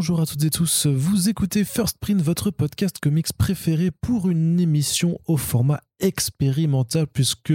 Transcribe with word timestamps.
Bonjour 0.00 0.22
à 0.22 0.24
toutes 0.24 0.42
et 0.44 0.48
tous, 0.48 0.86
vous 0.86 1.28
écoutez 1.28 1.62
First 1.62 1.98
Print, 1.98 2.22
votre 2.22 2.50
podcast 2.50 2.98
comics 3.02 3.30
préféré 3.34 3.90
pour 3.90 4.30
une 4.30 4.58
émission 4.58 5.18
au 5.26 5.36
format 5.36 5.82
expérimental 5.98 7.06
puisque 7.06 7.52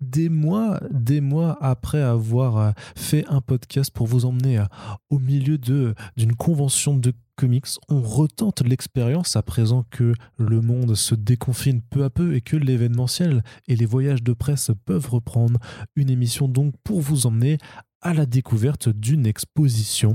des 0.00 0.28
mois, 0.28 0.80
des 0.90 1.20
mois 1.20 1.56
après 1.60 2.02
avoir 2.02 2.58
euh, 2.58 2.70
fait 2.96 3.24
un 3.28 3.40
podcast 3.40 3.92
pour 3.92 4.08
vous 4.08 4.24
emmener 4.24 4.58
euh, 4.58 4.64
au 5.08 5.20
milieu 5.20 5.56
d'une 5.56 6.34
convention 6.36 6.96
de 6.96 7.12
comics, 7.36 7.66
on 7.88 8.02
retente 8.02 8.62
l'expérience 8.62 9.36
à 9.36 9.42
présent 9.42 9.84
que 9.90 10.12
le 10.36 10.60
monde 10.60 10.96
se 10.96 11.14
déconfine 11.14 11.80
peu 11.80 12.02
à 12.02 12.10
peu 12.10 12.34
et 12.34 12.40
que 12.40 12.56
l'événementiel 12.56 13.44
et 13.68 13.76
les 13.76 13.86
voyages 13.86 14.24
de 14.24 14.32
presse 14.32 14.72
peuvent 14.84 15.08
reprendre. 15.08 15.60
Une 15.94 16.10
émission 16.10 16.48
donc 16.48 16.74
pour 16.82 17.00
vous 17.00 17.26
emmener 17.26 17.58
à 18.00 18.14
la 18.14 18.26
découverte 18.26 18.88
d'une 18.88 19.26
exposition. 19.26 20.14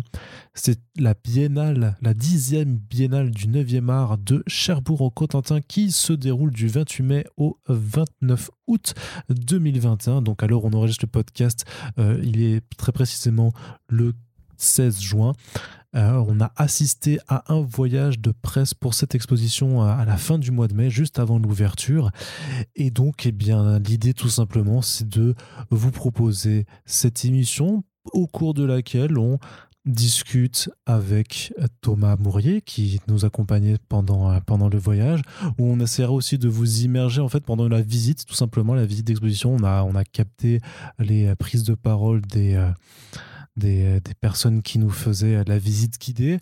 C'est 0.53 0.79
la 0.97 1.13
biennale, 1.13 1.97
la 2.01 2.13
dixième 2.13 2.77
biennale 2.77 3.31
du 3.31 3.47
9e 3.47 3.89
art 3.89 4.17
de 4.17 4.43
Cherbourg 4.47 5.01
au 5.01 5.09
Cotentin 5.09 5.59
qui 5.61 5.91
se 5.91 6.13
déroule 6.13 6.51
du 6.51 6.67
28 6.67 7.03
mai 7.03 7.25
au 7.37 7.57
29 7.67 8.49
août 8.67 8.93
2021. 9.29 10.21
Donc 10.21 10.43
alors 10.43 10.65
on 10.65 10.73
enregistre 10.73 11.05
le 11.05 11.11
podcast, 11.11 11.65
euh, 11.99 12.19
il 12.23 12.41
est 12.41 12.61
très 12.77 12.91
précisément 12.91 13.51
le 13.89 14.13
16 14.57 15.01
juin. 15.01 15.33
Euh, 15.95 16.23
on 16.27 16.41
a 16.41 16.51
assisté 16.55 17.19
à 17.27 17.53
un 17.53 17.61
voyage 17.61 18.19
de 18.19 18.31
presse 18.31 18.73
pour 18.73 18.93
cette 18.93 19.15
exposition 19.15 19.81
à 19.81 20.05
la 20.05 20.17
fin 20.17 20.37
du 20.37 20.51
mois 20.51 20.67
de 20.67 20.73
mai, 20.73 20.89
juste 20.89 21.19
avant 21.19 21.39
l'ouverture. 21.39 22.11
Et 22.75 22.91
donc, 22.91 23.25
eh 23.25 23.31
bien, 23.31 23.79
l'idée 23.79 24.13
tout 24.13 24.29
simplement, 24.29 24.81
c'est 24.81 25.07
de 25.07 25.35
vous 25.69 25.91
proposer 25.91 26.65
cette 26.85 27.25
émission 27.25 27.83
au 28.11 28.27
cours 28.27 28.53
de 28.53 28.63
laquelle 28.63 29.17
on 29.17 29.39
discute 29.85 30.69
avec 30.85 31.53
Thomas 31.81 32.15
Mourier 32.17 32.61
qui 32.61 33.01
nous 33.09 33.25
accompagnait 33.25 33.75
pendant, 33.89 34.39
pendant 34.41 34.69
le 34.69 34.77
voyage 34.77 35.21
où 35.57 35.65
on 35.65 35.79
essaiera 35.81 36.13
aussi 36.13 36.37
de 36.37 36.47
vous 36.47 36.83
immerger 36.83 37.19
en 37.19 37.27
fait 37.27 37.41
pendant 37.43 37.67
la 37.67 37.81
visite 37.81 38.25
tout 38.25 38.33
simplement 38.33 38.75
la 38.75 38.85
visite 38.85 39.05
d'exposition 39.05 39.53
on 39.53 39.63
a, 39.65 39.83
on 39.83 39.93
a 39.95 40.05
capté 40.05 40.61
les 40.99 41.35
prises 41.35 41.63
de 41.63 41.75
parole 41.75 42.21
des, 42.21 42.53
euh, 42.53 42.69
des, 43.55 43.99
des, 44.01 44.13
personnes 44.19 44.61
qui 44.61 44.79
nous 44.79 44.89
faisaient 44.89 45.43
la 45.45 45.57
visite 45.57 45.99
guidée. 45.99 46.39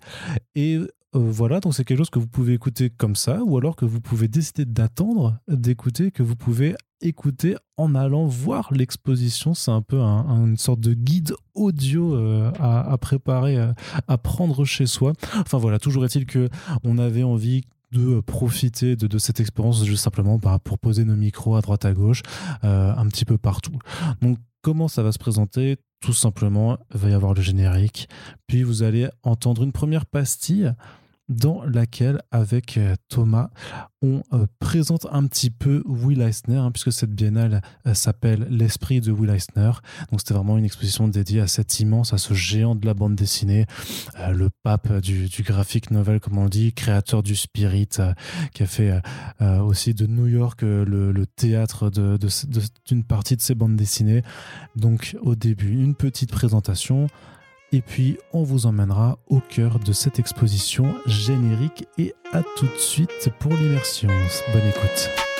Et 0.54 0.78
euh, 1.14 1.18
voilà, 1.30 1.60
donc 1.60 1.74
c'est 1.74 1.84
quelque 1.84 1.98
chose 1.98 2.10
que 2.10 2.18
vous 2.18 2.26
pouvez 2.26 2.54
écouter 2.54 2.88
comme 2.88 3.16
ça, 3.16 3.42
ou 3.44 3.58
alors 3.58 3.76
que 3.76 3.84
vous 3.84 4.00
pouvez 4.00 4.28
décider 4.28 4.64
d'attendre 4.64 5.38
d'écouter, 5.46 6.10
que 6.10 6.22
vous 6.22 6.36
pouvez 6.36 6.74
écouter 7.02 7.56
en 7.76 7.94
allant 7.94 8.26
voir 8.26 8.72
l'exposition. 8.72 9.52
C'est 9.52 9.70
un 9.70 9.82
peu 9.82 10.00
une 10.00 10.56
sorte 10.56 10.80
de 10.80 10.94
guide 10.94 11.34
audio 11.54 12.14
euh, 12.14 12.50
à, 12.58 12.96
préparer, 12.96 13.58
euh, 13.58 13.72
à 14.08 14.16
prendre 14.16 14.64
chez 14.64 14.86
soi. 14.86 15.12
Enfin 15.34 15.58
voilà, 15.58 15.78
toujours 15.78 16.04
est-il 16.04 16.24
que 16.24 16.48
on 16.82 16.96
avait 16.96 17.24
envie 17.24 17.62
de 17.90 18.20
profiter 18.20 18.96
de, 18.96 19.18
cette 19.18 19.38
expérience 19.38 19.84
juste 19.84 20.02
simplement 20.02 20.38
bah, 20.38 20.58
pour 20.64 20.78
poser 20.78 21.04
nos 21.04 21.14
micros 21.14 21.56
à 21.56 21.60
droite 21.60 21.84
à 21.84 21.92
gauche 21.92 22.22
un 22.62 23.06
petit 23.08 23.26
peu 23.26 23.36
partout. 23.36 23.78
Donc 24.22 24.38
comment 24.62 24.88
ça 24.88 25.02
va 25.02 25.12
se 25.12 25.18
présenter? 25.18 25.76
Tout 26.00 26.12
simplement, 26.12 26.78
il 26.94 26.98
va 26.98 27.10
y 27.10 27.12
avoir 27.12 27.34
le 27.34 27.42
générique, 27.42 28.08
puis 28.46 28.62
vous 28.62 28.82
allez 28.82 29.08
entendre 29.22 29.62
une 29.62 29.72
première 29.72 30.06
pastille 30.06 30.72
dans 31.28 31.64
laquelle, 31.64 32.20
avec 32.30 32.76
euh, 32.76 32.94
Thomas, 33.08 33.50
on 34.02 34.22
euh, 34.32 34.46
présente 34.58 35.06
un 35.10 35.26
petit 35.26 35.50
peu 35.50 35.82
Will 35.86 36.20
Eisner, 36.20 36.56
hein, 36.56 36.70
puisque 36.72 36.92
cette 36.92 37.12
biennale 37.12 37.62
euh, 37.86 37.94
s'appelle 37.94 38.46
L'esprit 38.50 39.00
de 39.00 39.12
Will 39.12 39.30
Eisner. 39.30 39.72
Donc 40.10 40.20
c'était 40.20 40.34
vraiment 40.34 40.58
une 40.58 40.64
exposition 40.64 41.08
dédiée 41.08 41.40
à 41.40 41.46
cet 41.46 41.80
immense, 41.80 42.12
à 42.12 42.18
ce 42.18 42.34
géant 42.34 42.74
de 42.74 42.84
la 42.86 42.94
bande 42.94 43.14
dessinée, 43.14 43.66
le 44.32 44.48
pape 44.62 44.92
du, 45.00 45.28
graphic 45.42 45.90
novel, 45.90 46.20
comme 46.20 46.38
on 46.38 46.48
dit, 46.48 46.72
créateur 46.72 47.22
du 47.22 47.36
Spirit, 47.36 47.88
qui 48.52 48.62
a 48.62 48.66
fait 48.66 49.00
aussi 49.40 49.94
de 49.94 50.06
New 50.06 50.26
York 50.26 50.62
le, 50.62 51.24
théâtre 51.36 51.90
d'une 52.86 53.04
partie 53.04 53.36
de 53.36 53.42
ses 53.42 53.54
bandes 53.54 53.76
dessinées. 53.76 54.22
Donc 54.76 55.16
au 55.20 55.34
début, 55.34 55.72
une 55.72 55.94
petite 55.94 56.30
présentation 56.30 57.08
et 57.72 57.80
puis, 57.80 58.18
on 58.34 58.42
vous 58.42 58.66
emmènera 58.66 59.18
au 59.28 59.40
cœur 59.40 59.78
de 59.78 59.92
cette 59.92 60.18
exposition 60.18 60.94
générique. 61.06 61.86
Et 61.96 62.14
à 62.32 62.42
tout 62.56 62.66
de 62.66 62.78
suite 62.78 63.30
pour 63.38 63.52
l'immersion. 63.54 64.10
Bonne 64.52 64.68
écoute. 64.68 65.31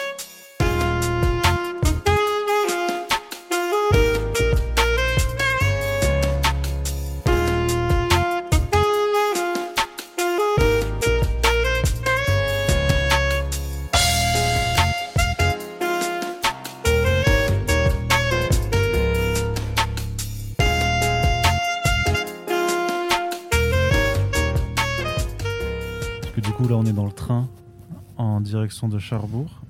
De 28.53 28.99
Charbourg. 28.99 29.63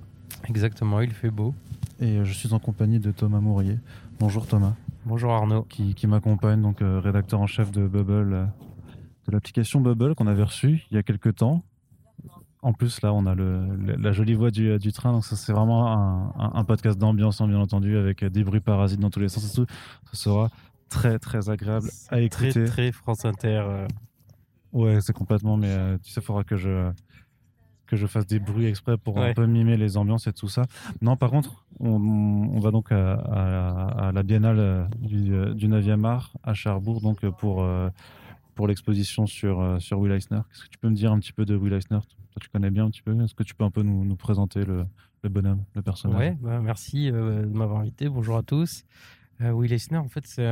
Exactement, 0.49 1.01
il 1.01 1.13
fait 1.13 1.31
beau. 1.31 1.55
Et 2.01 2.19
euh, 2.19 2.25
je 2.25 2.33
suis 2.33 2.53
en 2.53 2.59
compagnie 2.59 2.99
de 2.99 3.13
Thomas 3.13 3.39
Mourier. 3.39 3.79
Bonjour 4.19 4.47
Thomas. 4.47 4.75
Bonjour 5.07 5.33
Arnaud. 5.33 5.63
Qui, 5.63 6.07
m'accompagne, 6.09 6.61
donc 6.61 6.83
euh, 6.83 6.99
rédacteur 6.99 7.41
en 7.41 7.47
chef 7.47 7.71
de 7.71 7.87
Bubble, 7.87 8.35
euh, 8.35 8.45
de 9.27 9.33
l'application 9.33 9.81
Bubble 9.81 10.17
qu'on 10.17 10.27
avait 10.27 10.43
reçue 10.43 10.83
il 10.91 10.97
y 10.97 10.99
a 10.99 11.05
quelques 11.05 11.37
temps. 11.37 11.63
En 12.61 12.73
plus, 12.73 13.03
là, 13.03 13.13
on 13.13 13.25
a 13.27 13.37
le, 13.37 13.97
la 13.99 14.11
jolie 14.11 14.35
voix 14.35 14.51
du, 14.51 14.77
du 14.79 14.93
train. 14.93 15.13
Donc, 15.13 15.25
ça, 15.25 15.37
c'est 15.37 15.53
vraiment 15.53 16.33
un, 16.37 16.65
podcast 16.65 16.99
d'ambiance, 16.99 17.41
hein, 17.41 17.49
bien 17.49 17.59
entendu, 17.59 17.97
avec 17.97 18.25
des 18.25 18.45
bruits 18.45 18.61
parasites 18.61 19.01
dans 19.01 19.11
tous 19.11 19.21
les 19.21 19.29
sens. 19.29 19.53
Tout. 19.53 19.67
Ça 20.13 20.25
sera 20.25 20.51
très, 20.89 21.19
très 21.19 21.51
agréable 21.51 21.89
à 22.09 22.21
écouter. 22.21 22.51
Très, 22.51 22.65
très 22.67 22.93
France 22.93 23.25
Inter. 23.25 23.87
Ouais, 24.73 25.01
c'est 25.01 25.13
complètement. 25.13 25.57
Mais 25.57 25.99
tu 26.05 26.11
sais, 26.13 26.21
il 26.21 26.25
faudra 26.25 26.45
que 26.45 26.57
je, 26.57 26.93
que 27.93 27.99
je 27.99 28.07
fasse 28.07 28.27
des 28.27 28.39
bruits 28.39 28.65
exprès 28.65 28.97
pour 28.97 29.19
un 29.19 29.35
peu 29.35 29.45
mimer 29.45 29.77
les 29.77 29.99
ambiances 29.99 30.27
et 30.27 30.33
tout 30.33 30.49
ça. 30.49 30.65
Non, 31.03 31.19
par 31.19 31.29
contre, 31.29 31.67
on, 31.79 32.59
va 32.59 32.71
donc 32.71 32.91
à, 32.91 34.11
la 34.15 34.23
Biennale 34.23 34.59
euh, 34.59 34.85
du, 34.99 35.35
euh, 35.35 35.53
du 35.53 35.69
9e 35.69 36.03
art 36.07 36.33
à 36.43 36.55
Cherbourg 36.55 37.03
donc 37.03 37.23
euh, 37.23 37.31
pour, 37.31 37.69
pour 38.55 38.67
l'exposition 38.67 39.27
sur, 39.27 39.77
sur 39.79 39.99
Will 39.99 40.11
Eisner. 40.13 40.41
Qu'est-ce 40.49 40.65
que 40.65 40.71
tu 40.71 40.79
peux 40.79 40.89
me 40.89 40.95
dire 40.95 41.13
un 41.13 41.19
petit 41.19 41.35
peu 41.35 41.45
de 41.45 41.55
Will 41.55 41.75
Eisner? 41.75 41.99
Toi, 42.01 42.41
tu 42.41 42.49
connais 42.49 42.71
bien 42.71 42.87
un 42.87 42.91
petit 42.91 43.03
peu. 43.03 43.13
Est-ce 43.23 43.35
que 43.35 43.43
tu 43.43 43.55
peux 43.55 43.65
un 43.65 43.71
peu 43.71 43.83
nous, 43.83 44.07
nous 44.07 44.17
présenter 44.17 44.65
le, 44.65 44.87
le, 45.23 45.29
bonhomme, 45.29 45.63
le 45.75 45.83
personnage? 45.83 46.19
Ouais, 46.19 46.39
bah, 46.41 46.61
merci 46.63 47.13
de 47.13 47.47
m'avoir 47.53 47.81
invité. 47.81 48.09
Bonjour 48.09 48.39
à 48.39 48.43
tous. 48.43 48.87
Will 49.39 49.71
Eisner, 49.71 49.99
en 49.99 50.09
fait, 50.09 50.27
c'est, 50.27 50.47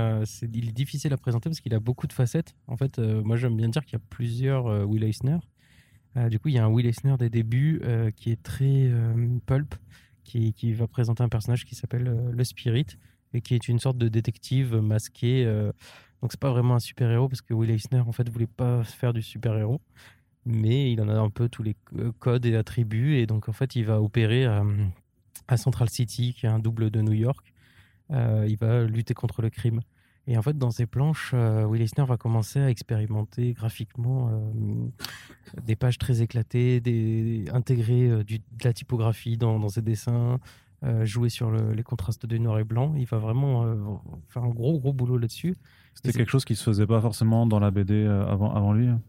il 0.52 0.68
est 0.68 0.72
difficile 0.72 1.14
à 1.14 1.16
présenter 1.16 1.48
parce 1.48 1.60
qu'il 1.60 1.72
a 1.72 1.80
beaucoup 1.80 2.06
de 2.06 2.12
facettes. 2.12 2.54
En 2.66 2.76
fait, 2.76 2.98
moi, 2.98 3.38
j'aime 3.38 3.56
bien 3.56 3.70
dire 3.70 3.86
qu'il 3.86 3.94
y 3.94 4.02
a 4.02 4.04
plusieurs 4.10 4.66
Will 4.86 5.04
Eisner. 5.04 5.38
Euh, 6.16 6.28
du 6.28 6.38
coup, 6.38 6.48
il 6.48 6.54
y 6.54 6.59
a 6.59 6.65
un 6.65 6.69
Will 6.69 6.87
Eisner 6.87 7.16
des 7.19 7.31
débuts 7.31 7.81
euh, 7.84 8.10
qui 8.10 8.31
est 8.32 8.43
très 8.43 8.65
euh, 8.65 9.38
pulp, 9.47 9.75
qui, 10.25 10.53
qui, 10.53 10.72
va 10.72 10.87
présenter 10.87 11.22
un 11.22 11.28
personnage 11.28 11.65
qui 11.65 11.75
s'appelle 11.75 12.31
le 12.32 12.44
Spirit 12.44 12.87
et 13.32 13.41
qui 13.41 13.54
est 13.54 13.69
une 13.69 13.78
sorte 13.78 13.98
de 13.98 14.09
détective 14.09 14.76
masqué. 14.76 15.44
donc, 16.20 16.32
c'est 16.32 16.41
pas 16.41 16.50
vraiment 16.50 16.75
un 16.75 16.81
super-héros 16.81 17.28
parce 17.28 17.43
que 17.43 17.54
Will 17.54 17.70
Eisner, 17.70 18.00
en 18.00 18.12
fait, 18.12 18.28
voulait 18.28 18.47
pas 18.47 18.82
faire 18.84 19.12
du 19.12 19.22
super-héros, 19.22 19.81
mais 20.44 20.93
il 20.93 21.00
en 21.00 21.09
a 21.09 21.15
un 21.15 21.31
peu 21.31 21.49
tous 21.49 21.62
les 21.62 21.76
codes 22.19 22.47
et 22.47 22.56
attributs. 22.56 23.16
Et 23.16 23.26
donc, 23.26 23.49
en 23.49 23.53
fait, 23.53 23.76
il 23.76 23.84
va 23.84 24.00
opérer 24.00 24.44
à 24.44 25.56
Central 25.56 25.88
City, 25.91 26.34
qui 26.34 26.47
est 26.47 26.49
un 26.49 26.59
double 26.59 26.91
de 26.91 27.00
New 27.03 27.12
York. 27.12 27.53
il 28.10 28.56
va 28.60 28.84
lutter 28.84 29.15
contre 29.15 29.43
le 29.43 29.50
crime. 29.50 29.81
Et 30.30 30.38
en 30.38 30.42
fait, 30.42 30.56
dans 30.56 30.70
ces 30.70 30.86
planches, 30.86 31.32
euh, 31.34 31.64
Will 31.64 31.82
Eisner 31.82 32.04
va 32.04 32.16
commencer 32.16 32.60
à 32.60 32.70
expérimenter 32.70 33.52
graphiquement 33.52 34.30
euh, 34.30 34.87
des 35.64 35.75
pages 35.75 35.99
très 35.99 36.22
éclatées, 36.22 36.81
des, 36.81 37.46
intégrer 37.52 38.08
euh, 38.08 38.22
du, 38.22 38.38
de 38.38 38.44
la 38.62 38.72
typographie 38.72 39.37
dans, 39.37 39.58
dans 39.58 39.69
ses 39.69 39.82
dessins, 39.82 40.38
jouer 41.02 41.28
sur 41.28 41.50
les 41.50 41.82
contrastes 41.82 42.25
de 42.25 42.38
noir 42.38 42.58
et 42.60 42.64
blanc. 42.64 42.94
Il 42.96 43.05
va 43.05 43.19
vraiment 43.19 44.00
faire 44.28 44.44
un 44.44 44.49
gros, 44.49 44.78
gros 44.78 44.94
boulot 44.94 45.19
là-dessus. 45.19 45.58
C'était 45.93 46.12
quelque 46.16 46.31
chose 46.31 46.46
qui 46.46 46.56
se 46.56 46.64
faisait 46.64 46.87
pas 46.87 47.02
forcément 47.02 47.44
dans 47.44 47.58
la 47.58 47.70
BD 47.70 48.06
avant, 48.06 48.55
avant 48.55 48.72
lui 48.72 48.88
hein 48.88 49.02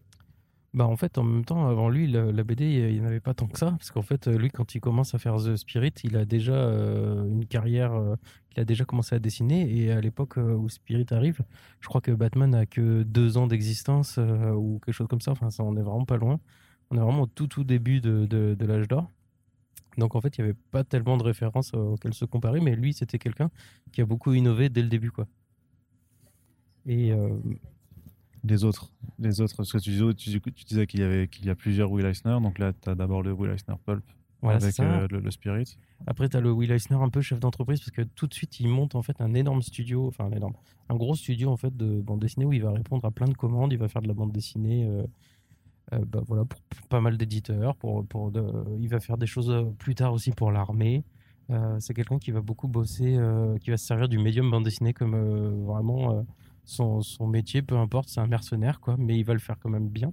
bah 0.73 0.85
en 0.87 0.95
fait, 0.95 1.17
en 1.17 1.23
même 1.23 1.43
temps, 1.43 1.67
avant 1.67 1.89
lui, 1.89 2.07
la, 2.07 2.43
BD, 2.43 2.65
il 2.65 2.93
n'y 2.93 3.01
en 3.01 3.05
avait 3.05 3.19
pas 3.19 3.33
tant 3.33 3.47
que 3.47 3.59
ça. 3.59 3.71
Parce 3.71 3.91
qu'en 3.91 4.01
fait, 4.01 4.27
lui, 4.27 4.49
quand 4.49 4.73
il 4.73 4.79
commence 4.79 5.13
à 5.13 5.19
faire 5.19 5.35
The 5.35 5.57
Spirit, 5.57 5.93
il 6.05 6.15
a 6.15 6.23
déjà 6.23 6.53
euh, 6.53 7.25
une 7.29 7.45
carrière, 7.45 7.93
euh, 7.93 8.15
il 8.55 8.61
a 8.61 8.65
déjà 8.65 8.85
commencé 8.85 9.13
à 9.13 9.19
dessiner. 9.19 9.69
Et 9.69 9.91
à 9.91 9.99
l'époque 9.99 10.37
euh, 10.37 10.55
où 10.55 10.69
Spirit 10.69 11.07
arrive, 11.11 11.41
je 11.81 11.89
crois 11.89 11.99
que 11.99 12.11
Batman 12.11 12.51
n'a 12.51 12.65
que 12.65 13.03
deux 13.03 13.37
ans 13.37 13.47
d'existence 13.47 14.17
ou 14.17 14.79
quelque 14.85 14.95
chose 14.95 15.07
comme 15.09 15.19
ça. 15.19 15.31
Enfin, 15.31 15.49
ça, 15.49 15.63
on 15.63 15.75
est 15.75 15.81
vraiment 15.81 16.05
pas 16.05 16.17
loin. 16.17 16.39
On 16.89 16.95
est 16.95 17.01
vraiment 17.01 17.23
au 17.23 17.27
tout, 17.27 17.47
tout 17.47 17.65
début 17.65 17.99
de, 17.99 18.25
de, 18.25 18.55
de 18.57 18.65
l'âge 18.65 18.87
d'or. 18.87 19.11
Donc 19.97 20.15
en 20.15 20.21
fait, 20.21 20.37
il 20.37 20.41
n'y 20.41 20.49
avait 20.51 20.59
pas 20.71 20.85
tellement 20.85 21.17
de 21.17 21.23
références 21.23 21.73
auxquelles 21.73 22.13
se 22.13 22.23
comparer. 22.23 22.61
Mais 22.61 22.77
lui, 22.77 22.93
c'était 22.93 23.19
quelqu'un 23.19 23.51
qui 23.91 23.99
a 23.99 24.05
beaucoup 24.05 24.31
innové 24.31 24.69
dès 24.69 24.81
le 24.81 24.87
début. 24.87 25.11
quoi. 25.11 25.27
Et 26.85 27.11
les 28.43 28.63
autres, 28.63 28.91
les 29.19 29.39
autres, 29.41 29.55
parce 29.55 29.71
que 29.71 29.77
tu, 29.77 29.91
disais- 29.91 30.13
tu, 30.15 30.41
tu 30.41 30.63
disais 30.65 30.87
qu'il 30.87 30.99
y 30.99 31.03
avait 31.03 31.27
qu'il 31.27 31.45
y 31.45 31.49
a 31.49 31.55
plusieurs 31.55 31.91
Will 31.91 32.05
Eisner, 32.05 32.37
donc 32.41 32.57
là 32.59 32.73
tu 32.73 32.89
as 32.89 32.95
d'abord 32.95 33.21
le 33.21 33.31
Will 33.33 33.51
Eisner 33.51 33.75
Pulp 33.85 34.03
Voilà, 34.41 34.57
avec 34.63 34.75
euh, 34.79 35.07
le, 35.11 35.19
le 35.19 35.31
Spirit. 35.31 35.77
Après, 36.07 36.27
tu 36.27 36.35
as 36.37 36.41
le 36.41 36.51
Will 36.51 36.71
Eisner 36.71 36.95
un 36.97 37.09
peu 37.09 37.21
chef 37.21 37.39
d'entreprise 37.39 37.79
parce 37.79 37.91
que 37.91 38.01
tout 38.01 38.25
de 38.25 38.33
suite, 38.33 38.59
il 38.59 38.67
monte 38.67 38.95
en 38.95 39.03
fait 39.03 39.21
un 39.21 39.33
énorme 39.35 39.61
studio, 39.61 40.07
enfin 40.07 40.25
un 40.25 40.31
énorme, 40.31 40.53
un 40.89 40.95
gros 40.95 41.13
studio 41.15 41.51
en 41.51 41.57
fait 41.57 41.75
de 41.77 42.01
bande 42.01 42.19
dessinée 42.19 42.45
où 42.45 42.53
il 42.53 42.63
va 42.63 42.71
répondre 42.71 43.05
à 43.05 43.11
plein 43.11 43.27
de 43.27 43.35
commandes, 43.35 43.71
il 43.73 43.77
va 43.77 43.87
faire 43.87 44.01
de 44.01 44.07
la 44.07 44.15
bande 44.15 44.31
dessinée, 44.31 44.87
euh, 44.87 45.03
euh, 45.93 45.99
bah, 46.07 46.23
voilà, 46.25 46.45
pour, 46.45 46.59
pour 46.61 46.87
pas 46.87 47.01
mal 47.01 47.17
d'éditeurs, 47.17 47.75
pour, 47.75 48.03
pour 48.07 48.31
de- 48.31 48.51
il 48.79 48.87
va 48.89 48.99
faire 48.99 49.17
des 49.19 49.27
choses 49.27 49.53
plus 49.77 49.93
tard 49.93 50.13
aussi 50.13 50.31
pour 50.31 50.51
l'armée. 50.51 51.03
C'est 51.79 51.93
quelqu'un 51.93 52.17
qui 52.17 52.31
va 52.31 52.39
beaucoup 52.39 52.69
bosser, 52.69 53.17
qui 53.59 53.71
va 53.71 53.77
se 53.77 53.85
servir 53.85 54.07
du 54.07 54.17
médium 54.17 54.49
bande 54.49 54.63
dessinée 54.63 54.93
comme 54.93 55.15
vraiment 55.65 56.25
son, 56.63 57.01
métier, 57.27 57.61
peu 57.61 57.75
importe, 57.77 58.09
c'est 58.09 58.19
un 58.19 58.27
mercenaire 58.27 58.79
quoi, 58.79 58.95
mais 58.97 59.17
il 59.17 59.23
va 59.23 59.33
le 59.33 59.39
faire 59.39 59.57
quand 59.59 59.69
même 59.69 59.89
bien 59.89 60.11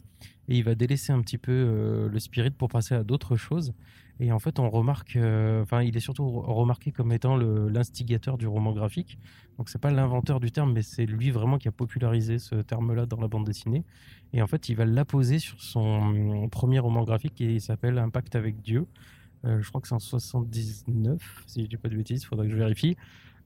et 0.49 0.57
il 0.57 0.65
va 0.65 0.75
délaisser 0.75 1.13
un 1.13 1.21
petit 1.21 1.39
peu 1.39 1.53
euh, 1.53 2.09
le 2.09 2.19
spirit 2.19 2.51
pour 2.51 2.69
passer 2.69 2.95
à 2.95 3.05
d'autres 3.05 3.37
choses. 3.37 3.75
Et 4.21 4.33
en 4.33 4.39
fait, 4.41 4.59
on 4.59 4.69
remarque, 4.69 5.15
euh, 5.17 5.63
enfin, 5.63 5.83
il 5.83 5.97
est 5.97 6.01
surtout 6.01 6.25
re- 6.25 6.53
remarqué 6.53 6.91
comme 6.91 7.13
étant 7.13 7.37
l'instigateur 7.37 8.37
du 8.37 8.49
roman 8.49 8.73
graphique. 8.73 9.19
Donc, 9.59 9.69
c'est 9.69 9.79
pas 9.81 9.93
l'inventeur 9.93 10.41
du 10.41 10.51
terme, 10.51 10.73
mais 10.73 10.83
c'est 10.83 11.07
lui 11.07 11.31
vraiment 11.31 11.59
qui 11.59 11.69
a 11.69 11.73
popularisé 11.73 12.39
ce 12.39 12.57
terme-là 12.57 13.07
dans 13.07 13.21
la 13.21 13.29
bande 13.29 13.45
dessinée. 13.47 13.85
Et 14.33 14.43
en 14.43 14.47
fait, 14.49 14.69
il 14.69 14.75
va 14.75 14.87
l'apposer 14.87 15.39
sur 15.39 15.61
son 15.63 16.15
euh, 16.45 16.49
premier 16.49 16.81
roman 16.81 17.05
graphique 17.05 17.35
qui 17.35 17.61
s'appelle 17.61 17.99
Impact 17.99 18.35
avec 18.35 18.61
Dieu. 18.61 18.87
Euh, 19.45 19.61
je 19.63 19.69
crois 19.69 19.81
que 19.81 19.87
c'est 19.89 19.95
en 19.95 20.01
79, 20.01 21.45
si 21.47 21.63
je 21.63 21.69
dis 21.69 21.77
pas 21.77 21.89
de 21.89 21.97
bêtises, 21.97 22.23
il 22.23 22.27
faudra 22.27 22.45
que 22.45 22.51
je 22.51 22.57
vérifie. 22.57 22.97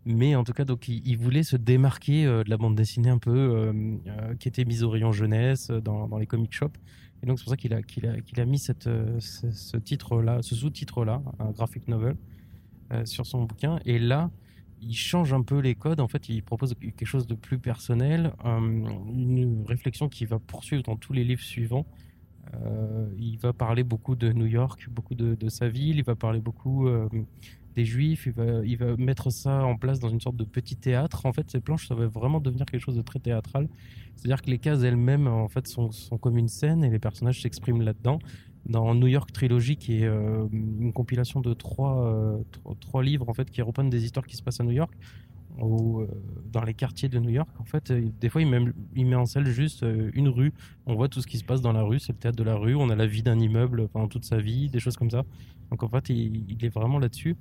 Mais 0.04 0.34
en 0.34 0.42
tout 0.42 0.52
cas, 0.52 0.64
donc, 0.64 0.88
il, 0.88 1.16
voulait 1.16 1.44
se 1.44 1.56
démarquer 1.56 2.26
euh, 2.26 2.42
de 2.42 2.50
la 2.50 2.56
bande 2.56 2.74
dessinée 2.74 3.08
un 3.08 3.18
peu 3.18 3.30
euh, 3.30 3.72
euh, 4.08 4.34
qui 4.34 4.48
était 4.48 4.64
mise 4.64 4.82
au 4.82 4.90
rayon 4.90 5.12
jeunesse 5.12 5.70
dans, 5.70 6.18
les 6.18 6.26
comic 6.26 6.52
shops. 6.52 6.76
Et 7.22 7.26
donc, 7.26 7.38
c'est 7.38 7.44
pour 7.44 7.52
ça 7.52 7.56
qu'il 7.56 7.72
a, 7.72 7.82
qu'il 7.82 8.06
a, 8.06 8.20
qu'il 8.20 8.40
a 8.40 8.44
mis 8.44 8.58
cette, 8.58 8.88
ce, 9.20 9.76
titre-là, 9.76 10.42
ce 10.42 10.56
sous-titre-là, 10.56 11.22
un 11.38 11.50
graphic 11.52 11.86
novel, 11.86 12.16
sur 13.04 13.26
son 13.26 13.44
bouquin. 13.44 13.78
Et 13.84 14.00
là, 14.00 14.30
il 14.80 14.96
change 14.96 15.32
un 15.32 15.42
peu 15.42 15.60
les 15.60 15.76
codes. 15.76 16.00
En 16.00 16.08
fait, 16.08 16.28
il 16.28 16.42
propose 16.42 16.74
quelque 16.74 17.04
chose 17.04 17.28
de 17.28 17.36
plus 17.36 17.58
personnel, 17.58 18.32
une 18.44 19.64
réflexion 19.68 20.08
qui 20.08 20.26
va 20.26 20.40
poursuivre 20.40 20.82
dans 20.82 20.96
tous 20.96 21.12
les 21.12 21.22
livres 21.22 21.42
suivants. 21.42 21.86
Il 23.16 23.38
va 23.38 23.52
parler 23.52 23.84
beaucoup 23.84 24.16
de 24.16 24.32
New 24.32 24.46
York, 24.46 24.88
beaucoup 24.90 25.14
de, 25.14 25.48
sa 25.48 25.68
ville. 25.68 25.98
Il 25.98 26.04
va 26.04 26.16
parler 26.16 26.40
beaucoup 26.40 26.88
des 27.74 27.84
Juifs. 27.84 28.26
Il 28.26 28.32
va, 28.32 28.86
va 28.86 28.96
mettre 28.96 29.30
ça 29.30 29.64
en 29.64 29.76
place 29.76 29.98
dans 29.98 30.08
une 30.08 30.20
sorte 30.20 30.36
de 30.36 30.44
petit 30.44 30.76
théâtre. 30.76 31.26
En 31.26 31.32
fait, 31.32 31.50
ces 31.50 31.60
planches, 31.60 31.88
ça 31.88 31.94
va 31.94 32.06
vraiment 32.06 32.40
devenir 32.40 32.66
quelque 32.66 32.80
chose 32.80 32.96
de 32.96 33.02
très 33.02 33.18
théâtral. 33.18 33.68
C'est-à-dire 34.16 34.42
que 34.42 34.50
les 34.50 34.58
cases 34.58 34.82
elles-mêmes, 34.82 35.26
en 35.26 35.48
fait, 35.48 35.66
sont, 35.66 35.90
comme 36.20 36.36
une 36.36 36.48
scène 36.48 36.84
et 36.84 36.90
les 36.90 36.98
personnages 36.98 37.40
s'expriment 37.42 37.82
là-dedans. 37.82 38.18
Dans 38.64 38.94
New 38.94 39.08
York 39.08 39.32
Trilogy, 39.32 39.76
qui 39.76 40.02
est 40.02 40.06
euh, 40.06 40.46
une 40.52 40.92
compilation 40.92 41.40
de 41.40 41.52
trois, 41.52 42.06
euh, 42.06 42.38
trois 42.80 43.02
livres 43.02 43.28
en 43.28 43.34
fait, 43.34 43.50
qui 43.50 43.60
reprennent 43.60 43.90
des 43.90 44.04
histoires 44.04 44.24
qui 44.24 44.36
se 44.36 44.42
passent 44.42 44.60
à 44.60 44.64
New 44.64 44.70
York, 44.70 44.92
euh, 45.60 46.06
dans 46.50 46.62
les 46.62 46.74
quartiers 46.74 47.08
de 47.08 47.18
New 47.18 47.30
York, 47.30 47.48
en 47.58 47.64
fait, 47.64 47.90
euh, 47.90 48.08
des 48.20 48.28
fois, 48.28 48.42
il 48.42 48.48
met, 48.48 49.14
en 49.14 49.26
scène 49.26 49.44
juste 49.44 49.82
euh, 49.82 50.10
une 50.14 50.28
rue. 50.28 50.52
On 50.86 50.94
voit 50.94 51.08
tout 51.08 51.20
ce 51.20 51.26
qui 51.26 51.38
se 51.38 51.44
passe 51.44 51.60
dans 51.60 51.72
la 51.72 51.82
rue, 51.82 51.98
c'est 51.98 52.12
le 52.12 52.18
théâtre 52.18 52.36
de 52.36 52.42
la 52.42 52.54
rue. 52.54 52.74
On 52.74 52.88
a 52.90 52.96
la 52.96 53.06
vie 53.06 53.22
d'un 53.22 53.38
immeuble 53.38 53.88
pendant 53.88 54.08
toute 54.08 54.24
sa 54.24 54.38
vie, 54.38 54.68
des 54.68 54.80
choses 54.80 54.96
comme 54.96 55.10
ça. 55.10 55.24
Donc, 55.70 55.82
en 55.82 55.88
fait, 55.88 56.08
il, 56.08 56.56
est 56.62 56.68
vraiment 56.68 56.98
là-dessus. 56.98 57.36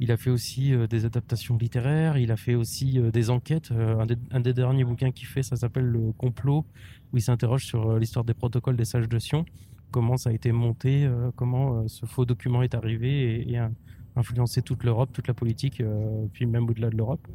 Il 0.00 0.12
a 0.12 0.18
fait 0.18 0.30
aussi 0.30 0.72
des 0.90 1.06
adaptations 1.06 1.56
littéraires, 1.56 2.18
il 2.18 2.30
a 2.30 2.36
fait 2.36 2.54
aussi 2.54 3.00
des 3.12 3.30
enquêtes. 3.30 3.70
Un, 3.70 4.04
des, 4.04 4.16
un, 4.30 4.40
derniers 4.40 4.84
bouquins 4.84 5.10
qu'il 5.10 5.26
fait, 5.26 5.42
ça 5.42 5.56
s'appelle 5.56 5.86
Le 5.86 6.12
complot, 6.12 6.66
où 7.12 7.16
il 7.16 7.22
s'interroge 7.22 7.64
sur 7.64 7.98
l'histoire 7.98 8.24
des 8.24 8.34
protocoles 8.34 8.76
des 8.76 8.84
sages 8.84 9.08
de 9.08 9.18
Sion, 9.18 9.46
comment 9.90 10.18
ça 10.18 10.30
a 10.30 10.32
été 10.34 10.52
monté, 10.52 11.10
comment 11.34 11.88
ce 11.88 12.04
faux 12.04 12.26
document 12.26 12.62
est 12.62 12.74
arrivé 12.74 13.50
et, 13.50 13.56
a 13.56 13.70
influencé 14.16 14.62
toute 14.62 14.84
l'Europe, 14.84 15.10
toute 15.12 15.28
la 15.28 15.34
politique, 15.34 15.80
euh, 15.80 16.26
puis 16.32 16.46
même 16.46 16.68
au-delà 16.68 16.90
de 16.90 16.96
l'Europe. 16.96 17.26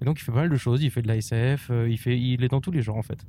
Et 0.00 0.04
donc 0.04 0.18
il 0.20 0.24
fait 0.24 0.32
pas 0.32 0.40
mal 0.40 0.50
de 0.50 0.56
choses, 0.56 0.82
il 0.82 0.90
fait 0.90 1.02
de 1.02 1.08
la 1.08 1.16
SF, 1.16 1.68
euh, 1.70 1.88
il, 1.88 1.98
fait, 1.98 2.18
il 2.18 2.42
est 2.42 2.48
dans 2.48 2.60
tous 2.60 2.72
les 2.72 2.82
genres 2.82 2.96
en 2.96 3.02
fait. 3.02 3.26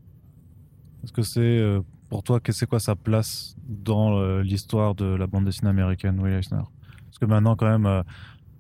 Est-ce 1.04 1.14
que 1.14 1.22
c'est 1.22 1.42
euh, 1.42 1.82
pour 2.10 2.24
toi, 2.24 2.40
c'est 2.50 2.68
quoi 2.68 2.80
sa 2.80 2.96
place 2.96 3.56
dans 3.68 4.40
l'histoire 4.42 4.94
de 4.96 5.06
la 5.06 5.26
bande 5.26 5.46
dessinée 5.46 5.70
américaine, 5.70 6.20
Will 6.20 6.34
Eisner 6.34 6.62
Parce 7.06 7.18
que 7.20 7.26
maintenant, 7.26 7.56
quand 7.56 7.66
même, 7.66 8.04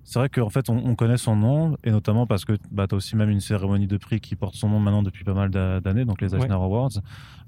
c'est 0.03 0.17
vrai 0.17 0.27
qu'en 0.27 0.49
fait, 0.49 0.69
on, 0.69 0.77
on, 0.77 0.95
connaît 0.95 1.17
son 1.17 1.35
nom, 1.35 1.77
et 1.83 1.91
notamment 1.91 2.25
parce 2.25 2.45
que 2.45 2.57
bah, 2.71 2.87
tu 2.87 2.95
as 2.95 2.97
aussi 2.97 3.15
même 3.15 3.29
une 3.29 3.41
cérémonie 3.41 3.85
de 3.85 3.97
prix 3.97 4.19
qui 4.19 4.35
porte 4.35 4.55
son 4.55 4.69
nom 4.69 4.79
maintenant 4.79 5.03
depuis 5.03 5.23
pas 5.23 5.35
mal 5.35 5.51
d'années, 5.51 6.03
donc 6.03 6.19
les 6.19 6.33
Eisner 6.35 6.47
ouais. 6.47 6.51
Awards. 6.51 6.89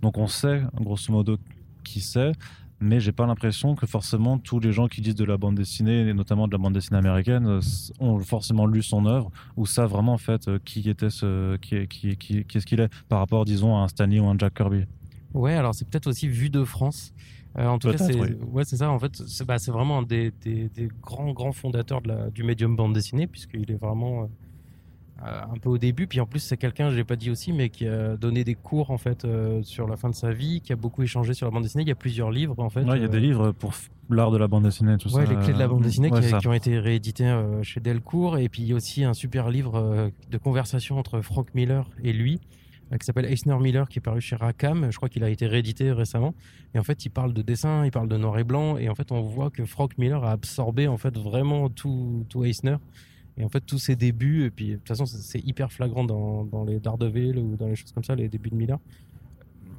Donc 0.04 0.20
on 0.20 0.28
sait, 0.28 0.62
grosso 0.76 1.12
modo, 1.12 1.38
qui 1.84 2.02
c'est, 2.02 2.34
mais 2.80 3.00
j'ai 3.00 3.12
pas 3.12 3.25
l'impression 3.25 3.75
que 3.75 3.86
forcément 3.88 4.38
tous 4.38 4.60
les 4.60 4.72
gens 4.72 4.88
qui 4.88 5.01
disent 5.01 5.16
de 5.16 5.25
la 5.25 5.38
bande 5.38 5.56
dessinée, 5.56 6.10
et 6.10 6.13
notamment 6.13 6.48
de 6.48 6.51
la 6.54 6.57
bande 6.57 6.74
dessinée 6.74 6.98
américaine, 6.98 7.60
ont 8.00 8.19
forcément 8.19 8.66
lu 8.66 8.83
son 8.83 9.06
œuvre, 9.06 9.31
ou 9.57 9.66
savent 9.66 9.89
vraiment 9.89 10.13
en 10.13 10.18
fait 10.18 10.50
qui 10.63 10.89
était 10.89 11.10
ce, 11.10 11.57
qui, 11.57 11.88
qui, 11.88 12.18
qui, 12.18 12.45
qui 12.45 12.57
est-ce 12.57 12.66
qu'il 12.66 12.80
est 12.80 12.89
par 13.07 13.19
rapport, 13.19 13.45
disons, 13.45 13.77
à 13.77 13.81
un 13.81 13.88
Stanley 13.88 14.19
ou 14.19 14.27
un 14.27 14.38
Jack 14.38 14.54
Kirby. 14.56 14.86
Ouais, 15.33 15.54
alors 15.54 15.75
c'est 15.75 15.88
peut-être 15.88 16.07
aussi 16.07 16.27
vu 16.27 16.50
de 16.50 16.63
France. 16.63 17.13
Euh, 17.57 17.68
en 17.68 17.80
tout 17.80 17.92
cas, 17.92 17.98
c'est 17.98 18.19
oui. 18.19 18.36
ouais, 18.51 18.66
ça. 18.66 18.89
En 18.89 19.00
fait, 19.00 19.16
c'est 19.27 19.45
bah, 19.45 19.57
vraiment 19.68 20.00
un 20.00 20.04
des, 20.04 20.31
des, 20.42 20.69
des, 20.69 20.89
grands 21.01 21.31
grands 21.31 21.54
fondateurs 21.54 22.01
de 22.01 22.10
la, 22.10 22.30
du 22.30 22.44
médium 22.44 22.75
bande 22.75 22.94
dessinée, 22.94 23.27
puisqu'il 23.27 23.69
est 23.72 23.80
vraiment 23.80 24.24
euh, 24.24 24.27
un 25.22 25.58
peu 25.58 25.70
au 25.70 25.78
début. 25.78 26.08
Puis 26.08 26.20
en 26.20 26.26
plus, 26.26 26.40
c'est 26.40 26.58
quelqu'un, 26.58 26.92
je 26.92 26.96
l'ai 26.96 27.04
pas 27.04 27.16
dit 27.16 27.30
aussi, 27.30 27.54
mais 27.54 27.70
qui 27.70 27.88
a 27.88 28.18
donné 28.18 28.44
des 28.44 28.56
cours 28.56 28.92
en 28.92 28.98
fait 28.98 29.26
euh, 29.26 29.64
sur 29.64 29.88
la 29.88 29.96
fin 29.96 30.10
de 30.10 30.16
sa 30.16 30.32
vie, 30.32 30.62
qui 30.62 30.74
a 30.74 30.76
beaucoup 30.76 31.04
échangé 31.04 31.34
sur 31.34 31.48
la 31.48 31.52
bande 31.52 31.64
dessinée. 31.64 31.84
Il 31.84 31.90
y 31.90 31.92
a 31.92 31.96
plusieurs 31.96 32.32
livres 32.32 32.60
en 32.60 32.70
fait. 32.70 32.84
Ouais, 32.84 32.98
il 32.98 33.02
y 33.02 33.06
a 33.06 33.10
des 33.10 33.20
livres 33.20 33.52
pour 33.52 33.74
l'art 34.10 34.32
de 34.32 34.38
la 34.38 34.48
bande 34.48 34.64
dessinée, 34.64 34.98
tout 34.98 35.14
ouais, 35.14 35.26
ça. 35.26 35.32
les 35.32 35.38
clés 35.40 35.54
de 35.54 35.60
la 35.60 35.68
bande 35.68 35.82
dessinée 35.82 36.12
ouais, 36.12 36.40
qui, 36.40 36.48
ont 36.48 36.54
été 36.54 36.80
réédités 36.80 37.26
euh, 37.26 37.64
chez 37.64 37.80
Delcourt. 37.80 38.38
Et 38.38 38.50
puis 38.50 38.62
il 38.62 38.68
y 38.68 38.74
a 38.74 38.76
aussi 38.76 39.04
un 39.04 39.14
super 39.14 39.50
livre 39.50 39.76
euh, 39.76 40.10
de 40.30 40.38
conversation 40.38 40.98
entre 40.98 41.22
Frank 41.22 41.48
Miller 41.54 41.90
et 42.04 42.14
lui 42.14 42.40
euh, 42.92 42.98
qui 42.98 43.06
s'appelle 43.06 43.26
Eisner 43.26 43.58
Miller, 43.60 43.90
qui 43.90 44.00
est 44.00 44.02
paru 44.02 44.22
chez 44.22 44.36
Rackham. 44.36 44.92
Je 44.92 44.98
crois 44.98 45.10
qu'il 45.10 45.24
a 45.24 45.30
été 45.30 45.48
réédité 45.48 45.92
récemment. 45.92 46.36
Et 46.74 46.80
en 46.80 46.84
fait, 46.84 47.06
il 47.06 47.10
parle 47.10 47.34
de 47.34 47.42
dessin, 47.42 47.86
il 47.86 47.92
parle 47.92 48.08
de 48.08 48.18
noir 48.18 48.38
et 48.38 48.44
blanc. 48.44 48.78
Et 48.78 48.90
en 48.90 48.96
fait, 48.96 49.12
on 49.12 49.22
voit 49.22 49.50
que 49.50 49.66
Frank 49.66 49.98
Miller 49.98 50.24
a 50.24 50.32
absorbé 50.32 50.88
en 50.88 50.98
fait 50.98 51.18
vraiment 51.18 51.70
tout, 51.70 52.26
tout 52.30 52.46
Eisner. 52.46 52.78
Et 53.38 53.44
en 53.44 53.50
fait, 53.50 53.62
tous 53.62 53.80
ses 53.80 53.96
débuts, 53.96 54.46
et 54.46 54.50
puis 54.50 54.72
de 54.72 54.76
toute 54.76 54.88
façon, 54.88 55.06
c'est 55.06 55.46
hyper 55.46 55.72
flagrant 55.72 56.06
dans, 56.06 56.46
dans 56.46 56.64
les 56.64 56.80
Daredevil 56.80 57.38
ou 57.38 57.58
dans 57.58 57.68
les 57.68 57.76
choses 57.76 57.92
comme 57.92 58.04
ça, 58.04 58.16
les 58.16 58.30
débuts 58.30 58.50
de 58.50 58.56
Miller. 58.56 58.80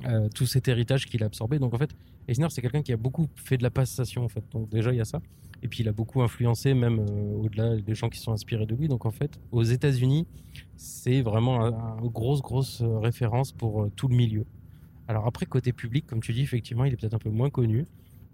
Euh, 0.05 0.29
tout 0.29 0.47
cet 0.47 0.69
héritage 0.69 1.06
qu'il 1.06 1.23
a 1.23 1.26
absorbé. 1.26 1.58
Donc 1.58 1.75
en 1.75 1.79
fait, 1.79 1.91
Eisner, 2.29 2.47
c'est 2.50 2.61
quelqu'un 2.61 2.82
qui 2.82 2.93
a 2.93 2.97
beaucoup 2.97 3.29
fait 3.34 3.56
de 3.56 3.63
la 3.63 3.70
passation 3.70 4.25
en 4.25 4.29
fait. 4.29 4.44
Donc 4.53 4.69
déjà, 4.69 4.93
il 4.93 4.96
y 4.96 5.01
a 5.01 5.05
ça. 5.05 5.20
Et 5.63 5.69
puis 5.69 5.82
il 5.82 5.89
a 5.89 5.93
beaucoup 5.93 6.22
influencé, 6.22 6.75
même 6.75 7.01
euh, 7.01 7.34
au-delà 7.43 7.77
des 7.77 7.94
gens 7.94 8.10
qui 8.10 8.20
sont 8.20 8.32
inspirés 8.32 8.67
de 8.67 8.75
lui. 8.75 8.89
Donc 8.89 9.06
en 9.06 9.10
fait, 9.10 9.41
aux 9.53 9.63
États-Unis, 9.63 10.27
c'est 10.77 11.22
vraiment 11.22 11.63
une 11.63 12.08
grosse, 12.08 12.43
grosse 12.43 12.82
euh, 12.82 12.98
référence 12.98 13.53
pour 13.53 13.89
tout 13.96 14.08
le 14.08 14.17
milieu. 14.17 14.44
Alors 15.08 15.27
après, 15.27 15.46
côté 15.46 15.72
public, 15.72 16.06
comme 16.06 16.20
tu 16.20 16.32
dis, 16.32 16.43
effectivement, 16.43 16.84
il 16.84 16.93
est 16.93 16.96
peut-être 16.96 17.15
un 17.15 17.19
peu 17.19 17.31
moins 17.31 17.51
connu. 17.51 17.86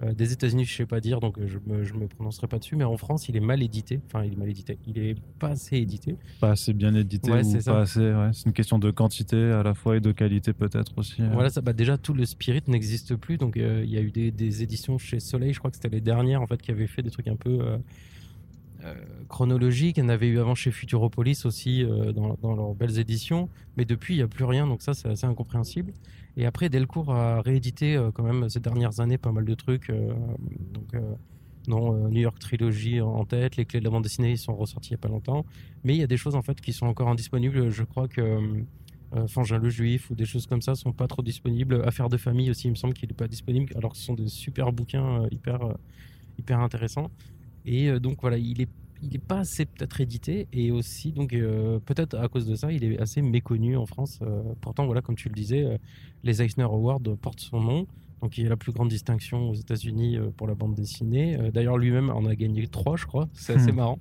Euh, 0.03 0.13
des 0.15 0.33
États-Unis, 0.33 0.65
je 0.65 0.75
sais 0.75 0.87
pas 0.87 1.01
dire, 1.01 1.21
donc 1.21 1.37
je 1.47 1.59
me, 1.67 1.85
je 1.85 1.95
me 1.95 2.07
prononcerai 2.09 2.49
pas 2.49 2.59
dessus. 2.59 2.77
Mais 2.77 2.85
en 2.85 2.97
France, 2.97 3.29
il 3.29 3.37
est 3.37 3.41
mal 3.41 3.63
édité. 3.63 4.01
Enfin, 4.07 4.25
il 4.25 4.33
est 4.33 4.37
mal 4.37 4.49
édité. 4.49 4.79
Il 4.87 4.99
est 4.99 5.15
pas 5.39 5.49
assez 5.51 5.77
édité. 5.77 6.17
Pas 6.41 6.51
assez 6.53 6.73
bien 6.73 6.95
édité 6.95 7.31
Ouais, 7.31 7.45
ou 7.45 7.51
c'est 7.51 7.65
pas 7.65 7.81
assez. 7.83 8.01
Ouais. 8.01 8.31
C'est 8.33 8.47
une 8.47 8.53
question 8.53 8.79
de 8.79 8.91
quantité 8.91 9.37
à 9.37 9.63
la 9.63 9.75
fois 9.75 9.97
et 9.97 10.01
de 10.01 10.13
qualité 10.13 10.53
peut-être 10.53 10.93
aussi. 10.97 11.23
euh. 11.23 11.29
Voilà, 11.33 11.51
ça, 11.51 11.61
bah, 11.61 11.73
déjà 11.73 11.97
tout 11.99 12.15
le 12.15 12.25
Spirit 12.25 12.63
n'existe 12.69 13.15
plus, 13.17 13.37
donc 13.39 13.57
euh, 13.57 13.83
il 13.85 13.91
y 13.91 13.97
a 13.99 14.01
eu 14.01 14.11
des, 14.11 14.31
des 14.31 14.63
éditions 14.63 14.99
chez 14.99 15.21
Soleil, 15.21 15.53
je 15.53 15.59
crois 15.59 15.71
que 15.71 15.77
c'était 15.77 15.89
les 15.89 16.01
dernières 16.01 16.43
en 16.43 16.47
fait 16.47 16.61
qui 16.61 16.71
avaient 16.71 16.87
fait 16.87 17.03
des 17.03 17.11
trucs 17.11 17.29
un 17.29 17.37
peu 17.37 17.59
euh, 17.61 17.79
euh, 18.85 18.95
chronologiques. 19.29 19.97
Il 19.99 20.03
y 20.03 20.07
en 20.07 20.09
avait 20.09 20.27
eu 20.27 20.41
avant 20.41 20.55
chez 20.55 20.73
Futuropolis 20.73 21.47
aussi 21.47 21.85
euh, 21.85 22.13
dans, 22.13 22.37
leurs 22.43 22.75
belles 22.75 22.99
éditions, 22.99 23.49
mais 23.77 23.85
depuis 23.85 24.15
il 24.15 24.17
n'y 24.17 24.23
a 24.23 24.29
plus 24.29 24.45
rien, 24.45 24.67
donc 24.67 24.83
ça 24.83 24.93
c'est 24.93 25.09
assez 25.09 25.27
incompréhensible. 25.27 25.93
Et 26.37 26.47
après 26.47 26.69
Delcourt 26.69 27.15
a 27.15 27.41
réédité 27.43 27.95
euh, 27.95 28.11
quand 28.11 28.25
même 28.25 28.49
ces 28.49 28.59
dernières 28.59 28.99
années 28.99 29.19
pas 29.19 29.31
mal 29.31 29.45
de 29.45 29.55
trucs, 29.55 29.93
donc 30.73 31.01
non, 31.69 32.09
New 32.09 32.21
York 32.21 32.39
Trilogy 32.41 33.01
en 33.01 33.25
tête, 33.25 33.57
les 33.57 33.67
clés 33.67 33.79
de 33.79 33.85
la 33.85 33.91
bande 33.91 34.03
dessinée 34.03 34.33
ils 34.33 34.39
sont 34.39 34.57
ressortis 34.57 34.91
il 34.91 34.93
n'y 34.95 34.97
a 34.97 35.03
pas 35.03 35.09
longtemps, 35.09 35.47
mais 35.85 35.95
il 35.95 36.01
y 36.01 36.05
a 36.05 36.09
des 36.09 36.17
choses 36.17 36.35
en 36.35 36.43
fait 36.43 36.61
qui 36.61 36.73
sont 36.73 36.87
encore 36.87 37.09
indisponibles. 37.09 37.71
Je 37.71 37.85
crois 37.85 38.09
que 38.09 38.65
Fangin 39.29 39.59
le 39.59 39.71
Juif 39.71 40.11
ou 40.11 40.17
des 40.17 40.25
choses 40.25 40.47
comme 40.47 40.63
ça 40.63 40.75
sont 40.75 40.93
pas 40.93 41.07
trop 41.07 41.23
disponibles. 41.23 41.83
Affaires 41.85 42.09
de 42.09 42.17
famille 42.17 42.51
aussi, 42.51 42.67
il 42.67 42.71
me 42.71 42.77
semble 42.77 42.95
qu'il 42.95 43.09
n'est 43.09 43.15
pas 43.15 43.29
disponible, 43.29 43.73
alors 43.77 43.93
que 43.93 43.99
ce 43.99 44.05
sont 44.05 44.15
des 44.15 44.29
super 44.29 44.73
bouquins 44.73 45.29
hyper, 45.31 45.61
hyper 46.39 46.59
intéressants. 46.59 47.11
Et 47.65 47.89
euh, 47.89 48.01
donc 48.01 48.19
voilà, 48.21 48.39
il 48.39 48.61
est, 48.61 48.69
il 49.03 49.15
est 49.15 49.25
pas 49.25 49.39
assez 49.39 49.65
peut-être 49.67 50.01
édité 50.01 50.49
et 50.53 50.71
aussi 50.71 51.13
donc 51.13 51.33
euh, 51.33 51.79
peut-être 51.81 52.17
à 52.17 52.29
cause 52.29 52.47
de 52.47 52.55
ça, 52.55 52.73
il 52.73 52.85
est 52.85 52.99
assez 52.99 53.23
méconnu 53.23 53.77
en 53.77 53.87
France. 53.87 54.21
Euh, 54.23 54.43
pourtant 54.61 54.87
voilà, 54.87 55.03
comme 55.03 55.17
tu 55.17 55.29
le 55.29 55.35
disais, 55.35 55.79
les 56.23 56.43
Eisner 56.43 56.65
Awards 56.65 57.01
portent 57.21 57.41
son 57.41 57.61
nom. 57.61 57.87
Donc 58.23 58.39
il 58.39 58.45
y 58.45 58.47
a 58.47 58.51
la 58.51 58.57
plus 58.57 58.73
grande 58.73 58.89
distinction 58.89 59.51
aux 59.51 59.55
États-Unis 59.55 60.17
euh, 60.17 60.31
pour 60.37 60.47
la 60.47 60.55
bande 60.55 60.75
dessinée. 60.75 61.37
Euh, 61.39 61.51
D'ailleurs 61.51 61.77
lui-même 61.77 62.09
en 62.11 62.25
a 62.25 62.35
gagné 62.37 62.67
trois, 62.69 62.97
je 62.97 63.05
crois. 63.05 63.29
C'est 63.33 63.55
assez 63.55 63.73
Hmm. 63.73 63.77
marrant. 63.77 63.99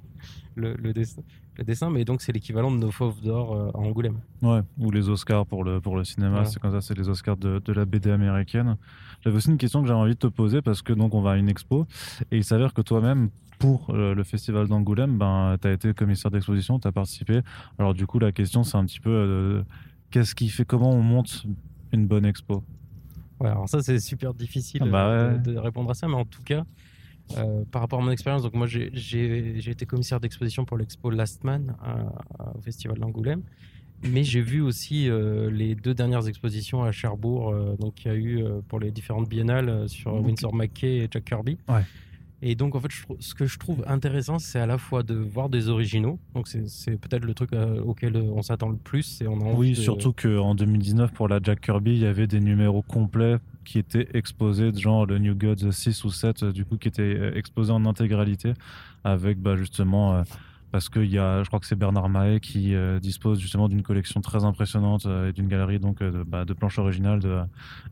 Le, 0.56 0.76
le 0.76 0.94
dessin. 0.94 1.22
le 1.58 1.64
dessin, 1.64 1.90
mais 1.90 2.04
donc 2.06 2.22
c'est 2.22 2.32
l'équivalent 2.32 2.72
de 2.72 2.78
nos 2.78 2.92
fauves 2.92 3.22
d'or 3.22 3.54
euh, 3.56 3.72
à 3.74 3.78
Angoulême. 3.80 4.20
Ouais, 4.42 4.62
ou 4.78 4.92
les 4.92 5.10
Oscars 5.10 5.46
pour 5.46 5.64
le, 5.64 5.80
pour 5.82 5.96
le 5.98 6.04
cinéma, 6.04 6.32
Voilà. 6.32 6.46
c'est 6.46 6.60
comme 6.60 6.72
ça, 6.72 6.82
c'est 6.82 6.98
les 6.98 7.08
Oscars 7.10 7.38
de, 7.38 7.60
de 7.64 7.74
la 7.74 7.86
BD 7.86 8.12
américaine. 8.12 8.78
J'avais 9.24 9.38
aussi 9.38 9.50
une 9.50 9.58
question 9.58 9.82
que 9.82 9.88
j'avais 9.88 10.00
envie 10.00 10.14
de 10.14 10.20
te 10.20 10.28
poser 10.28 10.62
parce 10.62 10.82
que 10.82 10.94
donc 10.94 11.14
on 11.16 11.22
va 11.22 11.32
à 11.32 11.38
une 11.38 11.50
expo 11.50 11.88
et 12.32 12.38
il 12.38 12.44
s'avère 12.44 12.74
que 12.74 12.82
toi-même, 12.82 13.30
pour 13.60 13.94
le 13.94 14.24
festival 14.24 14.68
d'Angoulême, 14.68 15.18
ben, 15.20 15.56
tu 15.62 15.68
as 15.68 15.72
été 15.74 15.94
commissaire 15.94 16.32
d'exposition, 16.32 16.80
tu 16.80 16.88
as 16.88 16.92
participé. 16.92 17.42
Alors 17.80 17.94
du 17.94 18.06
coup, 18.08 18.18
la 18.20 18.32
question 18.32 18.64
c'est 18.64 18.78
un 18.78 18.86
petit 18.86 19.00
peu 19.00 19.10
euh, 19.12 19.64
qu'est-ce 20.10 20.34
qui 20.36 20.50
fait, 20.50 20.66
comment 20.66 20.90
on 20.92 21.02
monte 21.04 21.46
une 21.92 22.08
bonne 22.08 22.26
expo? 22.26 22.64
Ouais, 23.42 23.50
alors 23.50 23.68
ça 23.68 23.82
c'est 23.82 24.00
super 24.00 24.34
difficile 24.34 24.82
Ah 24.86 24.90
bah 24.90 25.08
euh, 25.08 25.34
ouais. 25.34 25.40
de, 25.40 25.54
de 25.54 25.58
répondre 25.58 25.90
à 25.90 25.94
ça, 25.96 26.08
mais 26.08 26.16
en 26.16 26.26
tout 26.26 26.44
cas, 26.44 26.64
euh, 27.38 27.64
par 27.72 27.82
rapport 27.82 28.00
à 28.00 28.04
mon 28.04 28.12
expérience, 28.12 28.44
donc 28.44 28.54
moi 28.54 28.68
j'ai- 28.68 28.92
été 28.94 29.86
commissaire 29.86 30.20
d'exposition 30.20 30.64
pour 30.64 30.78
l'expo 30.78 31.10
Last 31.10 31.44
Man 31.44 31.76
à- 31.82 32.02
à- 32.40 32.56
au 32.56 32.62
Festival 32.62 33.00
d'Angoulême, 33.00 33.42
mais 34.04 34.24
j'ai 34.24 34.42
vu 34.42 34.62
aussi 34.62 35.10
euh, 35.10 35.50
les 35.50 35.74
deux 35.76 35.94
dernières 35.94 36.28
expositions 36.28 36.84
à 36.84 36.92
Cherbourg, 36.92 37.50
euh, 37.50 37.76
donc 37.78 38.06
il 38.06 38.08
y 38.08 38.12
a 38.12 38.16
eu 38.16 38.44
euh, 38.44 38.62
pour 38.68 38.80
les 38.80 38.92
différentes 38.92 39.28
biennales 39.28 39.70
euh, 39.70 39.88
sur 39.88 40.14
Ok. 40.14 40.26
Winsor 40.28 40.54
McKay 40.54 40.98
et 40.98 41.08
Jack 41.10 41.26
Kirby. 41.26 41.58
Ouais. 41.68 41.82
Et 42.44 42.56
donc 42.56 42.76
en 42.76 42.80
fait, 42.80 42.90
je 42.90 43.04
ce 43.20 43.36
que 43.36 43.46
je 43.46 43.60
trouve 43.60 43.84
intéressant, 43.88 44.40
c'est 44.40 44.60
à 44.60 44.66
la 44.66 44.78
fois 44.80 45.04
de 45.04 45.14
voir 45.14 45.48
des 45.50 45.70
originaux, 45.70 46.20
donc 46.34 46.48
c'est 46.48 46.98
peut-être 46.98 47.24
le 47.24 47.34
truc 47.36 47.54
euh, 47.54 47.82
auquel 47.84 48.18
on 48.18 48.42
s'attend 48.42 48.70
le 48.70 48.78
plus, 48.78 49.04
c'est 49.04 49.28
on 49.28 49.40
a 49.42 49.44
envie 49.44 49.58
Oui, 49.58 49.70
de- 49.72 49.76
surtout 49.76 50.12
qu'en 50.12 50.56
2019, 50.56 51.12
pour 51.14 51.28
la 51.28 51.40
Jack 51.42 51.62
Kirby, 51.62 51.92
il 51.92 52.00
y 52.00 52.06
avait 52.08 52.26
des 52.28 52.40
numéros 52.40 52.82
complets 52.82 53.38
qui 53.64 53.78
étaient 53.78 54.08
exposés, 54.16 54.72
de 54.72 54.80
genre 54.80 55.06
le 55.06 55.20
New 55.20 55.36
Gods 55.36 55.72
6 55.72 56.04
ou 56.04 56.10
7, 56.10 56.42
euh, 56.44 56.52
du 56.52 56.66
coup, 56.66 56.78
qui 56.78 56.88
étaient 56.88 57.02
euh, 57.04 57.36
exposés 57.36 57.72
en 57.72 57.86
intégralité, 57.86 58.54
avec 59.04 59.38
bah, 59.40 59.56
justement, 59.56 60.16
euh, 60.16 60.24
parce 60.72 60.90
qu'il 60.90 61.12
y 61.12 61.20
a, 61.20 61.44
je 61.44 61.48
crois 61.48 61.60
que 61.60 61.68
c'est 61.68 61.76
Bernard 61.78 62.10
Mahé 62.10 62.40
qui 62.40 62.74
euh, 62.74 63.00
dispose 63.00 63.40
justement 63.40 63.70
d'une 63.70 63.84
collection 63.84 64.20
très 64.22 64.46
impressionnante 64.46 65.06
euh, 65.06 65.30
et 65.30 65.34
d'une 65.34 65.48
galerie 65.48 65.80
donc 65.80 66.02
euh, 66.02 66.12
de, 66.12 66.24
bah, 66.24 66.44
de 66.46 66.54
planches 66.54 66.80
originales 66.80 67.20
de- 67.20 67.42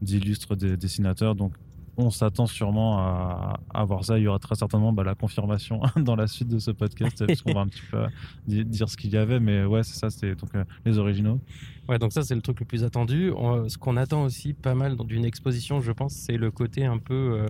d'illustres 0.02 0.56
des 0.56 0.76
dessinateurs. 0.78 1.36
Donc, 1.36 1.54
on 2.02 2.10
s'attend 2.12 2.46
sûrement 2.46 3.00
à, 3.00 3.60
à 3.74 3.84
voir 3.86 4.04
ça. 4.06 4.18
Il 4.18 4.24
y 4.24 4.28
aura 4.28 4.40
très 4.40 4.56
certainement 4.56 4.94
bah, 4.94 5.04
la 5.04 5.16
confirmation 5.16 5.82
dans 5.98 6.16
la 6.16 6.28
suite 6.28 6.48
de 6.48 6.60
ce 6.60 6.72
podcast, 6.72 7.24
puisqu'on 7.28 7.54
va 7.54 7.62
un 7.62 7.68
petit 7.68 7.82
peu 7.92 8.06
di- 8.48 8.66
dire 8.66 8.90
ce 8.90 8.98
qu'il 8.98 9.12
y 9.12 9.18
avait. 9.18 9.40
Mais 9.40 9.66
ouais, 9.66 9.84
c'est 9.84 9.98
ça, 9.98 10.10
c'est 10.10 10.36
donc 10.36 10.54
euh, 10.56 10.64
les 10.86 10.98
originaux. 10.98 11.40
Ouais, 11.88 11.98
donc 11.98 12.14
ça 12.14 12.22
c'est 12.22 12.36
le 12.36 12.42
truc 12.42 12.60
le 12.60 12.66
plus 12.66 12.84
attendu. 12.84 13.32
On- 13.36 13.68
ce 13.68 13.78
qu'on 13.78 13.98
attend 13.98 14.24
aussi 14.24 14.54
pas 14.54 14.76
mal 14.76 14.96
dans 14.96 15.08
une 15.08 15.26
exposition, 15.26 15.82
je 15.82 15.92
pense, 15.92 16.14
c'est 16.14 16.38
le 16.38 16.52
côté 16.52 16.86
un 16.86 17.00
peu 17.00 17.14
euh, 17.14 17.48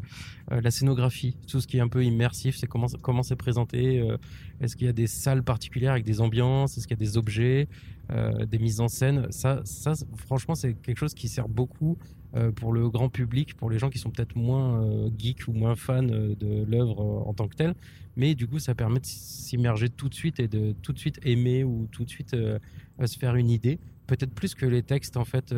euh, 0.52 0.62
la 0.62 0.72
scénographie, 0.72 1.36
tout 1.48 1.60
ce 1.62 1.68
qui 1.68 1.78
est 1.78 1.82
un 1.82 1.88
peu 1.90 2.04
immersif, 2.04 2.56
c'est 2.58 2.68
comment 2.68 2.88
comment 3.02 3.24
c'est 3.24 3.36
présenté. 3.36 4.00
euh, 4.00 4.18
Est-ce 4.62 4.76
qu'il 4.76 4.88
y 4.88 4.90
a 4.90 4.94
des 4.94 5.08
salles 5.08 5.44
particulières 5.44 5.92
avec 5.92 6.06
des 6.06 6.22
ambiances 6.22 6.78
Est-ce 6.78 6.88
qu'il 6.88 6.98
y 6.98 7.04
a 7.04 7.06
des 7.06 7.18
objets, 7.18 7.68
euh, 8.12 8.46
des 8.46 8.60
mises 8.60 8.80
en 8.80 8.88
scène 8.88 9.28
Ça, 9.32 9.62
ça, 9.66 9.94
franchement, 10.26 10.56
c'est 10.56 10.74
quelque 10.74 10.98
chose 10.98 11.14
qui 11.14 11.28
sert 11.28 11.50
beaucoup 11.50 11.98
euh, 12.36 12.52
pour 12.52 12.74
le 12.74 12.90
grand 12.90 13.10
public, 13.10 13.56
pour 13.56 13.70
les 13.72 13.80
gens 13.80 13.90
qui 13.90 13.98
sont 13.98 14.12
peut-être 14.12 14.36
moins 14.36 14.84
euh, 14.84 15.10
geeks 15.18 15.48
ou 15.48 15.54
moins 15.54 15.76
fans 15.76 16.08
euh, 16.08 16.36
de 16.36 16.64
l'œuvre 16.64 17.02
en 17.28 17.34
tant 17.34 17.48
que 17.48 17.56
telle. 17.56 17.74
Mais 18.16 18.36
du 18.36 18.48
coup, 18.48 18.60
ça 18.60 18.76
permet 18.76 19.00
de 19.00 19.06
s'immerger 19.06 19.90
tout 19.90 20.10
de 20.10 20.14
suite 20.14 20.40
et 20.40 20.48
de 20.48 20.74
tout 20.84 20.94
de 20.94 21.00
suite 21.00 21.20
aimer 21.24 21.64
ou 21.64 21.88
tout 21.92 22.06
de 22.06 22.10
suite 22.10 22.36
se 22.36 23.18
faire 23.18 23.36
une 23.36 23.50
idée 23.50 23.80
peut-être 24.08 24.34
plus 24.34 24.56
que 24.56 24.66
les 24.66 24.82
textes 24.82 25.18
en 25.18 25.24
fait 25.24 25.54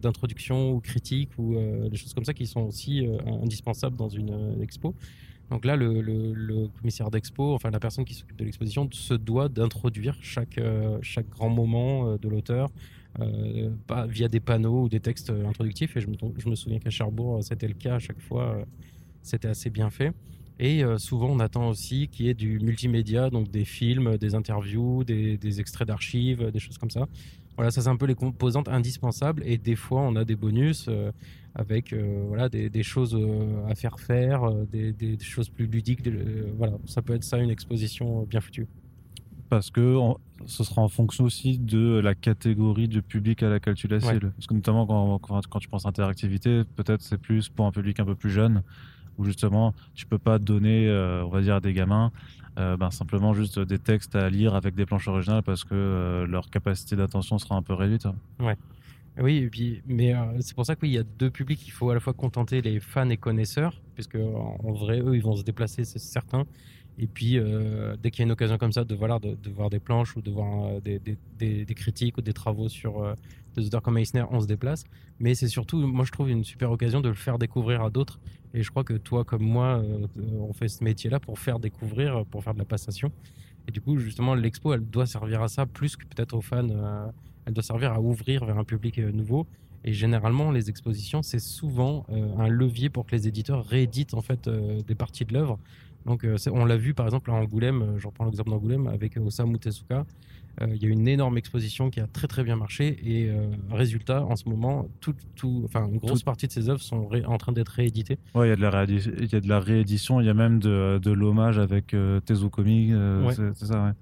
d'introduction 0.00 0.72
ou 0.72 0.80
critique 0.80 1.30
ou 1.38 1.56
des 1.90 1.96
choses 1.96 2.14
comme 2.14 2.24
ça 2.24 2.32
qui 2.32 2.46
sont 2.46 2.60
aussi 2.60 3.06
indispensables 3.42 3.96
dans 3.96 4.08
une 4.08 4.62
expo. 4.62 4.94
Donc 5.50 5.64
là, 5.64 5.74
le, 5.76 6.00
le- 6.00 6.68
commissaire 6.78 7.10
d'expo, 7.10 7.52
enfin 7.52 7.70
la 7.70 7.80
personne 7.80 8.04
qui 8.04 8.14
s'occupe 8.14 8.38
de 8.38 8.44
l'exposition, 8.44 8.88
se 8.92 9.14
doit 9.14 9.48
d'introduire 9.48 10.16
chaque, 10.22 10.60
chaque 11.02 11.28
grand 11.28 11.50
moment 11.50 12.16
de 12.16 12.28
l'auteur 12.28 12.70
euh, 13.18 13.70
pas- 13.86 14.06
via 14.06 14.28
des 14.28 14.40
panneaux 14.40 14.84
ou 14.84 14.88
des 14.88 15.00
textes 15.00 15.30
euh, 15.30 15.46
introductifs. 15.46 15.96
Et 15.96 16.00
je 16.00 16.08
me, 16.08 16.54
souviens 16.54 16.78
qu'à 16.78 16.90
Cherbourg, 16.90 17.38
euh, 17.38 17.40
c'était 17.42 17.68
le 17.68 17.74
cas 17.74 17.96
à 17.96 17.98
chaque 17.98 18.20
fois. 18.20 18.64
c'était 19.22 19.48
assez 19.48 19.70
bien 19.70 19.90
fait. 19.90 20.12
Et 20.58 20.82
souvent, 20.98 21.30
on 21.30 21.40
attend 21.40 21.70
aussi 21.70 22.08
qu'il 22.08 22.26
y 22.26 22.28
ait 22.28 22.34
du 22.34 22.60
multimédia, 22.60 23.30
donc 23.30 23.50
des 23.50 23.64
films, 23.64 24.18
des 24.18 24.34
interviews, 24.34 25.04
des, 25.04 25.38
des 25.38 25.58
extraits 25.58 25.88
d'archives, 25.88 26.50
des 26.50 26.58
choses 26.58 26.76
comme 26.76 26.90
ça. 26.90 27.06
Voilà, 27.56 27.70
ça 27.70 27.80
c'est 27.80 27.88
un 27.88 27.96
peu 27.96 28.04
les 28.04 28.14
composantes 28.14 28.68
indispensables. 28.68 29.42
Et 29.46 29.56
des 29.56 29.74
fois, 29.74 30.02
on 30.02 30.16
a 30.16 30.24
des 30.26 30.36
bonus 30.36 30.90
avec 31.54 31.94
voilà 31.94 32.50
des, 32.50 32.68
des 32.68 32.82
choses 32.82 33.18
à 33.68 33.74
faire 33.74 33.98
faire, 34.00 34.50
des, 34.70 34.92
des- 34.92 35.18
choses 35.20 35.48
plus 35.48 35.66
ludiques. 35.66 36.06
voilà, 36.58 36.76
ça 36.84 37.00
peut 37.00 37.14
être 37.14 37.24
ça 37.24 37.38
une 37.38 37.50
exposition 37.50 38.24
bien 38.24 38.42
foutue. 38.42 38.66
Parce 39.50 39.70
que 39.70 39.98
ce 40.46 40.64
sera 40.64 40.80
en 40.80 40.88
fonction 40.88 41.24
aussi 41.24 41.58
de 41.58 42.00
la 42.02 42.14
catégorie 42.14 42.88
du 42.88 43.02
public 43.02 43.42
à 43.42 43.50
laquelle 43.50 43.74
tu 43.74 43.88
la 43.88 43.98
Ouais. 43.98 44.18
Parce 44.18 44.46
que 44.46 44.54
notamment 44.54 44.86
quand, 44.86 45.18
quand, 45.18 45.46
quand 45.48 45.58
tu 45.58 45.68
penses 45.68 45.84
interactivité, 45.84 46.62
peut-être 46.76 47.02
c'est 47.02 47.18
plus 47.18 47.48
pour 47.48 47.66
un 47.66 47.72
public 47.72 47.98
un 48.00 48.04
peu 48.04 48.14
plus 48.14 48.30
jeune, 48.30 48.62
où 49.18 49.24
justement 49.24 49.74
tu 49.94 50.06
peux 50.06 50.18
pas 50.18 50.38
donner, 50.38 50.88
euh, 50.88 51.24
on 51.24 51.28
va 51.28 51.42
dire, 51.42 51.56
à 51.56 51.60
des 51.60 51.72
gamins 51.72 52.12
euh, 52.58 52.76
ben, 52.76 52.90
simplement 52.90 53.34
juste 53.34 53.58
des 53.58 53.78
textes 53.78 54.14
à 54.14 54.30
lire 54.30 54.54
avec 54.54 54.74
des 54.74 54.86
planches 54.86 55.08
originales 55.08 55.42
parce 55.42 55.64
que 55.64 55.74
euh, 55.74 56.26
leur 56.26 56.48
capacité 56.48 56.96
d'attention 56.96 57.38
sera 57.38 57.56
un 57.56 57.62
peu 57.62 57.74
réduite. 57.74 58.06
Oui, 59.20 59.38
et 59.38 59.48
puis, 59.48 59.82
mais 59.86 60.14
c'est 60.38 60.54
pour 60.54 60.64
ça 60.64 60.76
qu'il 60.76 60.90
y 60.90 60.98
a 60.98 61.02
deux 61.02 61.30
publics. 61.30 61.66
Il 61.66 61.72
faut 61.72 61.90
à 61.90 61.94
la 61.94 62.00
fois 62.00 62.12
contenter 62.12 62.62
les 62.62 62.78
fans 62.78 63.10
et 63.10 63.16
connaisseurs, 63.16 63.82
puisque 63.94 64.14
en 64.16 64.72
vrai, 64.72 65.00
eux, 65.00 65.16
ils 65.16 65.22
vont 65.22 65.34
se 65.34 65.42
déplacer, 65.42 65.84
c'est 65.84 65.98
certain. 65.98 66.46
Et 67.02 67.06
puis, 67.06 67.38
euh, 67.38 67.96
dès 67.96 68.10
qu'il 68.10 68.20
y 68.20 68.22
a 68.24 68.26
une 68.26 68.32
occasion 68.32 68.58
comme 68.58 68.72
ça 68.72 68.84
de, 68.84 68.94
voir 68.94 69.18
des 69.70 69.78
planches 69.80 70.16
ou 70.16 70.20
de 70.20 70.30
voir 70.30 70.66
euh, 70.66 70.80
des, 70.80 71.74
critiques 71.74 72.18
ou 72.18 72.20
des 72.20 72.34
travaux 72.34 72.68
sur 72.68 73.02
euh, 73.02 73.14
des 73.56 73.64
auteurs 73.64 73.80
comme 73.80 73.96
Eisner, 73.96 74.24
on 74.30 74.38
se 74.38 74.46
déplace. 74.46 74.84
Mais 75.18 75.34
c'est 75.34 75.48
surtout, 75.48 75.78
moi, 75.78 76.04
je 76.04 76.12
trouve 76.12 76.28
une 76.28 76.44
super 76.44 76.70
occasion 76.70 77.00
de 77.00 77.08
le 77.08 77.14
faire 77.14 77.38
découvrir 77.38 77.82
à 77.82 77.88
d'autres. 77.88 78.20
Et 78.52 78.62
je 78.62 78.68
crois 78.68 78.84
que 78.84 78.92
toi, 78.92 79.24
comme 79.24 79.42
moi, 79.42 79.82
on 80.38 80.52
fait 80.52 80.68
ce 80.68 80.84
métier-là 80.84 81.20
pour 81.20 81.38
faire 81.38 81.58
découvrir, 81.58 82.26
pour 82.26 82.44
faire 82.44 82.52
de 82.52 82.58
la 82.58 82.66
passation. 82.66 83.10
Et 83.66 83.72
du 83.72 83.80
coup, 83.80 83.96
justement, 83.96 84.34
l'expo, 84.34 84.74
elle 84.74 84.84
doit 84.84 85.06
servir 85.06 85.40
à 85.40 85.48
ça 85.48 85.64
plus 85.64 85.96
que 85.96 86.04
peut-être 86.04 86.34
aux 86.34 86.42
fans. 86.42 86.68
elle 87.46 87.54
doit 87.54 87.62
servir 87.62 87.92
à 87.92 88.00
ouvrir 88.00 88.44
vers 88.44 88.58
un 88.58 88.64
public 88.64 88.98
nouveau. 88.98 89.46
Et 89.84 89.94
généralement, 89.94 90.50
les 90.50 90.68
expositions, 90.68 91.22
c'est 91.22 91.38
souvent 91.38 92.04
un 92.10 92.48
levier 92.48 92.90
pour 92.90 93.06
que 93.06 93.16
les 93.16 93.26
éditeurs 93.26 93.64
rééditent 93.64 94.12
en 94.12 94.20
fait 94.20 94.50
des 94.50 94.94
parties 94.94 95.24
de 95.24 95.32
l'œuvre. 95.32 95.58
Donc, 96.06 96.24
euh, 96.24 96.36
on 96.52 96.64
l'a 96.64 96.76
vu 96.76 96.94
par 96.94 97.06
exemple 97.06 97.30
à 97.30 97.34
Angoulême, 97.34 97.82
euh, 97.82 97.98
je 97.98 98.06
reprends 98.06 98.24
l'exemple 98.24 98.50
d'Angoulême 98.50 98.86
avec 98.86 99.16
euh, 99.16 99.20
Osamu 99.20 99.58
Tezuka. 99.58 100.06
Euh, 100.62 100.66
Il 100.74 100.82
y 100.82 100.86
a 100.86 100.88
une 100.88 101.06
énorme 101.06 101.38
exposition 101.38 101.90
qui 101.90 102.00
a 102.00 102.06
très 102.06 102.26
très 102.26 102.42
bien 102.42 102.56
marché 102.56 102.98
et 103.04 103.28
euh, 103.30 103.46
résultat, 103.70 104.24
en 104.24 104.34
ce 104.34 104.48
moment, 104.48 104.88
tout, 105.00 105.14
tout, 105.36 105.62
enfin, 105.64 105.86
une 105.86 105.98
grosse 105.98 106.20
Tout- 106.20 106.24
partie 106.24 106.46
de 106.46 106.52
ces 106.52 106.68
œuvres 106.68 106.82
sont 106.82 107.06
ré- 107.06 107.24
en 107.24 107.38
train 107.38 107.52
d'être 107.52 107.68
rééditées. 107.68 108.18
Ouais, 108.34 108.48
il 108.48 108.50
y, 108.50 108.52
a 108.52 108.56
de 108.56 108.60
la 108.62 108.70
réédi- 108.70 109.12
il 109.20 109.32
y 109.32 109.36
a 109.36 109.40
de 109.40 109.48
la 109.48 109.60
réédition, 109.60 110.20
il 110.20 110.26
y 110.26 110.30
a 110.30 110.34
même 110.34 110.58
de, 110.58 110.98
de 111.02 111.10
l'hommage 111.12 111.58
avec 111.58 111.94
euh, 111.94 112.18
Tezukomi, 112.20 112.88
euh, 112.92 113.26
Ouais. 113.26 113.34
c'est 113.34 113.66
ça, 113.66 113.84
ouais. 113.84 113.92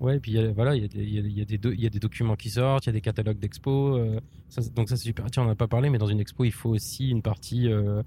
Ouais, 0.00 0.16
et 0.16 0.20
puis 0.20 0.32
il 0.32 0.48
voilà, 0.54 0.74
il 0.76 0.82
y, 0.82 0.84
a 0.84 0.88
des- 0.88 1.02
il 1.04 1.14
y 1.14 1.18
a- 1.18 1.22
y 1.38 1.40
a 1.40 1.44
des 1.44 1.56
do- 1.56 1.72
il 1.72 1.80
y 1.80 1.86
a 1.86 1.90
des 1.90 2.00
documents 2.00 2.34
qui 2.36 2.50
sortent, 2.50 2.84
il 2.84 2.88
y 2.88 2.90
a 2.90 2.92
des 2.92 3.00
catalogues 3.00 3.38
d'expo. 3.38 3.96
euh, 3.96 4.20
ça, 4.50 4.60
c'est- 4.60 4.74
donc 4.74 4.88
ça 4.88 4.96
c'est 4.96 5.04
super. 5.04 5.24
Tiens, 5.30 5.44
on 5.44 5.46
n'a 5.46 5.54
pas 5.54 5.68
parlé, 5.68 5.88
mais 5.88 5.98
dans 5.98 6.08
une 6.08 6.20
expo, 6.20 6.44
il 6.44 6.52
faut 6.52 6.70
aussi 6.70 7.10
une 7.10 7.22
partie 7.22 7.68
euh, 7.68 8.00
euh, 8.00 8.02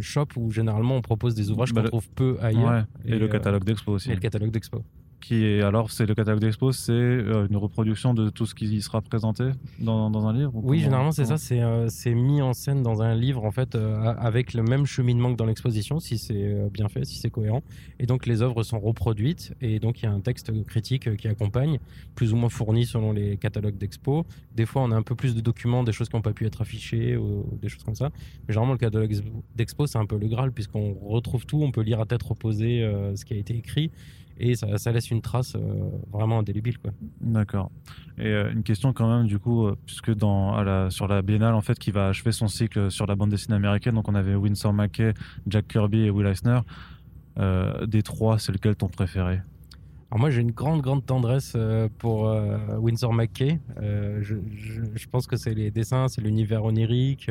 shop 0.00 0.26
où 0.36 0.50
généralement 0.50 0.96
on 0.96 1.02
propose 1.02 1.34
des 1.34 1.50
ouvrages 1.50 1.72
Bah, 1.72 1.80
qu'on 1.80 1.84
le- 1.84 1.90
trouve 1.90 2.08
peu 2.10 2.36
ailleurs. 2.40 2.70
Ouais, 2.70 2.82
Et, 3.04 3.18
le 3.18 3.26
euh, 3.26 3.28
catalogue 3.28 3.64
d'expo 3.64 3.92
aussi. 3.92 4.10
et 4.10 4.14
le 4.14 4.20
catalogue 4.20 4.50
d'expo. 4.50 4.82
Qui 5.20 5.44
est, 5.44 5.62
alors, 5.62 5.90
c'est 5.90 6.06
le 6.06 6.14
catalogue 6.14 6.40
d'expo, 6.40 6.72
c'est 6.72 6.92
euh, 6.92 7.46
une 7.48 7.56
reproduction 7.56 8.14
de 8.14 8.28
tout 8.28 8.46
ce 8.46 8.54
qui 8.54 8.80
sera 8.82 9.00
présenté 9.00 9.50
dans, 9.80 10.10
dans 10.10 10.26
un 10.26 10.32
livre 10.32 10.54
ou 10.54 10.60
Oui, 10.62 10.80
généralement 10.80 11.10
c'est 11.10 11.24
ça, 11.24 11.38
c'est 11.38 11.62
euh, 11.62 11.88
c'est 11.88 12.14
mis 12.14 12.42
en 12.42 12.52
scène 12.52 12.82
dans 12.82 13.02
un 13.02 13.14
livre 13.14 13.44
en 13.44 13.50
fait 13.50 13.74
euh, 13.74 14.14
avec 14.18 14.52
le 14.52 14.62
même 14.62 14.84
cheminement 14.84 15.32
que 15.32 15.36
dans 15.36 15.46
l'exposition 15.46 16.00
si 16.00 16.18
c'est 16.18 16.70
bien 16.70 16.88
fait, 16.88 17.04
si 17.04 17.18
c'est 17.18 17.30
cohérent. 17.30 17.62
Et 17.98 18.06
donc 18.06 18.26
les 18.26 18.42
œuvres 18.42 18.62
sont 18.62 18.78
reproduites 18.78 19.54
et 19.60 19.80
donc 19.80 20.02
il 20.02 20.04
y 20.04 20.08
a 20.08 20.12
un 20.12 20.20
texte 20.20 20.52
critique 20.64 21.16
qui 21.16 21.28
accompagne, 21.28 21.78
plus 22.14 22.32
ou 22.32 22.36
moins 22.36 22.50
fourni 22.50 22.84
selon 22.84 23.12
les 23.12 23.36
catalogues 23.36 23.78
d'expo. 23.78 24.26
Des 24.54 24.66
fois 24.66 24.82
on 24.82 24.92
a 24.92 24.96
un 24.96 25.02
peu 25.02 25.14
plus 25.14 25.34
de 25.34 25.40
documents, 25.40 25.82
des 25.82 25.92
choses 25.92 26.08
qui 26.08 26.16
n'ont 26.16 26.22
pas 26.22 26.34
pu 26.34 26.46
être 26.46 26.60
affichées 26.60 27.16
ou 27.16 27.46
des 27.60 27.68
choses 27.68 27.84
comme 27.84 27.96
ça. 27.96 28.10
Mais 28.46 28.52
généralement 28.52 28.74
le 28.74 28.78
catalogue 28.78 29.14
d'expo 29.56 29.86
c'est 29.86 29.98
un 29.98 30.06
peu 30.06 30.18
le 30.18 30.28
Graal 30.28 30.52
puisqu'on 30.52 30.94
retrouve 30.94 31.46
tout, 31.46 31.62
on 31.62 31.72
peut 31.72 31.82
lire 31.82 32.00
à 32.00 32.06
tête 32.06 32.22
reposée 32.22 32.88
ce 33.14 33.24
qui 33.24 33.34
a 33.34 33.36
été 33.36 33.56
écrit 33.56 33.90
et 34.38 34.54
ça, 34.54 34.78
ça 34.78 34.92
laisse 34.92 35.10
une 35.10 35.22
trace 35.22 35.54
euh, 35.54 35.90
vraiment 36.12 36.40
indélébile 36.40 36.78
quoi. 36.78 36.92
D'accord. 37.20 37.70
Et 38.18 38.26
euh, 38.26 38.52
une 38.52 38.62
question 38.62 38.92
quand 38.92 39.08
même, 39.08 39.26
du 39.26 39.38
coup, 39.38 39.66
euh, 39.66 39.76
puisque 39.86 40.14
dans, 40.14 40.54
à 40.54 40.64
la, 40.64 40.90
sur 40.90 41.08
la 41.08 41.22
biennale, 41.22 41.54
en 41.54 41.60
fait, 41.60 41.78
qui 41.78 41.90
va 41.90 42.08
achever 42.08 42.32
son 42.32 42.48
cycle 42.48 42.90
sur 42.90 43.06
la 43.06 43.14
bande 43.14 43.30
dessinée 43.30 43.56
américaine, 43.56 43.94
donc 43.94 44.08
on 44.08 44.14
avait 44.14 44.34
Winsor 44.34 44.72
McKay, 44.72 45.14
Jack 45.46 45.68
Kirby 45.68 46.00
et 46.02 46.10
Will 46.10 46.26
Eisner. 46.26 46.60
Des 47.86 48.02
trois, 48.02 48.38
c'est 48.38 48.50
lequel 48.50 48.76
ton 48.76 48.88
préféré? 48.88 49.40
Alors 50.10 50.20
moi 50.20 50.30
j'ai 50.30 50.40
une 50.40 50.52
grande 50.52 50.80
grande 50.80 51.04
tendresse 51.04 51.54
pour 51.98 52.34
Winsor 52.78 53.12
McKay. 53.12 53.60
Euh, 53.82 54.20
je, 54.22 54.36
je, 54.54 54.80
je 54.94 55.08
pense 55.08 55.26
que 55.26 55.36
c'est 55.36 55.52
les 55.52 55.70
dessins, 55.70 56.08
c'est 56.08 56.22
l'univers 56.22 56.64
onirique. 56.64 57.30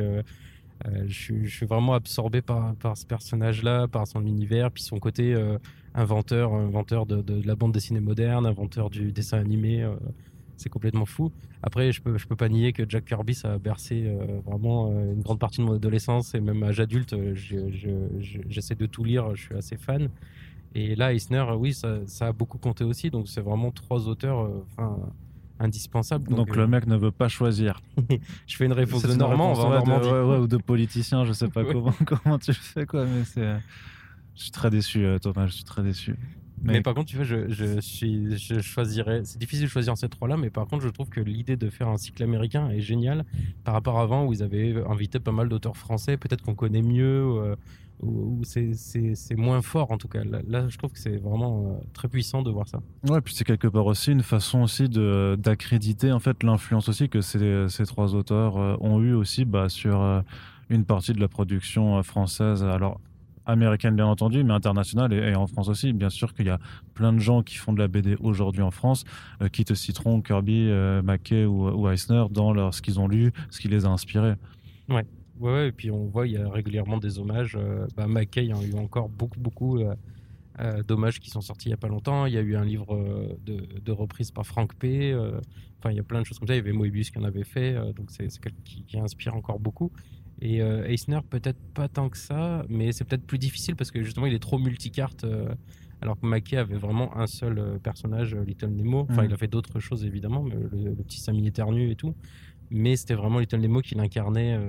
je, 1.07 1.11
suis, 1.11 1.47
je, 1.47 1.55
suis, 1.55 1.65
vraiment 1.65 1.95
absorbé 1.95 2.43
par, 2.43 2.75
par 2.75 2.97
ce 2.97 3.07
personnage-là, 3.07 3.87
par 3.87 4.05
son 4.05 4.23
univers, 4.27 4.69
puis 4.69 4.83
son 4.83 4.99
côté 4.99 5.35
inventeur, 5.95 6.53
inventeur 6.53 7.05
de, 7.05 7.21
de, 7.21 7.41
la 7.45 7.55
bande 7.55 7.71
dessinée 7.71 7.99
moderne, 7.99 8.45
inventeur 8.45 8.89
du 8.89 9.11
dessin 9.11 9.39
animé 9.39 9.87
c'est 10.57 10.69
complètement 10.69 11.05
fou. 11.05 11.31
Après, 11.61 11.91
je 11.91 12.01
peux, 12.01 12.17
je 12.17 12.27
peux 12.27 12.35
pas 12.35 12.49
nier 12.49 12.73
que 12.73 12.83
Jack 12.87 13.05
Kirby, 13.05 13.33
ça 13.33 13.53
a 13.53 13.57
bercé 13.57 14.05
euh, 14.05 14.39
vraiment 14.45 14.91
euh, 14.91 15.13
une 15.13 15.21
grande 15.21 15.39
partie 15.39 15.59
de 15.59 15.65
mon 15.65 15.73
adolescence 15.73 16.35
et 16.35 16.39
même 16.39 16.63
à 16.63 16.67
âge 16.67 16.79
adulte, 16.79 17.13
euh, 17.13 17.35
j'essaie 18.49 18.75
de 18.75 18.85
tout 18.85 19.03
lire, 19.03 19.35
je 19.35 19.41
suis 19.41 19.55
assez 19.55 19.77
fan. 19.77 20.09
Et 20.73 20.95
là, 20.95 21.13
Eisner, 21.13 21.45
oui, 21.57 21.73
ça, 21.73 21.99
ça 22.05 22.27
a 22.27 22.31
beaucoup 22.31 22.57
compté 22.57 22.83
aussi, 22.83 23.09
donc 23.09 23.27
c'est 23.27 23.41
vraiment 23.41 23.71
trois 23.71 24.07
auteurs 24.07 24.49
enfin 24.65 24.97
indispensables. 25.57 26.27
Donc, 26.33 26.53
le 26.53 26.67
mec 26.67 26.85
ne 26.85 26.97
veut 26.97 27.11
pas 27.11 27.29
choisir. 27.29 27.81
je 28.47 28.57
fais 28.57 28.65
une 28.65 28.73
réponse 28.73 29.03
de 29.03 29.13
Normand, 29.13 29.53
ou 29.53 30.47
de 30.47 30.57
politicien, 30.57 31.23
je 31.23 31.31
sais 31.31 31.47
pas 31.47 31.63
comment, 31.71 31.93
comment 32.05 32.37
tu 32.37 32.53
fais, 32.53 32.85
quoi, 32.85 33.05
mais 33.05 33.23
c'est. 33.23 33.55
Je 34.35 34.43
suis 34.43 34.51
très 34.51 34.69
déçu, 34.69 35.05
Thomas, 35.21 35.47
je 35.47 35.53
suis 35.53 35.63
très 35.63 35.83
déçu. 35.83 36.15
Mais... 36.63 36.81
par 36.81 36.93
contre, 36.93 37.07
tu 37.07 37.15
vois, 37.15 37.25
je, 37.25 37.49
je, 37.49 37.79
suis, 37.79 38.37
je 38.37 38.59
choisirais. 38.59 39.21
C'est 39.23 39.37
difficile 39.37 39.65
de 39.65 39.69
choisir 39.69 39.97
ces 39.97 40.09
trois-là, 40.09 40.37
mais 40.37 40.49
par 40.49 40.65
contre, 40.67 40.83
je 40.83 40.89
trouve 40.89 41.09
que 41.09 41.19
l'idée 41.19 41.57
de 41.57 41.69
faire 41.69 41.87
un 41.87 41.97
cycle 41.97 42.23
américain 42.23 42.69
est 42.69 42.81
géniale 42.81 43.25
par 43.63 43.73
rapport 43.73 43.99
à 43.99 44.05
avant 44.05 44.25
où 44.25 44.33
ils 44.33 44.43
avaient 44.43 44.75
invité 44.87 45.19
pas 45.19 45.31
mal 45.31 45.49
d'auteurs 45.49 45.77
français, 45.77 46.15
peut-être 46.17 46.43
qu'on 46.43 46.53
connaît 46.53 46.83
mieux, 46.83 47.23
euh, 47.23 47.55
ou, 48.01 48.41
c'est 48.43 49.35
moins 49.35 49.61
fort 49.61 49.91
en 49.91 49.97
tout 49.97 50.07
cas. 50.07 50.23
Là, 50.23 50.67
je 50.67 50.77
trouve 50.77 50.91
que 50.91 50.99
c'est 50.99 51.17
vraiment 51.17 51.77
euh, 51.79 51.83
très 51.93 52.07
puissant 52.07 52.43
de 52.43 52.51
voir 52.51 52.67
ça. 52.67 52.79
Ouais, 53.07 53.21
puis 53.21 53.33
c'est 53.33 53.45
quelque 53.45 53.67
part 53.67 53.85
aussi 53.87 54.11
une 54.11 54.21
façon 54.21 54.61
aussi 54.61 54.89
d'accréditer 54.89 56.11
en 56.11 56.19
fait 56.19 56.43
l'influence 56.43 56.87
aussi 56.87 57.09
que 57.09 57.21
ces, 57.21 57.67
ces 57.69 57.85
trois 57.85 58.13
auteurs 58.13 58.57
euh, 58.57 58.75
ont 58.79 59.01
eu 59.01 59.13
aussi 59.13 59.45
bah, 59.45 59.69
sur 59.69 60.23
une 60.69 60.85
partie 60.85 61.13
de 61.13 61.19
la 61.19 61.27
production 61.27 62.01
française. 62.03 62.63
Alors 62.63 62.99
américaine 63.45 63.95
bien 63.95 64.07
entendu, 64.07 64.43
mais 64.43 64.53
internationale 64.53 65.13
et, 65.13 65.35
en 65.35 65.47
France 65.47 65.69
aussi. 65.69 65.93
Bien 65.93 66.09
sûr 66.09 66.33
qu'il 66.33 66.47
y 66.47 66.49
a 66.49 66.59
plein 66.93 67.13
de 67.13 67.19
gens 67.19 67.43
qui 67.43 67.55
font 67.55 67.73
de 67.73 67.79
la 67.79 67.87
BD 67.87 68.15
aujourd'hui 68.19 68.61
en 68.61 68.71
France 68.71 69.03
euh, 69.41 69.49
qui 69.49 69.65
te 69.65 69.73
citeront 69.73 70.21
Kirby, 70.21 70.67
euh, 70.69 71.01
ou, 71.47 71.89
Eisner 71.89 72.25
dans 72.31 72.53
leur, 72.53 72.73
ce 72.73 72.81
qu'ils 72.81 72.99
ont 72.99 73.07
lu, 73.07 73.31
ce 73.49 73.59
qui 73.59 73.67
les 73.67 73.85
a 73.85 73.89
inspirés. 73.89 74.33
Ouais. 74.89 75.05
Ouais, 75.37 75.67
et 75.67 75.71
puis 75.73 75.91
on 75.91 76.05
voit, 76.05 76.27
il 76.27 76.33
y 76.33 76.37
a 76.37 76.49
régulièrement 76.49 76.97
des 76.97 77.19
hommages. 77.19 77.57
Euh, 77.59 77.85
bah, 77.97 78.07
Mackay, 78.07 78.45
il 78.45 78.49
y 78.49 78.53
a 78.53 78.63
eu 78.63 78.75
encore 78.75 79.09
beaucoup, 79.09 79.39
beaucoup 79.39 79.79
d'hommages 80.87 81.19
qui 81.19 81.29
sont 81.29 81.41
sortis 81.41 81.67
il 81.67 81.71
n'y 81.71 81.73
a 81.73 81.77
pas 81.77 81.89
longtemps. 81.89 82.25
Il 82.25 82.33
y 82.33 82.37
a 82.37 82.41
eu 82.41 82.55
un 82.55 82.63
livre 82.63 83.37
de, 83.45 83.67
de 83.81 83.91
reprise 83.91 84.31
par 84.31 84.45
Frank 84.45 84.73
P. 84.75 85.13
Enfin, 85.13 85.91
il 85.91 85.97
y 85.97 85.99
a 85.99 86.03
plein 86.03 86.21
de 86.21 86.25
choses 86.25 86.39
comme 86.39 86.47
ça. 86.47 86.53
Il 86.53 86.59
y 86.59 86.61
avait 86.61 86.71
Moebius 86.71 87.11
qui 87.11 87.17
en 87.17 87.25
avait 87.25 87.43
fait. 87.43 87.73
donc, 87.95 88.11
c'est 88.11 88.29
quelqu'un 88.39 88.61
qui, 88.63 88.97
inspire 88.97 89.35
encore 89.35 89.59
beaucoup. 89.59 89.91
Et 90.41 90.61
euh, 90.61 90.87
Eisner, 90.87 91.19
peut-être 91.29 91.59
pas 91.73 91.87
tant 91.87 92.09
que 92.09 92.17
ça, 92.17 92.65
mais 92.69 92.91
c'est 92.91 93.05
peut-être 93.05 93.25
plus 93.25 93.37
difficile 93.37 93.75
parce 93.75 93.91
que 93.91 94.03
justement, 94.03 94.25
il 94.25 94.33
est 94.33 94.39
trop 94.39 94.57
multicarte. 94.57 95.23
Euh, 95.23 95.53
alors 96.01 96.19
que 96.19 96.25
Mackay 96.25 96.57
avait 96.57 96.75
vraiment 96.75 97.17
un 97.17 97.25
seul 97.25 97.57
euh, 97.57 97.77
personnage, 97.77 98.35
Little 98.35 98.69
Nemo. 98.69 99.07
Enfin, 99.09 99.23
mm. 99.23 99.25
il 99.25 99.33
a 99.33 99.37
fait 99.37 99.47
d'autres 99.47 99.79
choses 99.79 100.05
évidemment, 100.05 100.43
mais 100.43 100.55
le, 100.55 100.93
petit 100.95 101.19
Samy 101.19 101.47
éternu 101.47 101.89
et 101.89 101.95
tout. 101.95 102.13
Mais 102.69 102.95
c'était 102.95 103.13
vraiment 103.13 103.39
Little 103.39 103.59
Nemo 103.59 103.81
qui 103.81 103.95
l'incarnait. 103.95 104.59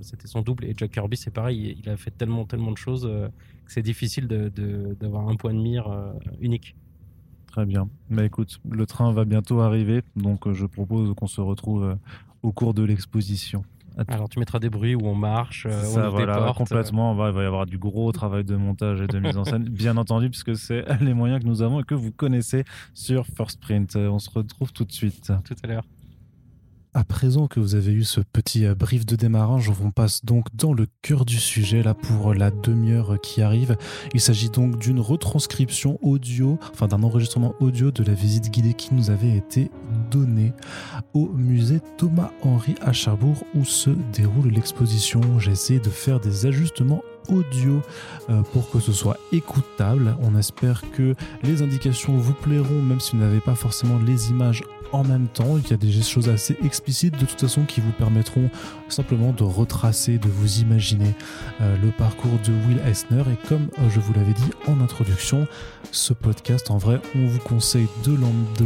c'était 0.00 0.26
son 0.26 0.40
double. 0.40 0.64
Et 0.64 0.74
Jack 0.76 0.90
Kirby, 0.90 1.16
c'est 1.16 1.30
pareil. 1.30 1.76
Il, 1.78 1.88
a 1.90 1.96
fait 1.98 2.10
tellement, 2.10 2.46
tellement 2.46 2.72
de 2.72 2.78
choses 2.78 3.02
que 3.02 3.72
c'est 3.72 3.82
difficile 3.82 4.26
d'avoir 4.26 5.28
un 5.28 5.36
point 5.36 5.52
de 5.52 5.60
mire 5.60 5.86
unique. 6.40 6.74
Très 7.48 7.66
bien. 7.66 7.90
Mais 8.08 8.24
écoute, 8.24 8.58
le 8.68 8.86
train 8.86 9.12
va 9.12 9.26
bientôt 9.26 9.60
arriver, 9.60 10.00
donc 10.16 10.50
je 10.50 10.64
propose 10.64 11.14
qu'on 11.14 11.26
se 11.26 11.42
retrouve 11.42 11.98
au 12.42 12.52
cours 12.52 12.72
de 12.72 12.82
l'exposition. 12.82 13.64
Alors 14.08 14.28
tu 14.28 14.38
mettras 14.38 14.58
des 14.58 14.70
bruits 14.70 14.94
où 14.94 15.06
on 15.06 15.14
marche, 15.14 15.66
euh, 15.66 15.82
ça, 15.82 16.08
on 16.08 16.10
voilà, 16.10 16.52
complètement. 16.56 17.12
il 17.12 17.32
va 17.32 17.42
y 17.42 17.46
avoir 17.46 17.66
du 17.66 17.78
gros 17.78 18.10
travail 18.12 18.44
de 18.44 18.56
montage 18.56 19.00
et 19.00 19.06
de 19.06 19.18
mise 19.18 19.36
en 19.36 19.44
scène, 19.44 19.64
bien 19.64 19.96
entendu, 19.96 20.30
puisque 20.30 20.56
c'est 20.56 20.84
les 21.00 21.14
moyens 21.14 21.42
que 21.42 21.48
nous 21.48 21.62
avons 21.62 21.80
et 21.80 21.84
que 21.84 21.94
vous 21.94 22.12
connaissez 22.12 22.64
sur 22.94 23.26
First 23.26 23.60
Print. 23.60 23.96
On 23.96 24.18
se 24.18 24.30
retrouve 24.30 24.72
tout 24.72 24.84
de 24.84 24.92
suite. 24.92 25.32
Tout 25.44 25.56
à 25.62 25.66
l'heure. 25.66 25.84
À 26.94 27.04
présent 27.04 27.46
que 27.46 27.58
vous 27.58 27.74
avez 27.74 27.90
eu 27.90 28.04
ce 28.04 28.20
petit 28.20 28.66
euh, 28.66 28.74
brief 28.74 29.06
de 29.06 29.16
démarrage, 29.16 29.72
on 29.82 29.90
passe 29.90 30.26
donc 30.26 30.54
dans 30.54 30.74
le 30.74 30.86
cœur 31.00 31.24
du 31.24 31.38
sujet 31.38 31.82
là 31.82 31.94
pour 31.94 32.34
la 32.34 32.50
demi-heure 32.50 33.18
qui 33.22 33.40
arrive. 33.40 33.78
Il 34.12 34.20
s'agit 34.20 34.50
donc 34.50 34.78
d'une 34.78 35.00
retranscription 35.00 35.98
audio, 36.02 36.58
enfin 36.70 36.88
d'un 36.88 37.02
enregistrement 37.02 37.54
audio 37.60 37.90
de 37.92 38.04
la 38.04 38.12
visite 38.12 38.50
guidée 38.50 38.74
qui 38.74 38.92
nous 38.92 39.08
avait 39.08 39.34
été 39.34 39.70
donnée 40.10 40.52
au 41.14 41.28
musée 41.28 41.80
Thomas 41.96 42.30
Henry 42.42 42.74
à 42.82 42.92
Charbourg 42.92 43.42
où 43.54 43.64
se 43.64 43.88
déroule 44.12 44.48
l'exposition. 44.48 45.22
J'ai 45.38 45.52
essayé 45.52 45.80
de 45.80 45.88
faire 45.88 46.20
des 46.20 46.44
ajustements 46.44 47.02
audio 47.30 47.80
euh, 48.28 48.42
pour 48.52 48.70
que 48.70 48.80
ce 48.80 48.92
soit 48.92 49.16
écoutable. 49.32 50.14
On 50.20 50.36
espère 50.36 50.82
que 50.90 51.14
les 51.42 51.62
indications 51.62 52.18
vous 52.18 52.34
plairont 52.34 52.82
même 52.82 53.00
si 53.00 53.12
vous 53.12 53.22
n'avez 53.22 53.40
pas 53.40 53.54
forcément 53.54 53.98
les 53.98 54.28
images 54.28 54.62
en 54.92 55.04
même 55.04 55.28
temps. 55.28 55.58
Il 55.58 55.70
y 55.70 55.72
a 55.72 55.76
des 55.76 55.92
choses 56.02 56.28
assez 56.28 56.56
explicites 56.64 57.18
de 57.18 57.24
toute 57.26 57.40
façon 57.40 57.64
qui 57.64 57.80
vous 57.80 57.92
permettront 57.92 58.50
simplement 58.88 59.32
de 59.32 59.42
retracer, 59.42 60.18
de 60.18 60.28
vous 60.28 60.60
imaginer 60.60 61.14
euh, 61.60 61.76
le 61.78 61.90
parcours 61.90 62.38
de 62.44 62.52
Will 62.66 62.80
Eisner. 62.86 63.22
Et 63.32 63.48
comme 63.48 63.68
euh, 63.78 63.90
je 63.90 64.00
vous 64.00 64.12
l'avais 64.12 64.34
dit 64.34 64.50
en 64.66 64.80
introduction, 64.80 65.46
ce 65.90 66.12
podcast, 66.12 66.70
en 66.70 66.78
vrai, 66.78 67.00
on 67.14 67.26
vous 67.26 67.38
conseille 67.40 67.88
de, 68.04 68.16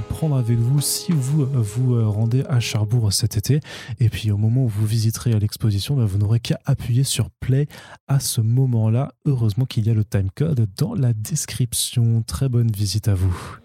prendre 0.08 0.36
avec 0.36 0.58
vous 0.58 0.80
si 0.80 1.12
vous 1.12 1.42
euh, 1.42 1.48
vous 1.54 2.10
rendez 2.10 2.44
à 2.48 2.60
Charbourg 2.60 3.12
cet 3.12 3.36
été. 3.36 3.60
Et 4.00 4.08
puis 4.08 4.30
au 4.30 4.36
moment 4.36 4.64
où 4.64 4.68
vous 4.68 4.86
visiterez 4.86 5.38
l'exposition, 5.38 5.96
bah, 5.96 6.04
vous 6.04 6.18
n'aurez 6.18 6.40
qu'à 6.40 6.58
appuyer 6.64 7.04
sur 7.04 7.30
Play 7.40 7.66
à 8.08 8.20
ce 8.20 8.40
moment-là. 8.40 9.12
Heureusement 9.24 9.64
qu'il 9.64 9.86
y 9.86 9.90
a 9.90 9.94
le 9.94 10.04
timecode 10.04 10.68
dans 10.76 10.94
la 10.94 11.12
description. 11.12 12.22
Très 12.22 12.48
bonne 12.48 12.70
visite 12.70 13.08
à 13.08 13.14
vous. 13.14 13.58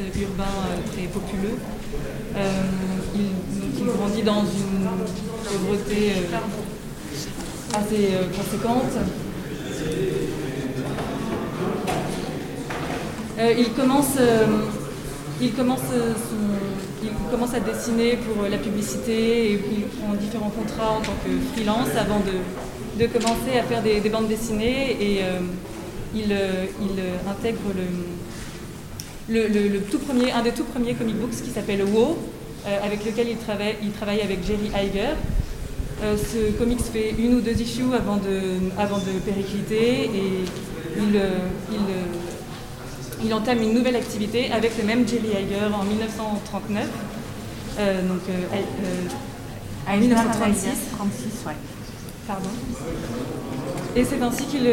Urbain 0.00 0.44
euh, 0.44 0.92
très 0.92 1.06
populeux. 1.06 1.58
Euh, 2.36 2.48
il, 3.14 3.30
grandit 3.84 4.22
dans 4.22 4.42
une 4.42 4.88
pauvreté 5.44 6.12
euh, 6.12 7.76
assez 7.76 8.10
conséquente. 8.36 8.92
il 13.58 13.72
commence, 13.72 14.18
il 15.40 15.52
commence 15.52 15.80
il 17.02 17.10
commence 17.30 17.54
à 17.54 17.60
dessiner 17.60 18.16
pour 18.18 18.44
la 18.48 18.58
publicité 18.58 19.52
et 19.52 19.60
il 19.72 19.82
prend 19.86 20.14
différents 20.14 20.50
contrats 20.50 20.92
en 20.92 21.00
tant 21.00 21.16
que 21.24 21.30
freelance 21.52 21.88
avant 21.98 22.20
de, 22.20 23.06
commencer 23.06 23.58
à 23.58 23.64
faire 23.64 23.82
des, 23.82 24.08
bandes 24.08 24.28
dessinées 24.28 24.96
et 25.00 25.22
il, 26.14 26.32
intègre 27.28 27.72
le, 27.74 28.21
le, 29.28 29.78
tout 29.90 29.98
premier, 29.98 30.32
un 30.32 30.42
des 30.42 30.52
tout 30.52 30.64
premiers 30.64 30.94
comic 30.94 31.16
books 31.16 31.42
qui 31.42 31.50
s'appelle 31.50 31.84
WoW, 31.84 32.18
euh, 32.66 32.78
avec 32.84 33.04
lequel 33.04 33.28
il 33.28 33.36
travaille, 33.36 33.76
il 33.82 33.90
travaille 33.90 34.20
avec 34.20 34.44
Jerry 34.44 34.68
Iger. 34.68 35.14
Euh, 36.02 36.16
ce 36.16 36.52
comics 36.58 36.80
fait 36.80 37.14
une 37.18 37.34
ou 37.34 37.40
deux 37.40 37.60
issues 37.60 37.84
avant 37.94 38.16
de, 38.16 38.58
avant 38.78 38.98
de 38.98 39.12
péricliter 39.24 40.04
et 40.04 40.44
il, 40.96 41.16
euh, 41.16 41.38
il, 41.70 43.26
il, 43.26 43.34
entame 43.34 43.62
une 43.62 43.74
nouvelle 43.74 43.94
activité 43.96 44.50
avec 44.50 44.76
le 44.78 44.84
même 44.84 45.06
Jerry 45.06 45.28
Iger 45.28 45.72
en 45.72 45.84
1939. 45.84 46.88
donc, 48.08 48.20
à 49.86 49.96
1936. 49.96 50.66
36, 50.96 51.46
ouais. 51.46 51.52
Pardon. 52.26 52.50
Et 53.96 54.04
c'est 54.04 54.22
ainsi 54.22 54.44
qu'il 54.44 54.66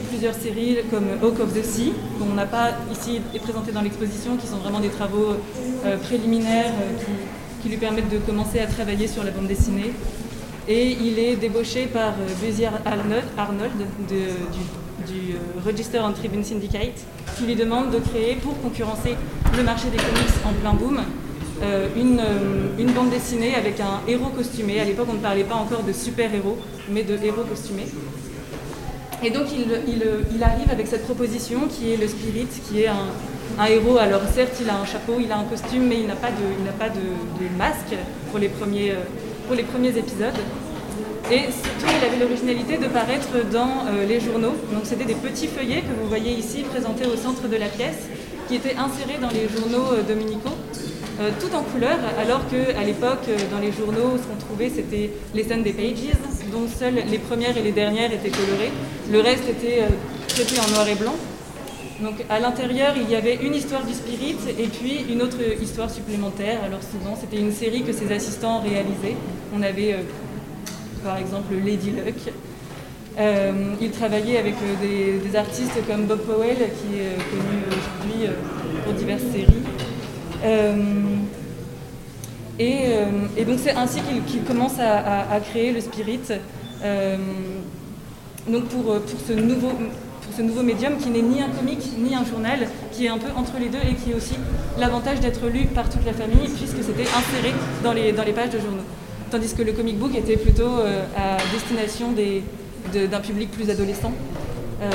plusieurs 0.00 0.34
séries 0.34 0.78
comme 0.90 1.04
Hawk 1.22 1.40
of 1.40 1.54
the 1.54 1.64
Sea, 1.64 1.92
qu'on 2.18 2.34
n'a 2.34 2.46
pas 2.46 2.70
ici 2.92 3.20
est 3.34 3.38
présenté 3.38 3.72
dans 3.72 3.82
l'exposition, 3.82 4.36
qui 4.36 4.46
sont 4.46 4.56
vraiment 4.56 4.80
des 4.80 4.88
travaux 4.88 5.34
euh, 5.84 5.96
préliminaires 5.98 6.72
euh, 6.80 7.14
qui, 7.62 7.68
lui 7.68 7.76
permettent 7.78 8.10
de 8.10 8.18
commencer 8.18 8.60
à 8.60 8.66
travailler 8.66 9.08
sur 9.08 9.24
la 9.24 9.30
bande 9.30 9.46
dessinée. 9.46 9.92
Et 10.68 10.90
il 11.00 11.18
est 11.18 11.36
débauché 11.36 11.86
par 11.86 12.12
euh, 12.12 12.70
Arnold, 13.36 13.72
du, 14.08 15.36
Register 15.64 15.98
and 15.98 16.12
Tribune 16.12 16.44
Syndicate, 16.44 17.04
qui 17.36 17.44
lui 17.44 17.54
demande 17.54 17.90
de 17.90 17.98
créer, 17.98 18.36
pour 18.36 18.60
concurrencer 18.60 19.16
le 19.56 19.62
marché 19.62 19.88
des 19.88 19.96
comics 19.96 20.34
en 20.46 20.52
plein 20.52 20.74
boom, 20.74 21.00
une, 21.96 22.20
une, 22.78 22.92
bande 22.92 23.10
dessinée 23.10 23.54
avec 23.54 23.80
un 23.80 24.00
héros 24.08 24.30
costumé. 24.30 24.80
À 24.80 24.84
l'époque, 24.84 25.08
on 25.10 25.14
ne 25.14 25.18
parlait 25.18 25.44
pas 25.44 25.54
encore 25.54 25.82
de 25.82 25.92
super-héros, 25.92 26.58
mais 26.90 27.02
de 27.02 27.14
héros 27.22 27.44
costumés. 27.48 27.86
Et 29.24 29.30
donc 29.30 29.46
il, 29.56 30.42
arrive 30.42 30.70
avec 30.70 30.86
cette 30.86 31.04
proposition 31.04 31.60
qui 31.66 31.94
est 31.94 31.96
le 31.96 32.06
Spirit, 32.06 32.46
qui 32.68 32.82
est 32.82 32.88
un, 32.88 33.64
héros. 33.64 33.96
Alors 33.96 34.20
certes, 34.34 34.56
il 34.60 34.68
a 34.68 34.76
un 34.76 34.84
chapeau, 34.84 35.14
il 35.18 35.32
a 35.32 35.38
un 35.38 35.44
costume, 35.44 35.86
mais 35.88 36.00
il 36.00 36.06
n'a 36.06 36.14
pas, 36.14 36.28
de, 36.30 37.56
masque 37.56 37.96
pour 38.30 38.38
les, 38.38 38.48
premiers, 38.48 38.90
euh, 38.90 39.04
pour 39.46 39.56
les 39.56 39.62
premiers 39.62 39.96
épisodes. 39.96 40.36
Et 41.32 41.44
surtout, 41.50 41.94
il 41.98 42.04
avait 42.04 42.18
l'originalité 42.20 42.76
de 42.76 42.86
paraître 42.86 43.30
dans 43.50 43.86
euh, 43.88 44.06
les 44.06 44.20
journaux. 44.20 44.56
Donc 44.72 44.82
c'était 44.84 45.06
des 45.06 45.14
petits 45.14 45.46
feuillets 45.46 45.80
que 45.80 45.98
vous 45.98 46.06
voyez 46.06 46.32
ici 46.32 46.62
présentés 46.62 47.06
au 47.06 47.16
centre 47.16 47.48
de 47.48 47.56
la 47.56 47.68
pièce, 47.68 48.08
qui 48.46 48.56
étaient 48.56 48.76
insérés 48.76 49.18
dans 49.22 49.30
les 49.30 49.48
journaux 49.48 49.94
euh, 49.94 50.02
dominicaux. 50.02 50.52
Euh, 51.20 51.30
tout 51.38 51.54
en 51.54 51.62
couleur, 51.62 51.96
alors 52.18 52.40
qu'à 52.48 52.82
l'époque, 52.82 53.28
euh, 53.28 53.36
dans 53.52 53.60
les 53.60 53.70
journaux, 53.70 54.18
ce 54.18 54.26
qu'on 54.26 54.46
trouvait, 54.46 54.68
c'était 54.68 55.10
les 55.32 55.44
Sunday 55.44 55.72
Pages, 55.72 56.10
dont 56.50 56.66
seules 56.66 57.04
les 57.08 57.18
premières 57.18 57.56
et 57.56 57.62
les 57.62 57.70
dernières 57.70 58.12
étaient 58.12 58.30
colorées. 58.30 58.72
Le 59.12 59.20
reste 59.20 59.48
était 59.48 59.82
euh, 59.82 59.88
traité 60.26 60.58
en 60.58 60.68
noir 60.74 60.88
et 60.88 60.96
blanc. 60.96 61.14
Donc 62.00 62.24
à 62.28 62.40
l'intérieur, 62.40 62.94
il 62.96 63.08
y 63.08 63.14
avait 63.14 63.36
une 63.36 63.54
histoire 63.54 63.84
du 63.84 63.94
spirit 63.94 64.34
et 64.58 64.66
puis 64.66 65.04
une 65.08 65.22
autre 65.22 65.38
histoire 65.62 65.88
supplémentaire. 65.88 66.58
Alors 66.64 66.80
souvent, 66.82 67.16
c'était 67.18 67.38
une 67.38 67.52
série 67.52 67.82
que 67.82 67.92
ses 67.92 68.10
assistants 68.12 68.60
réalisaient. 68.60 69.16
On 69.56 69.62
avait 69.62 69.94
par 71.04 71.16
exemple 71.18 71.54
Lady 71.64 71.92
Luck. 71.92 72.34
Il 73.80 73.90
travaillait 73.92 74.38
avec 74.38 74.56
des, 74.82 75.18
des 75.24 75.36
artistes 75.36 75.78
comme 75.88 76.06
Bob 76.06 76.18
Powell, 76.22 76.56
qui 76.56 76.98
est 76.98 77.14
connu 77.30 77.62
aujourd'hui 77.68 78.28
pour 78.84 78.94
diverses 78.94 79.22
séries. 79.32 79.62
Euh, 80.44 80.74
et, 82.58 82.74
euh, 82.86 83.04
et 83.36 83.44
donc 83.44 83.58
c'est 83.62 83.74
ainsi 83.74 84.00
qu'il 84.28 84.42
commence 84.44 84.78
à, 84.78 85.40
créer 85.40 85.72
le 85.72 85.80
spirit. 85.80 86.20
Euh, 86.82 87.16
donc 88.48 88.64
pour, 88.66 88.82
pour, 88.84 89.20
ce 89.26 89.32
nouveau, 89.32 89.68
pour 89.70 90.32
ce 90.36 90.42
nouveau 90.42 90.62
médium 90.62 90.96
qui 90.98 91.08
n'est 91.08 91.22
ni 91.22 91.40
un 91.40 91.48
comique 91.48 91.90
ni 91.98 92.14
un 92.14 92.24
journal, 92.24 92.68
qui 92.92 93.06
est 93.06 93.08
un 93.08 93.18
peu 93.18 93.28
entre 93.36 93.54
les 93.58 93.68
deux 93.68 93.78
et 93.78 93.94
qui 93.94 94.12
a 94.12 94.16
aussi 94.16 94.34
l'avantage 94.78 95.20
d'être 95.20 95.48
lu 95.48 95.64
par 95.66 95.88
toute 95.88 96.04
la 96.04 96.12
famille 96.12 96.48
puisque 96.56 96.82
c'était 96.84 97.08
inséré 97.08 97.54
dans 97.82 97.92
les, 97.92 98.12
dans 98.12 98.24
les 98.24 98.32
pages 98.32 98.50
de 98.50 98.58
journaux. 98.58 98.84
Tandis 99.30 99.54
que 99.54 99.62
le 99.62 99.72
comic 99.72 99.98
book 99.98 100.14
était 100.14 100.36
plutôt 100.36 100.70
à 101.16 101.38
destination 101.52 102.12
des- 102.12 102.44
de- 102.92 103.06
d'un 103.06 103.20
public 103.20 103.50
plus 103.50 103.70
adolescent. 103.70 104.12
Ce 104.80 104.86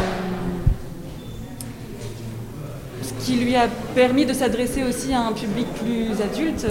qui 3.20 3.34
lui 3.34 3.56
a 3.56 3.68
permis 3.96 4.26
de 4.26 4.34
s'adresser 4.34 4.84
aussi 4.84 5.14
à 5.14 5.22
un 5.22 5.34
public 5.34 5.68
plus 5.74 6.22
adulte 6.22 6.66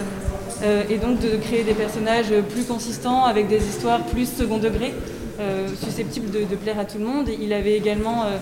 euh, 0.62 0.82
et 0.90 0.98
donc 0.98 1.20
de 1.20 1.36
créer 1.36 1.62
des 1.62 1.74
personnages 1.74 2.32
plus 2.50 2.64
consistants 2.64 3.24
avec 3.24 3.48
des 3.48 3.64
histoires 3.64 4.02
plus 4.04 4.26
second 4.26 4.58
degré, 4.58 4.92
euh, 5.38 5.68
susceptibles 5.84 6.30
de, 6.30 6.56
plaire 6.56 6.78
à 6.80 6.84
tout 6.84 6.98
le 6.98 7.04
monde. 7.04 7.28
Il 7.40 7.52
avait 7.52 7.76
également 7.76 8.24
euh, 8.24 8.38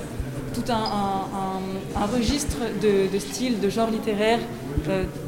tout 0.54 0.64
un, 0.72 2.06
registre 2.06 2.56
de, 2.80 3.12
de 3.12 3.18
styles, 3.18 3.60
de 3.60 3.68
genres 3.68 3.90
littéraires 3.90 4.38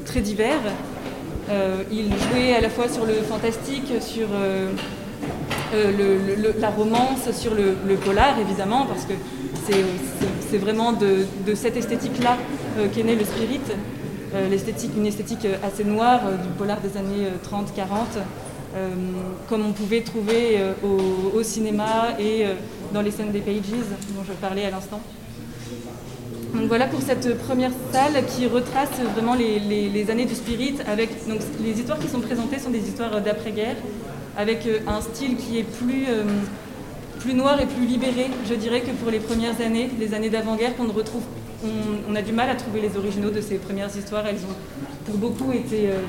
très 0.07 0.21
divers. 0.21 0.61
Il 1.91 2.07
jouait 2.07 2.55
à 2.55 2.61
la 2.61 2.71
fois 2.71 2.89
sur 2.89 3.05
le 3.05 3.15
fantastique, 3.15 3.91
sur 4.01 4.29
la 5.73 6.71
romance, 6.71 7.31
sur 7.33 7.53
le, 7.55 7.95
polar 7.97 8.39
évidemment, 8.39 8.87
parce 8.87 9.05
que 9.05 9.15
c'est 10.51 10.59
vraiment 10.59 10.93
de, 10.93 11.55
cette 11.55 11.77
esthétique-là 11.77 12.37
qu'est 12.87 13.03
né 13.03 13.17
le 13.17 13.25
spirit. 13.25 13.61
Euh, 14.35 14.47
une 14.97 15.07
esthétique 15.07 15.45
euh, 15.47 15.57
assez 15.67 15.85
noire 15.85 16.21
euh, 16.27 16.37
du 16.37 16.49
polar 16.59 16.81
des 16.81 16.99
années 16.99 17.27
euh, 17.27 17.57
30-40, 17.57 18.21
euh, 18.77 18.89
comme 19.49 19.65
on 19.65 19.73
pouvait 19.73 20.03
trouver 20.03 20.59
euh, 20.59 20.75
au, 21.35 21.43
cinéma 21.43 22.09
et 22.19 22.45
euh, 22.45 22.53
dans 22.93 23.01
les 23.01 23.11
scènes 23.11 23.33
des 23.33 23.41
pages 23.41 23.55
dont 24.15 24.25
je 24.27 24.33
parlais 24.35 24.67
à 24.67 24.71
l'instant. 24.71 25.01
Donc 26.55 26.67
voilà 26.69 26.87
pour 26.87 27.01
cette 27.01 27.39
première 27.39 27.71
salle 27.93 28.25
qui 28.27 28.47
retrace 28.47 29.01
vraiment 29.15 29.35
les, 29.35 30.11
années 30.11 30.25
du 30.25 30.35
spirit 30.35 30.77
donc 31.29 31.41
les 31.63 31.79
histoires 31.79 31.99
qui 31.99 32.09
sont 32.09 32.21
présentées 32.21 32.59
sont 32.59 32.71
des 32.71 32.87
histoires 32.89 33.21
d'après-guerre 33.21 33.77
avec 34.37 34.67
euh, 34.67 34.79
un 34.87 35.01
style 35.01 35.37
qui 35.37 35.59
est 35.59 35.63
plus 35.63 36.05
euh, 36.09 36.25
plus 37.19 37.35
noir 37.35 37.61
et 37.61 37.67
plus 37.67 37.85
libéré, 37.85 38.31
je 38.49 38.55
dirais 38.55 38.81
que 38.81 38.93
pour 38.93 39.11
les 39.11 39.19
premières 39.19 39.61
années, 39.61 39.91
les 39.99 40.15
années 40.15 40.31
d'avant-guerre 40.31 40.77
qu'on 40.77 40.85
ne 40.85 40.93
retrouve 40.93 41.23
on, 41.65 42.13
on 42.13 42.15
a 42.15 42.23
du 42.23 42.33
mal 42.33 42.51
à 42.51 42.55
trouver 42.55 42.81
les 42.81 42.97
originaux 42.97 43.31
de 43.31 43.41
ces 43.41 43.57
premières 43.57 43.95
histoires, 43.97 44.27
elles 44.27 44.37
ont 44.45 44.57
pour 45.07 45.17
beaucoup 45.17 45.53
été 45.53 45.89
euh, 45.91 46.01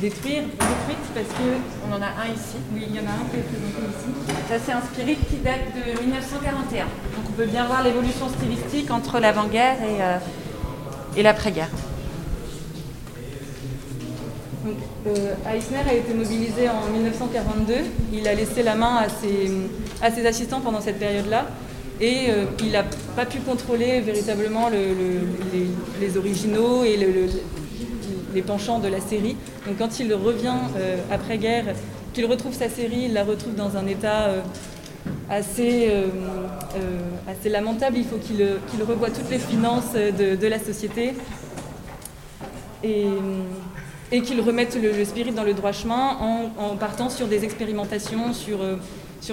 détruites, 0.00 0.48
détruites 0.50 1.08
parce 1.14 1.28
que 1.28 1.48
On 1.88 1.94
en 1.94 2.00
a 2.02 2.06
un 2.06 2.32
ici. 2.34 2.56
oui, 2.74 2.86
il 2.88 2.96
y 2.96 2.98
en 2.98 3.02
a 3.02 3.12
un 3.12 3.28
qui 3.30 3.36
est 3.36 3.42
présenté 3.42 3.80
ici. 3.90 4.36
Ça, 4.48 4.54
c'est 4.64 4.72
un 4.72 4.80
spirit 4.80 5.16
qui 5.28 5.36
date 5.36 5.74
de 5.74 6.00
1941. 6.02 6.84
Donc, 6.84 6.90
on 7.28 7.32
peut 7.32 7.46
bien 7.46 7.66
voir 7.66 7.82
l'évolution 7.82 8.28
stylistique 8.28 8.90
entre 8.90 9.20
l'avant-guerre 9.20 9.76
et, 9.82 10.02
euh, 10.02 10.16
et 11.16 11.22
l'après-guerre. 11.22 11.68
Donc, 14.64 14.76
euh, 15.06 15.34
Eisner 15.54 15.88
a 15.88 15.94
été 15.94 16.12
mobilisé 16.14 16.68
en 16.68 16.90
1942. 16.92 17.74
Il 18.12 18.26
a 18.28 18.34
laissé 18.34 18.62
la 18.62 18.74
main 18.74 18.96
à 18.96 19.08
ses, 19.08 19.50
à 20.02 20.10
ses 20.10 20.26
assistants 20.26 20.60
pendant 20.60 20.80
cette 20.80 20.98
période-là. 20.98 21.46
Et 22.00 22.30
euh, 22.30 22.46
il 22.60 22.72
n'a 22.72 22.84
pas 23.14 23.26
pu 23.26 23.40
contrôler 23.40 24.00
véritablement 24.00 24.70
le- 24.70 24.76
le- 24.78 25.66
les, 26.00 26.16
originaux 26.16 26.82
et 26.82 26.96
le- 26.96 27.12
le- 27.12 27.28
les 28.34 28.42
penchants 28.42 28.78
de 28.78 28.88
la 28.88 29.00
série. 29.00 29.36
Donc 29.66 29.76
quand 29.78 30.00
il 30.00 30.12
revient 30.14 30.54
euh, 30.78 30.96
après-guerre, 31.10 31.74
qu'il 32.14 32.24
retrouve 32.24 32.54
sa 32.54 32.70
série, 32.70 33.04
il 33.06 33.12
la 33.12 33.22
retrouve 33.22 33.54
dans 33.54 33.76
un 33.76 33.86
état 33.86 34.28
euh, 34.28 34.40
assez, 35.28 35.90
lamentable. 37.50 37.98
Il 37.98 38.04
faut 38.04 38.16
qu'il 38.16 38.46
qu'il 38.70 38.82
revoie 38.82 39.10
toutes 39.10 39.30
les 39.30 39.38
finances 39.38 39.92
de, 39.92 40.46
la 40.46 40.58
société 40.58 41.14
et, 42.82 44.22
qu'ils 44.22 44.40
remettent 44.40 44.76
le, 44.80 45.04
spirit 45.04 45.32
dans 45.32 45.44
le 45.44 45.54
droit 45.54 45.72
chemin 45.72 46.16
en, 46.58 46.76
partant 46.76 47.10
sur 47.10 47.28
des 47.28 47.44
expérimentations, 47.44 48.32
sur, 48.32 48.58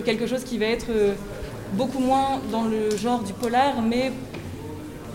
quelque 0.04 0.28
chose 0.28 0.44
qui 0.44 0.58
va 0.58 0.66
être 0.66 0.88
beaucoup 1.74 2.00
moins 2.00 2.40
dans 2.52 2.64
le 2.64 2.96
genre 2.98 3.22
du 3.24 3.34
polar, 3.34 3.82
mais 3.82 4.12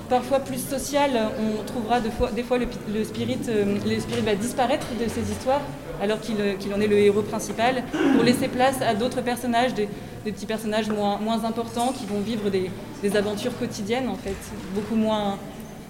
parfois 0.09 0.41
plus 0.41 0.59
social. 0.63 1.11
On 1.41 1.63
trouvera 1.65 2.01
des 2.01 2.11
fois, 2.11 2.31
des 2.31 2.43
fois 2.43 2.59
le, 2.59 2.67
pi- 2.67 2.79
le 2.93 3.05
spirit, 3.05 3.39
euh, 3.49 3.79
le 3.87 4.01
spirit 4.01 4.23
va 4.23 4.35
disparaître 4.35 4.87
de 5.01 5.09
ces 5.09 5.31
histoires 5.31 5.63
alors 6.01 6.21
qu'il 6.21 6.37
euh, 6.41 6.55
qu'il 6.55 6.73
en 6.75 6.81
est 6.81 6.87
le 6.89 6.99
héros 6.99 7.23
principal 7.23 7.83
pour 8.15 8.23
laisser 8.25 8.49
place 8.49 8.77
à 8.83 8.95
d'autres 8.95 9.23
personnages, 9.23 9.73
des, 9.75 9.89
petits 10.25 10.47
personnages 10.47 10.89
moins, 10.91 11.19
importants 11.45 11.93
qui 11.99 12.07
vont 12.07 12.21
vivre 12.21 12.51
des, 12.51 12.71
aventures 13.17 13.57
quotidiennes 13.59 14.09
en 14.09 14.17
fait, 14.17 14.37
beaucoup 14.75 14.95
moins, 14.97 15.39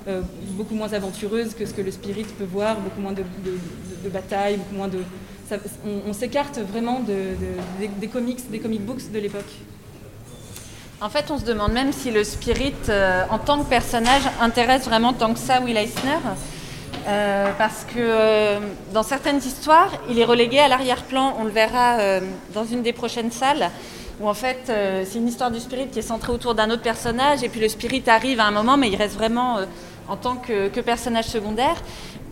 euh, 0.08 0.20
beaucoup 0.52 0.74
moins 0.74 0.92
aventureuses 0.92 1.54
que 1.54 1.66
ce 1.66 1.74
que 1.74 1.82
le 1.82 1.90
spirit 1.90 2.24
peut 2.38 2.44
voir, 2.50 2.76
beaucoup 2.80 3.00
moins 3.00 3.12
de, 3.12 3.22
de, 3.22 3.50
de- 3.50 4.04
de 4.04 4.08
batailles, 4.08 4.56
beaucoup 4.56 4.74
moins 4.76 4.88
de... 4.88 4.98
ça- 5.48 5.56
on 6.08 6.12
s'écarte 6.12 6.58
vraiment 6.58 7.00
de, 7.00 7.12
de- 7.12 7.88
des 8.00 8.08
comics, 8.08 8.50
des 8.50 8.58
comic 8.58 8.84
books 8.84 9.10
de 9.12 9.18
l'époque. 9.18 9.52
En 11.02 11.08
fait, 11.08 11.32
on 11.32 11.38
se 11.38 11.44
demande 11.44 11.72
même 11.72 11.92
si 11.92 12.12
le 12.12 12.22
spirit, 12.22 12.74
euh, 12.88 13.24
en 13.28 13.38
tant 13.38 13.58
que 13.58 13.68
personnage, 13.68 14.22
intéresse 14.40 14.84
vraiment 14.84 15.12
tant 15.12 15.32
que 15.32 15.40
ça 15.40 15.60
Will 15.60 15.76
Eisner. 15.76 16.20
Euh, 17.08 17.50
parce 17.58 17.82
que 17.82 17.98
euh, 17.98 18.60
dans 18.94 19.02
certaines 19.02 19.38
histoires, 19.38 19.90
il 20.08 20.20
est 20.20 20.24
relégué 20.24 20.60
à 20.60 20.68
l'arrière-plan. 20.68 21.34
On 21.40 21.42
le 21.42 21.50
verra 21.50 22.20
dans 22.54 22.64
une 22.64 22.82
des 22.82 22.92
prochaines 22.92 23.32
salles, 23.32 23.70
où 24.20 24.28
en 24.28 24.34
fait, 24.34 24.60
c'est 24.66 25.18
une 25.18 25.26
histoire 25.26 25.50
du 25.50 25.58
spirit 25.58 25.88
qui 25.88 25.98
est 25.98 26.02
centrée 26.02 26.30
autour 26.30 26.54
d'un 26.54 26.70
autre 26.70 26.82
personnage, 26.82 27.42
et 27.42 27.48
puis 27.48 27.60
le 27.60 27.68
spirit 27.68 28.04
arrive 28.06 28.38
à 28.38 28.44
un 28.44 28.52
moment, 28.52 28.76
mais 28.76 28.88
il 28.88 28.94
reste 28.94 29.16
vraiment 29.16 29.58
en 30.08 30.16
tant 30.16 30.36
que, 30.36 30.68
que 30.68 30.80
personnage 30.80 31.24
secondaire. 31.24 31.82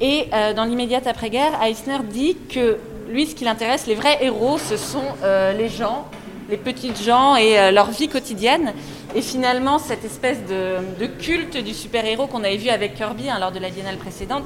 Et 0.01 0.29
dans 0.55 0.65
l'immédiate 0.65 1.09
après-guerre, 1.09 1.61
Eisner 1.61 1.99
dit 2.09 2.37
que 2.49 2.79
lui, 3.09 3.27
ce 3.27 3.35
qui 3.35 3.45
l'intéresse, 3.45 3.89
les 3.89 3.97
vrais 3.97 4.23
héros, 4.23 4.59
ce 4.59 4.77
sont 4.77 5.03
les 5.59 5.69
gens, 5.69 6.07
les 6.51 6.57
petites 6.57 7.03
gens 7.03 7.37
et 7.37 7.59
euh, 7.59 7.71
leur 7.71 7.91
vie 7.91 8.09
quotidienne. 8.09 8.75
Et 9.15 9.23
finalement, 9.23 9.79
cette 9.79 10.05
espèce 10.05 10.39
de, 10.49 11.07
culte 11.07 11.57
du 11.57 11.75
super-héros 11.75 12.27
qu'on 12.27 12.45
avait 12.45 12.57
vu 12.57 12.69
avec 12.69 12.95
Kirby 12.95 13.31
hein, 13.31 13.39
lors 13.41 13.53
de 13.53 13.59
la 13.59 13.71
biennale 13.71 13.97
précédente, 13.97 14.45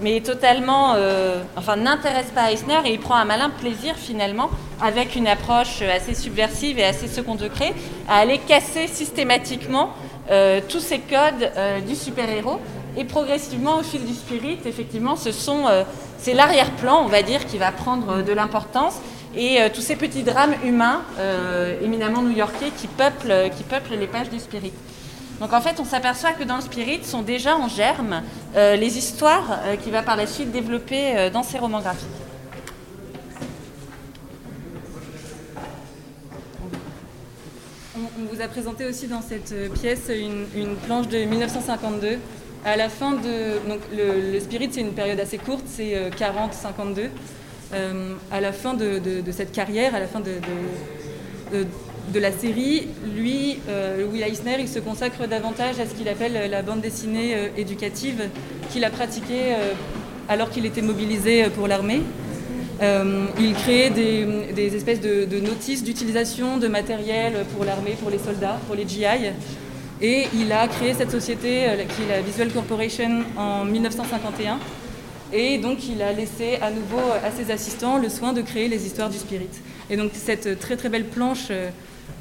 mais 0.00 0.20
totalement, 0.20 0.94
euh, 0.94 1.42
enfin, 1.56 1.76
n'intéresse 1.76 2.30
pas 2.34 2.52
Eisner 2.52 2.78
et 2.86 2.92
il 2.92 3.00
prend 3.00 3.16
un 3.16 3.24
malin 3.24 3.50
plaisir 3.50 3.94
finalement, 3.96 4.50
avec 4.80 5.16
une 5.16 5.26
approche 5.26 5.82
assez 5.82 6.14
subversive 6.14 6.78
et 6.78 6.84
assez 6.84 7.08
second 7.08 7.34
degré, 7.34 7.74
à 8.08 8.18
aller 8.18 8.38
casser 8.38 8.86
systématiquement 8.86 9.90
euh, 10.30 10.60
tous 10.66 10.80
ces 10.80 10.98
codes 10.98 11.52
du 11.86 11.94
super-héros. 11.94 12.58
Et 12.98 13.04
progressivement, 13.04 13.78
au 13.78 13.82
fil 13.82 14.04
du 14.06 14.14
spirit, 14.14 14.58
effectivement, 14.64 15.16
ce 15.16 15.30
sont, 15.30 15.64
c'est 16.16 16.32
l'arrière-plan, 16.32 17.02
on 17.04 17.08
va 17.08 17.20
dire, 17.20 17.44
qui 17.46 17.58
va 17.58 17.70
prendre 17.70 18.22
de 18.22 18.32
l'importance 18.32 18.94
et 19.34 19.60
euh, 19.60 19.68
tous 19.72 19.80
ces 19.80 19.96
petits 19.96 20.22
drames 20.22 20.54
humains, 20.64 21.02
euh, 21.18 21.80
éminemment 21.82 22.22
new-yorkais, 22.22 22.70
qui 22.76 22.86
peuplent, 22.86 23.50
qui 23.56 23.64
peuplent 23.64 23.94
les 23.98 24.06
pages 24.06 24.30
du 24.30 24.38
Spirit. 24.38 24.72
Donc 25.40 25.52
en 25.52 25.60
fait, 25.60 25.78
on 25.80 25.84
s'aperçoit 25.84 26.32
que 26.32 26.44
dans 26.44 26.56
le 26.56 26.62
Spirit 26.62 27.04
sont 27.04 27.22
déjà 27.22 27.56
en 27.56 27.68
germe 27.68 28.22
euh, 28.56 28.76
les 28.76 28.96
histoires 28.96 29.60
euh, 29.64 29.76
qu'il 29.76 29.92
va 29.92 30.02
par 30.02 30.16
la 30.16 30.26
suite 30.26 30.50
développer 30.50 31.16
euh, 31.16 31.30
dans 31.30 31.42
ses 31.42 31.58
romans 31.58 31.80
graphiques. 31.80 32.08
On, 37.96 38.34
vous 38.34 38.40
a 38.40 38.48
présenté 38.48 38.86
aussi 38.86 39.08
dans 39.08 39.22
cette 39.22 39.52
euh, 39.52 39.68
pièce 39.68 40.10
une, 40.10 40.76
planche 40.86 41.08
de 41.08 41.18
1952. 41.18 42.18
À 42.64 42.76
la 42.76 42.88
fin 42.88 43.12
de. 43.12 43.68
Donc 43.68 43.80
le, 43.94 44.32
le 44.32 44.40
Spirit, 44.40 44.70
c'est 44.72 44.80
une 44.80 44.92
période 44.92 45.20
assez 45.20 45.38
courte, 45.38 45.64
c'est 45.66 45.94
euh, 45.94 46.10
40-52. 46.10 47.10
Euh, 47.74 48.14
à 48.30 48.40
la 48.40 48.52
fin 48.52 48.74
de, 48.74 49.00
cette 49.30 49.52
carrière, 49.52 49.94
à 49.94 50.00
la 50.00 50.06
fin 50.06 50.20
de, 50.20 52.18
la 52.18 52.32
série, 52.32 52.86
lui, 53.16 53.58
euh, 53.68 54.06
Will 54.10 54.22
Eisner, 54.22 54.56
il 54.60 54.68
se 54.68 54.78
consacre 54.78 55.26
davantage 55.26 55.80
à 55.80 55.86
ce 55.86 55.94
qu'il 55.94 56.08
appelle 56.08 56.50
la 56.50 56.62
bande 56.62 56.80
dessinée 56.80 57.34
euh, 57.34 57.48
éducative, 57.56 58.28
qu'il 58.70 58.84
a 58.84 58.90
pratiquée 58.90 59.52
euh, 59.52 59.72
alors 60.28 60.50
qu'il 60.50 60.64
était 60.64 60.82
mobilisé 60.82 61.44
pour 61.50 61.66
l'armée. 61.68 62.02
il 62.80 63.54
créait 63.54 63.90
des, 63.90 64.76
espèces 64.76 65.00
de 65.00 65.40
notices 65.40 65.82
d'utilisation 65.82 66.58
de 66.58 66.68
matériel 66.68 67.44
pour 67.54 67.64
l'armée, 67.64 67.96
pour 68.00 68.10
les 68.10 68.18
soldats, 68.18 68.58
pour 68.66 68.76
les 68.76 68.86
GI. 68.86 69.04
Et 70.02 70.26
il 70.34 70.52
a 70.52 70.68
créé 70.68 70.92
cette 70.94 71.10
société 71.10 71.66
qui 71.88 72.02
est 72.02 72.16
la 72.16 72.20
Visual 72.20 72.50
Corporation 72.50 73.22
en 73.36 73.64
1951. 73.64 74.58
Et 75.32 75.58
donc 75.58 75.88
il 75.88 76.02
a 76.02 76.12
laissé 76.12 76.56
à 76.62 76.70
nouveau 76.70 77.00
à 77.24 77.30
ses 77.30 77.50
assistants 77.50 77.98
le 77.98 78.08
soin 78.08 78.32
de 78.32 78.42
créer 78.42 78.68
les 78.68 78.86
histoires 78.86 79.10
du 79.10 79.18
spirit. 79.18 79.48
Et 79.90 79.96
donc 79.96 80.12
cette 80.14 80.58
très 80.58 80.76
très 80.76 80.88
belle 80.88 81.06
planche 81.06 81.50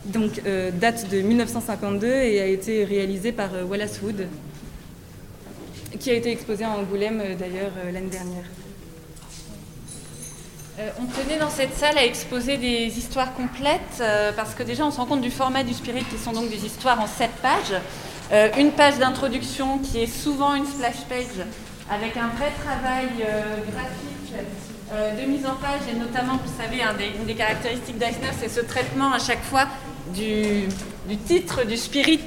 donc, 0.06 0.42
euh, 0.46 0.72
date 0.72 1.10
de 1.10 1.22
1952 1.22 2.08
et 2.08 2.42
a 2.42 2.46
été 2.46 2.84
réalisée 2.86 3.32
par 3.32 3.54
euh, 3.54 3.64
Wallace 3.64 4.00
Wood, 4.04 4.28
qui 6.00 6.12
a 6.12 6.14
été 6.14 6.32
exposée 6.32 6.64
à 6.64 6.70
Angoulême 6.70 7.22
euh, 7.24 7.36
d'ailleurs 7.36 7.72
l'année 7.92 8.10
dernière. 8.10 8.46
on 11.00 11.06
tenait 11.06 11.40
dans 11.40 11.50
cette 11.50 11.74
salle 11.74 11.98
à 11.98 12.06
exposer 12.06 12.58
des 12.58 12.98
histoires 12.98 13.34
complètes 13.34 14.04
parce 14.36 14.54
que 14.54 14.64
déjà 14.64 14.86
on 14.86 14.92
se 14.92 14.98
rend 14.98 15.06
compte 15.06 15.22
du 15.22 15.32
format 15.32 15.64
du 15.64 15.74
spirit 15.74 16.04
qui 16.04 16.18
sont 16.18 16.34
donc 16.34 16.50
des 16.50 16.66
histoires 16.66 17.00
en 17.00 17.08
sept 17.08 17.32
pages. 17.42 17.80
une 18.60 18.72
page 18.72 18.98
d'introduction 19.00 19.80
qui 19.80 20.00
est 20.00 20.08
souvent 20.24 20.54
une 20.54 20.66
splash 20.66 21.06
page 21.08 21.46
avec 21.90 22.18
un 22.18 22.28
vrai 22.30 22.52
travail 22.64 23.10
graphique 23.72 24.34
de 24.92 25.26
mise 25.30 25.46
en 25.46 25.56
page 25.56 25.82
et 25.90 25.96
notamment, 25.96 26.40
vous 26.44 26.52
savez, 26.62 26.82
une 27.20 27.26
des 27.26 27.36
caractéristiques 27.36 27.98
d'Eisner, 27.98 28.32
c'est 28.40 28.50
ce 28.50 28.62
traitement 28.62 29.14
à 29.14 29.20
chaque 29.20 29.44
fois 29.44 29.68
du, 30.14 30.68
titre 31.26 31.66
du 31.66 31.78
spirit 31.78 32.20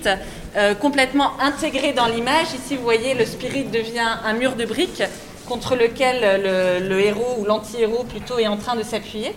euh, 0.56 0.74
complètement 0.74 1.38
intégré 1.40 1.92
dans 1.92 2.06
l'image. 2.06 2.46
Ici, 2.54 2.76
vous 2.76 2.82
voyez, 2.82 3.14
le 3.14 3.24
spirit 3.24 3.64
devient 3.64 4.18
un 4.24 4.32
mur 4.32 4.56
de 4.56 4.64
briques 4.64 5.02
contre 5.46 5.76
lequel 5.76 6.42
le, 6.88 7.00
héros 7.00 7.36
ou 7.38 7.44
l'anti-héros 7.44 8.04
plutôt 8.04 8.38
est 8.38 8.48
en 8.48 8.56
train 8.56 8.76
de 8.76 8.82
s'appuyer. 8.82 9.34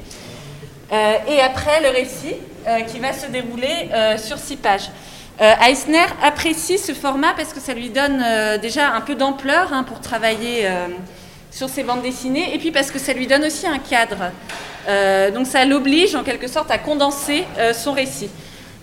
Euh, 0.92 1.14
et 1.30 1.40
après, 1.40 1.82
le 1.82 1.90
récit 1.90 2.36
euh, 2.68 2.82
qui 2.82 3.00
va 3.00 3.14
se 3.14 3.28
dérouler 3.28 3.90
sur 4.18 4.38
six 4.38 4.58
pages. 4.58 4.90
Eisner 5.42 6.06
apprécie 6.22 6.78
ce 6.78 6.94
format 6.94 7.34
parce 7.36 7.52
que 7.52 7.60
ça 7.60 7.74
lui 7.74 7.90
donne 7.90 8.24
déjà 8.62 8.92
un 8.94 9.02
peu 9.02 9.16
d'ampleur 9.16 9.74
hein, 9.74 9.84
pour 9.84 10.00
travailler 10.00 10.70
sur 11.52 11.68
ses 11.70 11.84
bandes 11.84 12.02
dessinées, 12.02 12.56
et 12.56 12.58
puis 12.58 12.72
parce 12.72 12.90
que 12.90 12.98
ça 12.98 13.14
lui 13.14 13.28
donne 13.28 13.44
aussi 13.44 13.68
un 13.68 13.78
cadre. 13.78 14.32
Euh, 14.88 15.30
donc 15.32 15.46
ça 15.46 15.66
l'oblige 15.66 16.16
en 16.16 16.24
quelque 16.24 16.48
sorte 16.48 16.72
à 16.72 16.78
condenser 16.78 17.44
euh, 17.60 17.74
son 17.74 17.92
récit. 17.92 18.30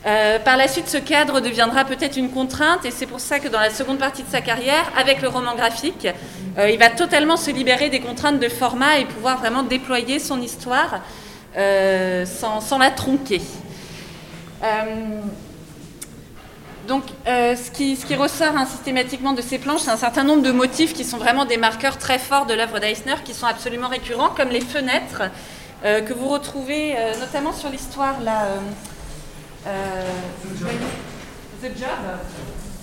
Euh, 0.06 0.38
par 0.38 0.56
la 0.56 0.68
suite, 0.68 0.88
ce 0.88 0.98
cadre 0.98 1.40
deviendra 1.40 1.84
peut-être 1.84 2.16
une 2.16 2.30
contrainte 2.30 2.84
et 2.84 2.90
c'est 2.90 3.06
pour 3.06 3.18
ça 3.18 3.40
que 3.40 3.48
dans 3.48 3.58
la 3.58 3.70
seconde 3.70 3.98
partie 3.98 4.22
de 4.22 4.30
sa 4.30 4.40
carrière, 4.40 4.92
avec 4.96 5.22
le 5.22 5.28
roman 5.28 5.56
graphique, 5.56 6.06
il 6.56 6.78
va 6.78 6.88
totalement 6.88 7.36
se 7.36 7.50
libérer 7.50 7.88
des 7.88 8.00
contraintes 8.00 8.38
de 8.38 8.48
format 8.48 8.98
et 8.98 9.04
pouvoir 9.04 9.38
vraiment 9.38 9.62
déployer 9.62 10.18
son 10.18 10.40
histoire 10.40 11.00
sans, 11.54 12.78
la 12.78 12.90
tronquer. 12.90 13.40
Donc, 16.88 17.04
ce, 17.26 17.70
qui, 17.70 18.14
ressort 18.14 18.56
hein, 18.56 18.64
systématiquement 18.64 19.34
de 19.34 19.42
ces 19.42 19.58
planches, 19.58 19.82
c'est 19.82 19.90
un 19.90 19.98
certain 19.98 20.24
nombre 20.24 20.42
de 20.42 20.50
motifs 20.50 20.94
qui 20.94 21.04
sont 21.04 21.18
vraiment 21.18 21.44
des 21.44 21.58
marqueurs 21.58 21.98
très 21.98 22.18
forts 22.18 22.46
de 22.46 22.54
l'œuvre 22.54 22.78
d'Eisner, 22.78 23.16
qui 23.26 23.34
sont 23.34 23.46
absolument 23.46 23.88
récurrents, 23.88 24.30
comme 24.30 24.48
les 24.48 24.62
fenêtres, 24.62 25.24
euh, 25.84 26.00
que 26.00 26.14
vous 26.14 26.28
retrouvez 26.28 26.96
euh, 26.96 27.16
notamment 27.20 27.52
sur 27.52 27.68
l'histoire 27.68 28.20
là. 28.22 28.46
Euh, 29.66 30.02
The 31.62 31.76
Job, 31.76 31.88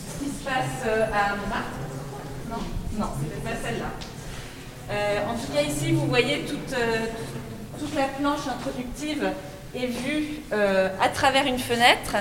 ce 0.08 0.24
qui 0.24 0.30
se 0.30 0.44
passe 0.44 0.86
à 0.86 1.36
Montmartre. 1.36 1.72
Non, 2.50 2.58
non, 3.00 3.08
c'est 3.20 3.44
pas 3.44 3.56
celle-là. 3.64 5.24
en 5.28 5.34
tout 5.34 5.52
cas, 5.52 5.62
ici, 5.62 5.94
vous 5.94 6.06
voyez 6.08 6.42
toute, 6.42 6.76
toute 7.80 7.96
la 7.96 8.04
planche 8.04 8.48
introductive 8.48 9.32
est 9.74 9.88
vue 9.88 10.42
à 10.52 11.10
travers 11.10 11.48
une 11.48 11.58
fenêtre. 11.58 12.18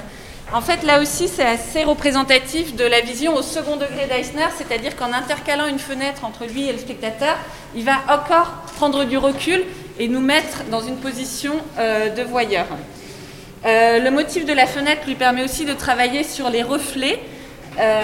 En 0.52 0.60
fait, 0.60 0.82
là 0.82 1.00
aussi, 1.00 1.26
c'est 1.26 1.44
assez 1.44 1.84
représentatif 1.84 2.76
de 2.76 2.84
la 2.84 3.00
vision 3.00 3.34
au 3.34 3.42
second 3.42 3.76
degré 3.76 4.06
d'Eisner, 4.06 4.46
c'est-à-dire 4.56 4.94
qu'en 4.94 5.12
intercalant 5.12 5.66
une 5.66 5.78
fenêtre 5.78 6.24
entre 6.24 6.44
lui 6.44 6.68
et 6.68 6.72
le 6.72 6.78
spectateur, 6.78 7.36
il 7.74 7.84
va 7.84 7.96
encore 8.08 8.50
prendre 8.76 9.04
du 9.04 9.18
recul 9.18 9.64
et 9.98 10.06
nous 10.08 10.20
mettre 10.20 10.64
dans 10.70 10.80
une 10.80 10.96
position 10.96 11.54
euh, 11.78 12.10
de 12.10 12.22
voyeur. 12.22 12.66
Euh, 13.64 13.98
le 13.98 14.10
motif 14.10 14.44
de 14.44 14.52
la 14.52 14.66
fenêtre 14.66 15.06
lui 15.06 15.14
permet 15.14 15.42
aussi 15.42 15.64
de 15.64 15.72
travailler 15.72 16.22
sur 16.22 16.50
les 16.50 16.62
reflets 16.62 17.20
euh, 17.78 18.02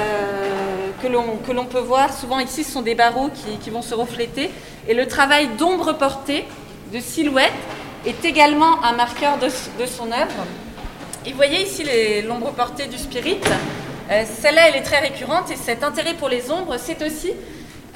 que 1.03 1.53
l'on 1.53 1.67
peut 1.67 1.81
voir. 1.81 2.13
Souvent 2.13 2.39
ici, 2.39 2.65
ce 2.65 2.73
sont 2.73 2.83
des 2.83 2.95
barreaux 2.95 3.31
qui, 3.61 3.71
vont 3.71 3.83
se 3.83 3.95
refléter. 3.95 4.51
Et 4.89 4.95
le 4.95 5.07
travail 5.07 5.49
d'ombre 5.59 5.93
portée, 5.93 6.45
de 6.93 7.01
silhouette, 7.01 7.53
est 8.07 8.25
également 8.25 8.83
un 8.83 8.93
marqueur 8.93 9.39
de, 9.39 9.49
son 9.87 10.07
œuvre. 10.07 10.47
Et 11.27 11.33
vous 11.33 11.37
voyez 11.37 11.63
ici 11.65 11.85
l'ombre 12.27 12.53
portée 12.53 12.87
du 12.87 12.97
spirit. 12.97 13.37
Celle-là, 14.09 14.69
elle 14.69 14.77
est 14.77 14.83
très 14.83 15.01
récurrente 15.01 15.51
et 15.51 15.57
cet 15.57 15.85
intérêt 15.85 16.15
pour 16.15 16.31
les 16.31 16.51
ombres, 16.51 16.77
c'est 16.79 17.05
aussi 17.05 17.33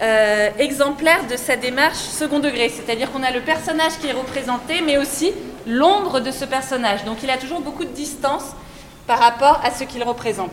euh, 0.03 0.51
exemplaire 0.59 1.27
de 1.31 1.37
sa 1.37 1.57
démarche 1.57 1.97
second 1.97 2.39
degré. 2.39 2.69
C'est-à-dire 2.69 3.11
qu'on 3.11 3.23
a 3.23 3.31
le 3.31 3.41
personnage 3.41 3.93
qui 4.01 4.09
est 4.09 4.13
représenté, 4.13 4.83
mais 4.85 4.99
aussi 4.99 5.33
l'ombre 5.67 6.21
de 6.21 6.31
ce 6.31 6.45
personnage. 6.45 7.05
Donc 7.05 7.23
il 7.23 7.31
a 7.31 7.39
toujours 7.39 7.61
beaucoup 7.61 7.85
de 7.85 7.93
distance 7.93 8.45
par 9.07 9.19
rapport 9.19 9.61
à 9.65 9.71
ce 9.71 9.85
qu'il 9.85 10.03
représente. 10.03 10.53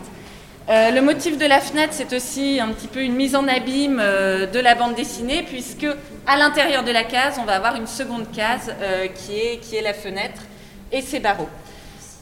Euh, 0.70 0.92
le 0.92 1.02
motif 1.02 1.38
de 1.38 1.46
la 1.46 1.60
fenêtre, 1.60 1.92
c'est 1.94 2.14
aussi 2.14 2.62
un 2.62 2.70
petit 2.70 2.88
peu 2.88 3.02
une 3.02 3.16
mise 3.16 3.36
en 3.36 3.48
abîme 3.50 4.00
euh, 4.00 4.46
de 4.46 4.60
la 4.60 4.76
bande 4.76 4.96
dessinée, 4.96 5.44
puisque 5.44 5.88
à 6.26 6.38
l'intérieur 6.38 6.84
de 6.84 6.92
la 6.92 7.04
case, 7.04 7.36
on 7.42 7.46
va 7.46 7.56
avoir 7.56 7.76
une 7.76 7.88
seconde 7.88 8.32
case 8.32 8.74
qui, 9.16 9.38
est, 9.38 9.58
qui 9.58 9.76
est 9.76 9.82
la 9.82 9.94
fenêtre 9.94 10.44
et 10.92 11.02
ses 11.02 11.20
barreaux. 11.20 11.50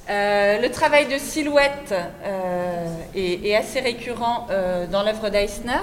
Le 0.09 0.67
travail 0.69 1.07
de 1.07 1.17
silhouette 1.17 1.93
est, 3.15 3.45
est, 3.45 3.55
assez 3.55 3.79
récurrent 3.79 4.47
dans 4.91 5.03
l'œuvre 5.03 5.29
d'Eisner. 5.29 5.81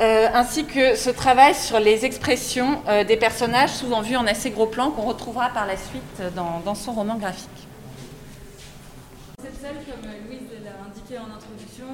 Euh, 0.00 0.26
ainsi 0.32 0.64
que 0.64 0.96
ce 0.96 1.10
travail 1.10 1.54
sur 1.54 1.78
les 1.78 2.04
expressions 2.06 2.82
euh, 2.88 3.04
des 3.04 3.16
personnages, 3.16 3.70
souvent 3.70 4.00
vus 4.00 4.16
en 4.16 4.26
assez 4.26 4.50
gros 4.50 4.66
plan, 4.66 4.90
qu'on 4.90 5.02
retrouvera 5.02 5.50
par 5.50 5.66
la 5.66 5.76
suite 5.76 6.22
dans, 6.34 6.74
son 6.74 6.92
roman 6.92 7.16
graphique. 7.16 7.48
Cette 9.40 9.60
salle, 9.60 9.76
comme 9.84 10.10
Louise 10.26 10.48
l'a 10.64 10.70
indiqué 10.88 11.18
en 11.18 11.26
introduction, 11.32 11.84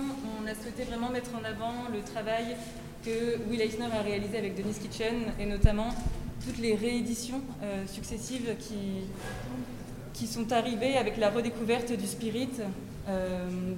on 0.40 0.46
a 0.46 0.54
souhaité 0.54 0.84
vraiment 0.84 1.10
mettre 1.10 1.30
en 1.34 1.44
avant 1.44 1.74
le 1.92 2.00
travail 2.02 2.56
que 3.04 3.38
Will 3.50 3.60
Eisner 3.60 3.86
a 3.92 4.02
réalisé 4.02 4.38
avec 4.38 4.54
Denis 4.54 4.74
Kitchen 4.74 5.16
et 5.40 5.46
notamment 5.46 5.88
toutes 6.46 6.58
les 6.58 6.76
rééditions 6.76 7.42
euh, 7.62 7.84
successives 7.86 8.54
qui, 8.60 9.08
qui 10.18 10.26
sont 10.26 10.52
arrivées 10.52 10.96
avec 10.96 11.16
la 11.16 11.30
redécouverte 11.30 11.92
du 11.92 12.06
spirit 12.06 12.48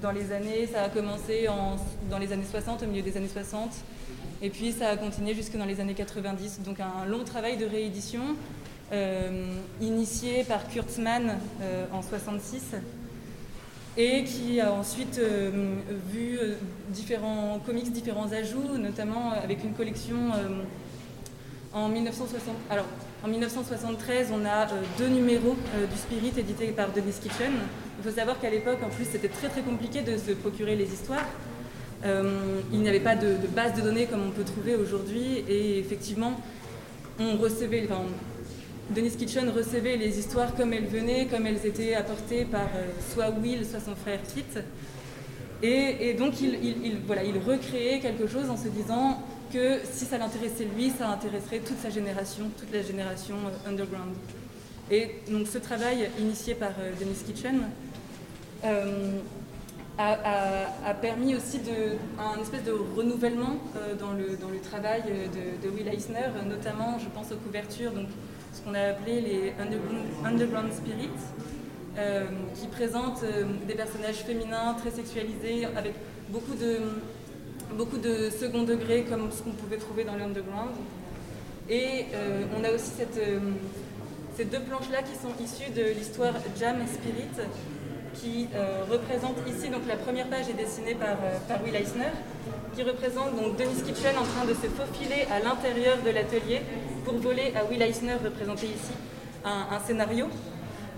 dans 0.03 0.11
les 0.11 0.33
années, 0.33 0.66
ça 0.66 0.85
a 0.85 0.88
commencé 0.88 1.46
dans 2.11 2.18
les 2.18 2.33
années 2.33 2.46
60, 2.50 2.83
au 2.83 2.87
milieu 2.87 3.03
des 3.03 3.16
années 3.16 3.29
60, 3.29 3.70
et 4.42 4.50
puis 4.50 4.72
ça 4.72 4.88
a 4.88 4.96
continué 4.96 5.35
jusque 5.35 5.57
dans 5.57 5.66
les 5.66 5.81
années 5.81 5.94
90. 5.94 6.62
Donc 6.64 6.81
un 6.81 7.05
long 7.05 7.24
travail 7.24 7.57
de 7.59 7.66
réédition 7.66 8.22
euh, 8.92 9.55
initié 9.81 10.42
par 10.42 10.66
Kurtzmann 10.66 11.38
euh, 11.62 11.85
en 11.92 12.03
66 12.03 12.74
et 13.96 14.24
qui 14.24 14.61
a 14.61 14.72
ensuite 14.72 15.20
euh, 15.20 15.76
vu 16.12 16.40
différents 16.88 17.61
comics, 17.64 17.92
différents 17.92 18.33
ajouts, 18.33 18.79
notamment 18.79 19.31
avec 19.31 19.62
une 19.62 19.74
collection 19.74 20.16
en 21.72 21.88
1960. 21.88 22.57
Alors, 22.68 22.87
en 23.22 23.28
1973, 23.28 24.28
on 24.33 24.44
a 24.46 24.66
deux 24.98 25.09
numéros 25.09 25.56
du 25.90 25.96
Spirit 25.98 26.33
édités 26.38 26.68
par 26.68 26.90
Denis 26.92 27.12
Kitchen. 27.20 27.52
Il 27.98 28.09
faut 28.09 28.16
savoir 28.16 28.40
qu'à 28.40 28.48
l'époque, 28.50 28.78
en 28.85 28.88
plus, 28.88 29.04
c'était 29.04 29.28
très 29.28 29.48
très 29.48 29.61
compliqué 29.61 30.00
de 30.00 30.16
se 30.16 30.33
procurer 30.33 30.74
les 30.74 30.92
histoires. 30.92 31.26
Euh, 32.04 32.61
il 32.72 32.80
n'y 32.80 32.88
avait 32.88 33.00
pas 33.00 33.16
de, 33.16 33.37
base 33.54 33.74
de 33.74 33.83
données 33.83 34.06
comme 34.06 34.22
on 34.26 34.30
peut 34.30 34.44
trouver 34.44 34.74
aujourd'hui 34.74 35.44
et 35.48 35.78
effectivement, 35.78 36.40
on 37.18 37.37
recevait, 37.37 37.83
enfin, 37.85 38.04
Dennis 38.90 39.16
Kitchen 39.18 39.50
recevait 39.50 39.96
les 39.96 40.18
histoires 40.18 40.54
comme 40.54 40.72
elles 40.72 40.87
venaient, 40.87 41.26
comme 41.26 41.46
elles 41.46 41.66
étaient 41.66 41.94
apportées 41.94 42.46
par 42.46 42.68
euh, 42.74 42.87
soit 43.12 43.28
Will, 43.30 43.66
soit 43.66 43.80
son 43.80 43.94
frère 43.94 44.20
Pete. 44.35 44.64
Et, 45.62 46.14
donc 46.14 46.40
il, 46.40 47.00
voilà, 47.06 47.22
il 47.22 47.37
recréait 47.37 48.00
quelque 48.00 48.26
chose 48.26 48.48
en 48.48 48.56
se 48.56 48.68
disant 48.68 49.22
que 49.52 49.80
si 49.84 50.04
ça 50.04 50.18
l'intéressait 50.18 50.66
lui, 50.76 50.90
ça 50.90 51.08
intéresserait 51.08 51.60
toute 51.60 51.78
sa 51.78 51.90
génération, 51.90 52.50
toute 52.58 52.72
la 52.72 52.82
génération 52.82 53.36
euh, 53.36 53.68
underground. 53.68 54.14
Et 54.90 55.16
donc 55.30 55.46
ce 55.46 55.58
travail 55.58 56.10
initié 56.18 56.54
par 56.54 56.72
Dennis 56.98 57.22
Kitchen, 57.24 57.62
a, 60.00 60.94
permis 60.94 61.34
aussi 61.36 61.58
de, 61.58 61.96
un 62.18 62.40
espèce 62.40 62.64
de 62.64 62.72
renouvellement 62.96 63.56
euh, 63.76 63.94
dans, 63.94 64.12
le, 64.12 64.36
dans 64.36 64.48
le 64.48 64.60
travail 64.60 65.02
de, 65.02 65.68
Will 65.68 65.88
Eisner, 65.88 66.28
notamment, 66.48 66.98
je 66.98 67.08
pense 67.08 67.32
aux 67.32 67.36
couvertures, 67.36 67.92
donc 67.92 68.08
ce 68.52 68.60
qu'on 68.62 68.74
a 68.74 68.90
appelé 68.90 69.20
les 69.20 69.52
Underground, 70.24 70.72
Spirits, 70.72 71.08
euh, 71.98 72.26
qui 72.54 72.66
présentent 72.68 73.22
euh, 73.24 73.44
des 73.66 73.74
personnages 73.74 74.16
féminins 74.16 74.74
très 74.78 74.90
sexualisés, 74.90 75.66
avec 75.76 75.94
beaucoup 76.30 76.54
de, 76.54 76.78
beaucoup 77.76 77.98
de 77.98 78.30
second 78.30 78.62
degré 78.62 79.04
comme 79.04 79.30
ce 79.30 79.42
qu'on 79.42 79.52
pouvait 79.52 79.76
trouver 79.76 80.04
dans 80.04 80.16
l'underground. 80.16 80.70
Et 81.68 82.06
euh, 82.14 82.44
on 82.59 82.64
a 82.64 82.72
aussi 82.72 82.90
euh, 83.00 83.38
ces 84.37 84.44
deux 84.44 84.61
planches-là 84.61 85.02
qui 85.02 85.14
sont 85.14 85.33
issues 85.42 85.70
de 85.70 85.94
l'histoire 85.96 86.35
Jam 86.59 86.76
Spirit, 86.87 87.46
qui 88.14 88.48
euh, 88.54 88.83
représente 88.90 89.37
ici, 89.48 89.68
donc 89.68 89.83
la 89.87 89.96
première 89.96 90.26
page 90.28 90.48
est 90.48 90.54
dessinée 90.54 90.96
par, 90.96 91.16
Will 91.64 91.76
Eisner, 91.76 92.11
qui 92.74 92.83
représente 92.83 93.37
donc 93.37 93.56
Denis 93.56 93.83
Kitchen 93.87 94.16
en 94.18 94.24
train 94.24 94.44
de 94.46 94.54
se 94.54 94.66
faufiler 94.66 95.26
à 95.30 95.38
l'intérieur 95.40 95.98
de 96.04 96.11
l'atelier 96.11 96.62
pour 97.04 97.14
voler 97.14 97.52
à 97.54 97.64
Will 97.64 97.83
Eisner, 97.83 98.14
représenté 98.22 98.66
ici, 98.66 98.92
un 99.44 99.78
scénario. 99.87 100.26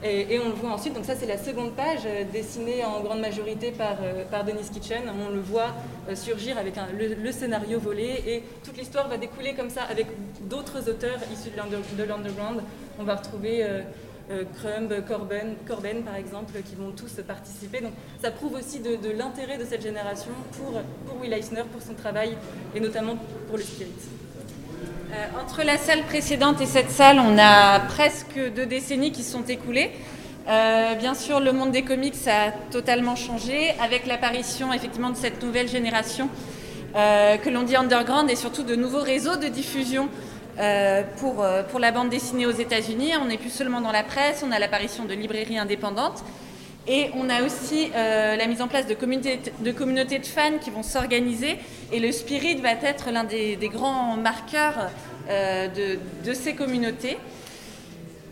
Et, 0.04 0.38
on 0.40 0.48
le 0.48 0.54
voit 0.54 0.70
ensuite, 0.70 0.94
donc 0.94 1.04
ça 1.04 1.14
c'est 1.14 1.26
la 1.26 1.38
seconde 1.38 1.74
page, 1.74 2.00
euh, 2.06 2.24
dessinée 2.32 2.84
en 2.84 3.00
grande 3.02 3.20
majorité 3.20 3.70
par, 3.70 3.98
euh, 4.02 4.24
Dennis 4.44 4.68
Kitchen. 4.72 5.02
On 5.08 5.32
le 5.32 5.40
voit 5.40 5.74
euh, 6.08 6.16
surgir 6.16 6.58
avec 6.58 6.74
le, 6.98 7.30
scénario 7.30 7.78
volé 7.78 8.20
et 8.26 8.42
toute 8.64 8.76
l'histoire 8.76 9.08
va 9.08 9.16
découler 9.16 9.54
comme 9.54 9.70
ça 9.70 9.82
avec 9.84 10.08
d'autres 10.48 10.88
auteurs 10.90 11.18
issus 11.32 11.50
de 11.50 12.02
l'underground. 12.04 12.62
On 12.98 13.04
va 13.04 13.14
retrouver 13.14 13.64
Crumb, 14.28 14.92
Corben, 15.06 15.54
Corben 15.66 16.02
par 16.02 16.16
exemple, 16.16 16.52
qui 16.64 16.74
vont 16.74 16.90
tous 16.90 17.12
participer. 17.26 17.80
Donc 17.80 17.92
ça 18.20 18.30
prouve 18.30 18.54
aussi 18.54 18.80
de, 18.80 19.10
l'intérêt 19.16 19.56
de 19.56 19.64
cette 19.64 19.82
génération 19.82 20.32
pour, 20.52 20.80
pour 21.06 21.20
Will 21.20 21.32
Eisner, 21.32 21.62
pour 21.72 21.80
son 21.80 21.94
travail 21.94 22.36
et 22.74 22.80
notamment 22.80 23.16
pour 23.48 23.56
le 23.56 23.62
spirit. 23.62 23.92
Euh, 25.12 25.27
entre 25.38 25.62
la 25.62 25.77
salle 25.77 26.05
précédente 26.05 26.62
et 26.62 26.66
cette 26.66 26.90
salle, 26.90 27.20
on 27.20 27.37
a 27.38 27.81
presque 27.81 28.40
deux 28.57 28.64
décennies 28.64 29.12
qui 29.12 29.22
sont 29.22 29.42
écoulées. 29.42 29.90
Euh, 30.48 30.94
bien 30.94 31.12
sûr, 31.12 31.38
le 31.38 31.53
monde 31.53 31.70
des 31.70 31.83
comics 31.83 32.16
a 32.27 32.51
totalement 32.70 33.14
changé 33.14 33.75
avec 33.83 34.07
l'apparition 34.07 34.72
effectivement 34.72 35.11
de 35.11 35.16
cette 35.16 35.42
nouvelle 35.42 35.68
génération 35.68 36.31
euh, 36.96 37.37
que 37.37 37.51
l'on 37.51 37.62
dit 37.62 37.77
underground 37.77 38.31
et 38.31 38.37
surtout 38.37 38.62
de 38.62 38.75
nouveaux 38.75 39.03
réseaux 39.03 39.37
de 39.37 39.48
diffusion 39.48 40.09
pour, 41.18 41.46
pour 41.70 41.81
la 41.81 41.92
bande 41.92 42.11
dessinée 42.11 42.44
aux 42.44 42.51
États-Unis. 42.51 43.12
On 43.22 43.27
n'est 43.27 43.38
plus 43.38 43.51
seulement 43.51 43.81
dans 43.81 43.92
la 43.92 44.03
presse, 44.03 44.44
on 44.46 44.53
a 44.53 44.59
l'apparition 44.59 45.05
de 45.05 45.14
librairies 45.14 45.59
indépendantes. 45.59 46.22
Et 46.88 47.11
on 47.14 47.31
a 47.31 47.42
aussi 47.42 47.90
euh, 47.95 48.35
la 48.37 48.47
mise 48.47 48.61
en 48.61 48.66
place 48.66 48.87
de 48.87 48.95
communautés 48.95 50.18
de, 50.18 50.27
fans 50.27 50.59
qui 50.61 50.71
vont 50.71 50.83
s'organiser. 50.83 51.59
Et 51.92 52.01
le 52.01 52.11
Spirit 52.11 52.57
va 52.57 52.73
être 52.73 53.11
l'un 53.12 53.25
des, 53.25 53.57
grands 53.73 54.16
marqueurs 54.16 54.90
euh, 55.29 55.68
de, 56.25 56.35
ces 56.35 56.55
communautés. 56.55 57.18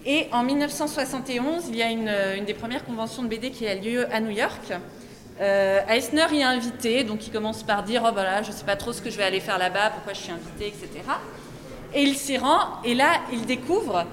Et 0.05 0.27
en 0.33 0.43
1971, 0.43 1.67
il 1.69 1.77
y 1.77 1.83
a 1.83 1.91
une, 1.91 2.45
des 2.45 2.55
premières 2.55 2.85
conventions 2.85 3.23
de 3.23 3.29
BD 3.29 3.51
qui 3.51 3.69
a 3.69 3.75
lieu 3.75 4.13
à 4.13 4.21
New 4.21 4.31
York. 4.31 4.73
Euh, 5.41 5.81
Eisner 5.89 6.27
y 6.33 6.41
est 6.41 6.43
invité, 6.43 7.05
donc 7.05 7.27
il 7.27 7.31
commence 7.31 7.63
par 7.63 7.83
dire 7.85 8.03
Oh 8.05 8.11
voilà, 8.13 8.43
je 8.43 8.51
ne 8.51 8.57
sais 8.57 8.65
pas 8.65 8.77
trop 8.77 8.93
ce 8.93 9.01
que 9.01 9.11
je 9.11 9.17
vais 9.17 9.25
aller 9.25 9.41
faire 9.41 9.59
là-bas, 9.59 9.91
pourquoi 9.91 10.13
je 10.13 10.19
suis 10.19 10.33
invité, 10.33 10.67
etc. 10.67 10.89
Et 11.95 12.03
il 12.03 12.17
s'y 12.17 12.37
rend, 12.37 12.83
et 12.85 12.95
là, 12.95 13.23
il 13.33 13.47
découvre 13.47 14.07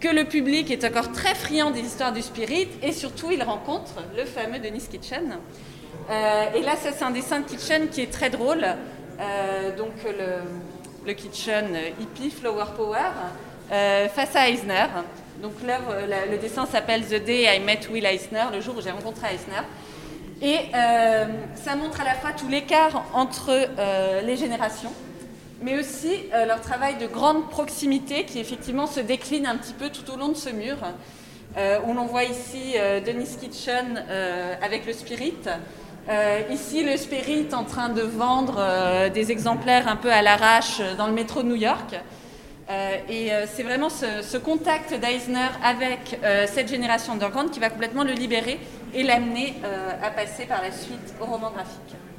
que 0.00 0.08
le 0.08 0.24
public 0.24 0.70
est 0.70 0.84
encore 0.84 1.12
très 1.12 1.34
friand 1.34 1.70
des 1.70 1.80
histoires 1.80 2.12
du 2.12 2.22
spirit 2.22 2.68
et 2.82 2.92
surtout 2.92 3.30
il 3.30 3.42
rencontre 3.42 4.02
le 4.16 4.24
fameux 4.24 4.58
Denis 4.58 4.86
Kitchen. 4.90 5.36
Euh, 6.08 6.44
et 6.54 6.62
là, 6.62 6.74
ça 6.76 6.90
c'est 6.92 7.04
un 7.04 7.10
dessin 7.10 7.40
de 7.40 7.44
Kitchen 7.44 7.88
qui 7.88 8.00
est 8.00 8.10
très 8.10 8.30
drôle. 8.30 8.64
Euh, 9.20 9.76
donc 9.76 9.92
le, 10.04 11.12
Kitchen 11.12 11.66
hippie 12.00 12.30
Flower 12.30 12.66
Power 12.76 13.10
euh, 13.72 14.08
face 14.08 14.34
à 14.36 14.48
Eisner. 14.48 14.86
Donc 15.42 15.52
le 15.62 16.36
dessin 16.38 16.66
s'appelle 16.66 17.04
The 17.04 17.22
Day 17.22 17.56
I 17.56 17.60
Met 17.60 17.80
Will 17.90 18.06
Eisner, 18.06 18.44
le 18.52 18.60
jour 18.60 18.76
où 18.78 18.80
j'ai 18.80 18.90
rencontré 18.90 19.28
Eisner. 19.34 19.66
Et 20.42 20.70
ça 21.54 21.76
montre 21.76 22.00
à 22.00 22.04
la 22.04 22.14
fois 22.14 22.30
tout 22.32 22.48
l'écart 22.48 23.04
entre 23.12 23.50
les 24.24 24.36
générations 24.36 24.92
mais 25.62 25.78
aussi 25.78 26.24
euh, 26.32 26.46
leur 26.46 26.60
travail 26.60 26.96
de 26.96 27.06
grande 27.06 27.48
proximité 27.50 28.24
qui 28.24 28.38
effectivement 28.38 28.86
se 28.86 29.00
décline 29.00 29.46
un 29.46 29.56
petit 29.56 29.74
peu 29.74 29.90
tout 29.90 30.10
au 30.12 30.16
long 30.16 30.28
de 30.28 30.36
ce 30.36 30.50
mur. 30.50 30.76
Euh, 31.56 31.78
on 31.86 31.96
en 31.96 32.06
voit 32.06 32.24
ici 32.24 32.74
euh, 32.76 33.00
Denis 33.00 33.36
Kitchen 33.40 34.04
avec 34.62 34.86
le 34.86 34.92
Spirit. 34.92 35.34
ici, 36.50 36.82
le 36.82 36.96
Spirit 36.96 37.48
en 37.52 37.64
train 37.64 37.88
de 37.88 38.02
vendre 38.02 38.58
des 39.10 39.30
exemplaires 39.30 39.86
un 39.86 39.96
peu 39.96 40.10
à 40.10 40.22
l'arrache 40.22 40.80
dans 40.96 41.06
le 41.06 41.12
métro 41.12 41.42
de 41.42 41.48
New 41.48 41.56
York. 41.56 41.94
et 43.08 43.30
c'est 43.46 43.62
vraiment 43.62 43.90
ce, 43.90 44.22
ce 44.22 44.36
contact 44.38 44.94
d'Eisner 44.94 45.50
avec 45.62 46.18
cette 46.46 46.68
génération 46.68 47.12
underground 47.12 47.50
qui 47.50 47.60
va 47.60 47.70
complètement 47.70 48.02
le 48.02 48.12
libérer 48.12 48.58
et 48.94 49.02
l'amener 49.02 49.54
à 50.02 50.10
passer 50.10 50.46
par 50.46 50.62
la 50.62 50.72
suite 50.72 51.14
au 51.20 51.26
roman 51.26 51.50
graphique. 51.50 52.09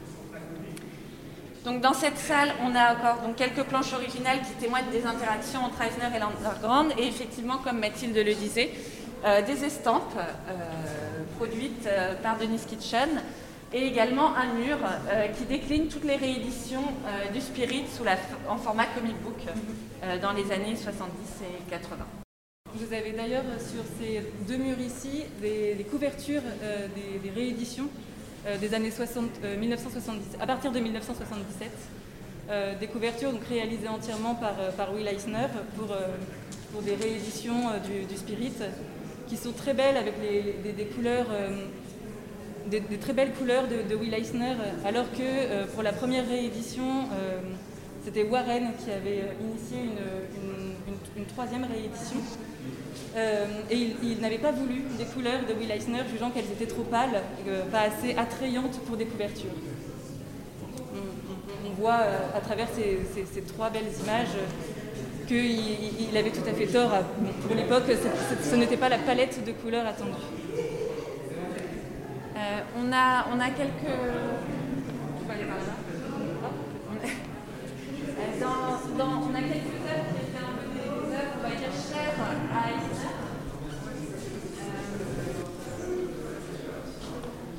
Donc 1.65 1.81
dans 1.81 1.93
cette 1.93 2.17
salle, 2.17 2.53
on 2.63 2.75
a 2.75 2.95
encore 2.95 3.21
donc, 3.21 3.35
quelques 3.35 3.63
planches 3.63 3.93
originales 3.93 4.39
qui 4.41 4.53
témoignent 4.53 4.89
des 4.91 5.05
interactions 5.05 5.63
entre 5.63 5.81
Eisner 5.81 6.15
et 6.15 6.19
l'underground, 6.19 6.91
et 6.97 7.07
effectivement, 7.07 7.57
comme 7.57 7.79
Mathilde 7.79 8.17
le 8.17 8.33
disait, 8.33 8.71
euh, 9.23 9.43
des 9.43 9.63
estampes 9.63 10.17
euh, 10.17 10.53
produites 11.37 11.85
euh, 11.85 12.15
par 12.15 12.39
Denis 12.39 12.61
Kitchen, 12.67 13.09
et 13.73 13.85
également 13.85 14.35
un 14.35 14.53
mur 14.55 14.77
qui 15.37 15.45
décline 15.45 15.87
toutes 15.87 16.03
les 16.03 16.17
rééditions 16.17 16.83
du 17.33 17.39
Spirit 17.39 17.85
en 18.49 18.57
format 18.57 18.83
comic 18.87 19.15
book 19.23 19.39
dans 20.21 20.33
les 20.33 20.51
années 20.51 20.75
70 20.75 21.07
et 21.41 21.69
80. 21.69 21.95
Vous 22.73 22.93
avez 22.93 23.13
d'ailleurs 23.13 23.45
sur 23.59 23.83
ces 23.97 24.23
deux 24.45 24.57
murs 24.57 24.79
ici 24.81 25.23
des, 25.41 25.85
couvertures 25.89 26.41
des 27.23 27.29
rééditions 27.29 27.87
des 28.59 28.73
années 28.73 28.91
60, 28.91 29.43
1970, 29.59 30.19
euh, 30.39 30.43
à 30.43 30.47
partir 30.47 30.71
de 30.71 30.79
1977. 30.79 31.69
Euh, 32.49 32.77
des 32.79 32.87
couvertures 32.87 33.31
donc, 33.31 33.43
réalisées 33.45 33.87
entièrement 33.87 34.35
par, 34.35 34.93
Will 34.93 35.07
Eisner 35.07 35.47
pour, 35.77 35.95
pour 36.73 36.81
des 36.81 36.95
rééditions 36.95 37.69
du, 38.09 38.17
Spirit 38.17 38.53
qui 39.27 39.37
sont 39.37 39.51
très 39.51 39.73
belles 39.73 39.95
avec 39.95 40.15
des, 40.19 40.85
couleurs, 40.85 41.27
des, 42.69 42.81
très 42.97 43.13
belles 43.13 43.31
couleurs 43.31 43.65
de, 43.67 43.95
Will 43.95 44.13
Eisner, 44.13 44.55
alors 44.83 45.05
que 45.11 45.65
pour 45.67 45.83
la 45.83 45.93
première 45.93 46.27
réédition, 46.27 47.05
c'était 48.03 48.23
Warren 48.23 48.71
qui 48.83 48.91
avait 48.91 49.23
initié 49.39 49.77
une 51.15 51.25
troisième 51.25 51.63
réédition. 51.63 52.17
Euh, 53.15 53.45
et 53.69 53.93
il, 54.03 54.19
n'avait 54.21 54.37
pas 54.37 54.51
voulu 54.51 54.83
des 54.97 55.03
couleurs 55.05 55.41
de 55.47 55.53
Will 55.53 55.69
Eisner, 55.69 56.03
jugeant 56.09 56.29
qu'elles 56.29 56.45
étaient 56.45 56.65
trop 56.65 56.83
pâles, 56.83 57.21
et 57.45 57.69
pas 57.69 57.81
assez 57.81 58.15
attrayantes 58.17 58.79
pour 58.87 58.95
des 58.95 59.05
couvertures. 59.05 59.51
On, 61.65 61.81
voit 61.81 62.01
euh, 62.01 62.37
à 62.37 62.41
travers 62.41 62.67
ces, 62.75 63.41
trois 63.41 63.69
belles 63.69 63.91
images 64.03 64.35
qu'il 65.27 66.15
avait 66.17 66.29
tout 66.29 66.47
à 66.47 66.53
fait 66.53 66.67
tort. 66.67 66.91
pour 67.45 67.55
l'époque, 67.55 67.83
ce 68.43 68.55
n'était 68.55 68.77
pas 68.77 68.89
la 68.89 68.97
palette 68.97 69.43
de 69.45 69.51
couleurs 69.51 69.85
attendue. 69.85 70.11
Euh, 72.35 72.59
on, 72.77 72.91
a, 72.93 73.25
on 73.33 73.39
a 73.39 73.49
quelques 73.49 73.91
œuvres 79.91 80.05
qui 80.13 80.21
étaient 80.21 80.37
un 80.37 80.53
peu 80.57 80.67
des 80.73 81.15
œuvres, 81.15 81.35
on 81.39 81.43
va 81.43 81.49
dire, 81.55 81.71
chères 81.71 82.17
à 82.53 82.69
Eisner. 82.69 83.21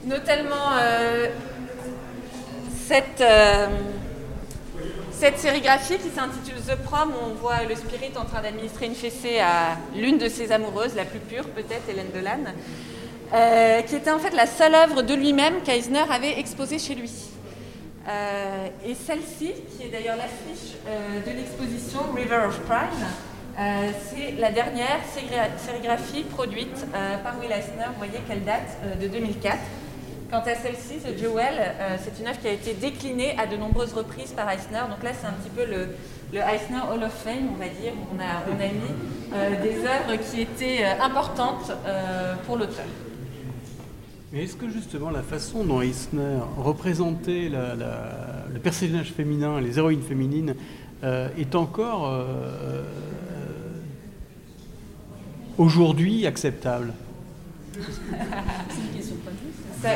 Notamment 0.04 0.72
euh, 0.78 1.28
cette, 2.86 3.20
euh, 3.20 3.68
cette 5.12 5.38
sérigraphie 5.38 5.98
qui 5.98 6.10
s'intitule 6.10 6.56
The 6.56 6.76
Prom, 6.76 7.10
où 7.10 7.30
on 7.30 7.34
voit 7.34 7.64
le 7.68 7.74
spirit 7.74 8.12
en 8.16 8.24
train 8.24 8.42
d'administrer 8.42 8.86
une 8.86 8.94
fessée 8.94 9.38
à 9.40 9.78
l'une 9.94 10.18
de 10.18 10.28
ses 10.28 10.52
amoureuses, 10.52 10.94
la 10.94 11.04
plus 11.04 11.20
pure 11.20 11.48
peut-être, 11.48 11.88
Hélène 11.88 12.10
Delanne, 12.14 12.52
euh, 13.32 13.82
qui 13.82 13.96
était 13.96 14.10
en 14.10 14.18
fait 14.18 14.34
la 14.34 14.46
seule 14.46 14.74
œuvre 14.74 15.02
de 15.02 15.14
lui-même 15.14 15.62
qu'Eisner 15.62 16.04
avait 16.10 16.38
exposée 16.38 16.78
chez 16.78 16.94
lui. 16.94 17.10
et 18.84 18.94
celle-ci, 18.94 19.52
qui 19.70 19.86
est 19.86 19.90
d'ailleurs 19.90 20.16
l'affiche 20.16 20.74
de 21.24 21.30
l'exposition 21.30 22.00
River 22.14 22.46
of 22.48 22.58
Prime, 22.62 23.06
c'est 24.08 24.32
la 24.40 24.50
dernière 24.50 24.98
sérigraphie 25.56 26.24
produite 26.24 26.84
par 27.22 27.38
Will 27.38 27.52
Eisner. 27.52 27.86
Vous 27.92 27.98
voyez 27.98 28.18
qu'elle 28.26 28.42
date 28.42 28.76
de 29.00 29.06
2004. 29.06 29.56
Quant 30.32 30.38
à 30.38 30.54
celle-ci, 30.54 30.94
The 31.04 31.18
Jewel, 31.18 31.56
euh, 31.58 31.98
c'est 32.02 32.18
une 32.18 32.26
œuvre 32.26 32.40
qui 32.40 32.48
a 32.48 32.52
été 32.52 32.72
déclinée 32.72 33.38
à 33.38 33.46
de 33.46 33.54
nombreuses 33.58 33.92
reprises 33.92 34.32
par 34.32 34.48
Eisner. 34.48 34.80
Donc 34.88 35.02
là, 35.02 35.10
c'est 35.12 35.26
un 35.26 35.32
petit 35.32 35.50
peu 35.54 35.66
le, 35.66 35.88
Eisner 36.32 36.80
Hall 36.90 37.04
of 37.04 37.12
Fame, 37.12 37.50
on 37.52 37.58
va 37.58 37.68
dire. 37.68 37.92
On 38.10 38.18
a, 38.18 38.42
on 38.48 38.58
a 38.58 38.68
mis 38.68 38.94
euh, 39.34 39.62
des 39.62 39.80
œuvres 39.80 40.18
qui 40.24 40.40
étaient 40.40 40.86
euh, 40.86 41.04
importantes 41.04 41.70
pour 42.46 42.56
l'auteur. 42.56 42.86
Mais 44.32 44.44
est-ce 44.44 44.56
que 44.56 44.70
justement 44.70 45.10
la 45.10 45.22
façon 45.22 45.64
dont 45.64 45.82
Eisner 45.82 46.38
représentait 46.56 47.50
le 47.50 48.58
personnage 48.58 49.12
féminin, 49.12 49.60
les 49.60 49.76
héroïnes 49.76 50.00
féminines, 50.00 50.54
est 51.02 51.54
encore 51.54 52.24
aujourd'hui 55.58 56.26
acceptable? 56.26 56.94
Ça, 59.82 59.88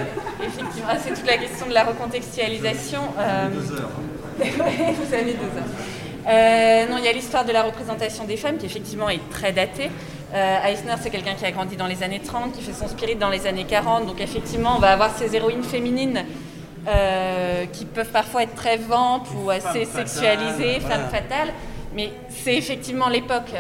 effectivement, 0.45 0.93
c'est 1.01 1.14
toute 1.14 1.26
la 1.26 1.37
question 1.37 1.66
de 1.66 1.72
la 1.72 1.84
recontextualisation. 1.84 3.01
Euh, 3.18 3.49
vous 4.39 5.14
avez 5.14 5.32
deux 5.32 5.45
heures. 5.45 5.87
Euh, 6.28 6.87
non, 6.89 6.99
il 6.99 7.05
y 7.05 7.09
a 7.09 7.12
l'histoire 7.12 7.45
de 7.45 7.53
la 7.53 7.62
représentation 7.62 8.24
des 8.24 8.37
femmes 8.37 8.57
qui 8.59 8.66
effectivement 8.66 9.09
est 9.09 9.20
très 9.30 9.53
datée. 9.53 9.91
Euh, 10.34 10.64
Eisner, 10.64 10.95
c'est 11.01 11.11
quelqu'un 11.11 11.34
qui 11.34 11.45
a 11.45 11.53
grandi 11.53 11.76
dans 11.76 11.87
les 11.87 12.03
années 12.03 12.20
30, 12.20 12.53
qui 12.53 12.62
fait 12.62 12.72
son 12.72 12.89
spirit 12.89 13.14
dans 13.14 13.30
les 13.30 13.47
années 13.47 13.64
40. 13.64 14.07
Donc 14.07 14.20
effectivement, 14.20 14.74
on 14.76 14.80
va 14.80 14.91
avoir 14.91 15.16
ces 15.16 15.37
héroïnes 15.37 15.62
féminines 15.62 16.24
euh, 16.89 17.66
qui 17.66 17.84
peuvent 17.84 18.11
parfois 18.11 18.43
être 18.43 18.55
très 18.57 18.76
vampes 18.76 19.28
ou 19.37 19.51
assez 19.51 19.84
sexualisées, 19.84 20.80
femmes 20.80 21.09
fatales. 21.12 21.53
Mais 21.95 22.11
c'est 22.28 22.57
effectivement 22.57 23.09
l'époque. 23.09 23.53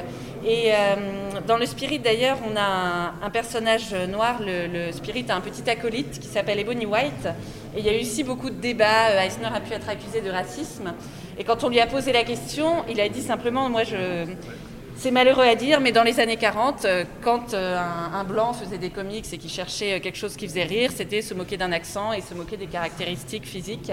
Et 0.44 0.72
euh, 0.72 1.40
dans 1.46 1.56
le 1.56 1.66
Spirit, 1.66 1.98
d'ailleurs, 1.98 2.38
on 2.50 2.56
a 2.56 3.14
un, 3.22 3.30
personnage 3.30 3.92
noir. 4.08 4.40
Le, 4.40 4.92
Spirit 4.92 5.26
a 5.28 5.36
un 5.36 5.40
petit 5.40 5.68
acolyte 5.68 6.18
qui 6.18 6.28
s'appelle 6.28 6.58
Ebony 6.58 6.86
White. 6.86 7.28
Et 7.76 7.80
il 7.80 7.84
y 7.84 7.88
a 7.88 7.96
eu 7.96 8.02
aussi 8.02 8.24
beaucoup 8.24 8.50
de 8.50 8.56
débats. 8.56 9.10
Euh, 9.10 9.20
Eisner 9.20 9.48
a 9.54 9.60
pu 9.60 9.72
être 9.72 9.88
accusé 9.88 10.20
de 10.20 10.30
racisme. 10.30 10.94
Et 11.38 11.44
quand 11.44 11.64
on 11.64 11.68
lui 11.68 11.80
a 11.80 11.86
posé 11.86 12.12
la 12.12 12.24
question, 12.24 12.84
il 12.88 13.00
a 13.00 13.08
dit 13.08 13.22
simplement 13.22 13.68
Moi, 13.68 13.84
je. 13.84 14.24
C'est 14.98 15.10
malheureux 15.10 15.44
à 15.44 15.54
dire, 15.54 15.78
mais 15.80 15.92
dans 15.92 16.04
les 16.04 16.20
années 16.20 16.38
40, 16.38 16.86
euh, 16.86 17.04
quand 17.22 17.52
un, 17.52 18.24
blanc 18.24 18.54
faisait 18.54 18.78
des 18.78 18.88
comics 18.88 19.26
et 19.30 19.36
qui 19.36 19.50
cherchait 19.50 20.00
quelque 20.00 20.16
chose 20.16 20.36
qui 20.36 20.48
faisait 20.48 20.64
rire, 20.64 20.90
c'était 20.94 21.20
se 21.20 21.34
moquer 21.34 21.58
d'un 21.58 21.70
accent 21.70 22.14
et 22.14 22.22
se 22.22 22.32
moquer 22.32 22.56
des 22.56 22.66
caractéristiques 22.66 23.44
physiques 23.46 23.92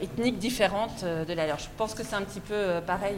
ethniques 0.00 0.38
différentes 0.38 1.04
de 1.04 1.34
la 1.34 1.46
leur. 1.46 1.58
Je 1.58 1.66
pense 1.76 1.92
que 1.92 2.02
c'est 2.02 2.14
un 2.14 2.22
petit 2.22 2.40
peu 2.40 2.80
pareil 2.86 3.16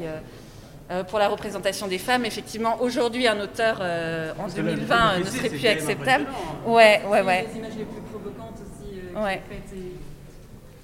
pour 1.09 1.19
la 1.19 1.29
représentation 1.29 1.89
des 1.89 1.99
femmes. 1.99 2.25
Effectivement, 2.25 2.81
aujourd'hui, 2.81 3.27
un 3.27 3.41
auteur 3.41 3.79
euh, 3.81 4.33
en 4.39 4.49
2020 4.49 5.19
ne 5.19 5.25
serait 5.25 5.49
plus 5.49 5.67
acceptable. 5.67 6.27
Ouais, 6.67 7.03
ouais, 7.09 7.23
ouais. 7.23 7.47
Les 7.53 7.59
images 7.59 7.73
les 7.79 7.85
plus 7.85 8.01
provocantes 8.03 8.59
aussi 8.61 9.01
euh, 9.17 9.25
ouais. 9.25 9.43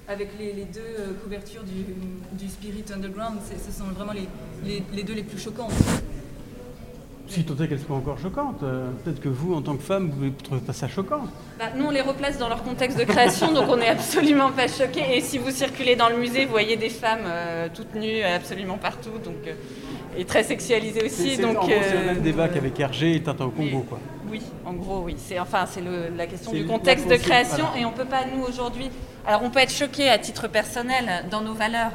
avec 0.09 0.30
les, 0.38 0.64
deux 0.64 1.16
couvertures 1.22 1.62
du, 1.62 2.48
Spirit 2.48 2.84
Underground, 2.92 3.38
ce 3.42 3.72
sont 3.72 3.90
vraiment 3.90 4.12
les, 4.12 4.82
les, 4.92 5.03
deux 5.03 5.14
les 5.14 5.22
plus 5.22 5.38
choquantes. 5.38 5.72
Si 7.33 7.45
tant 7.45 7.62
est 7.62 7.68
qu'elles 7.68 7.80
soient 7.80 7.97
encore 7.97 8.18
choquantes, 8.18 8.61
peut-être 8.61 9.20
que 9.20 9.28
vous, 9.28 9.55
en 9.55 9.62
tant 9.62 9.76
que 9.76 9.83
femme, 9.83 10.11
vous 10.11 10.26
ne 10.26 10.30
trouvez 10.30 10.61
pas 10.61 10.72
ça 10.72 10.87
choquant. 10.87 11.22
Bah, 11.59 11.66
nous, 11.76 11.87
on 11.87 11.91
les 11.91 12.03
replace 12.03 12.39
dans 12.39 12.49
leur 12.49 12.62
contexte 12.62 12.99
de 12.99 13.05
création, 13.05 13.53
donc 13.53 13.64
on 13.68 13.76
n'est 13.76 13.89
absolument 13.89 14.53
pas 14.53 14.68
choqués. 14.68 15.16
Et 15.16 15.20
si 15.20 15.39
vous 15.39 15.51
circulez 15.51 15.97
dans 15.97 16.11
le 16.11 16.18
musée, 16.18 16.45
vous 16.45 16.51
voyez 16.51 16.76
des 16.76 16.91
femmes 16.91 17.26
toutes 17.74 17.95
nues 17.95 18.22
absolument 18.22 18.76
partout. 18.78 19.18
Donc, 19.24 19.49
et 20.16 20.24
très 20.24 20.43
sexualisé 20.43 21.05
aussi. 21.05 21.37
C'est, 21.37 21.43
le 21.43 21.49
euh, 21.49 22.07
même 22.07 22.20
débat 22.20 22.49
qu'avec 22.49 22.78
Hergé 22.78 23.16
et 23.16 23.22
Tintin 23.22 23.47
au 23.47 23.51
Congo. 23.51 23.85
Quoi. 23.89 23.99
Oui, 24.30 24.43
en 24.64 24.74
gros, 24.74 25.03
oui. 25.05 25.16
C'est, 25.18 25.39
enfin, 25.39 25.64
c'est 25.66 25.83
la 26.16 26.26
question 26.26 26.53
du 26.53 26.66
contexte 26.66 27.09
de 27.09 27.16
création 27.16 27.66
et 27.78 27.85
on 27.85 27.91
ne 27.91 27.97
peut 27.97 28.05
pas, 28.05 28.24
nous, 28.35 28.43
aujourd'hui... 28.43 28.91
Alors, 29.26 29.43
on 29.45 29.51
peut 29.51 29.61
être 29.61 29.72
choqué 29.72 30.09
à 30.09 30.18
titre 30.18 30.49
personnel 30.49 31.26
dans 31.30 31.43
nos 31.43 31.55
valeurs 31.55 31.93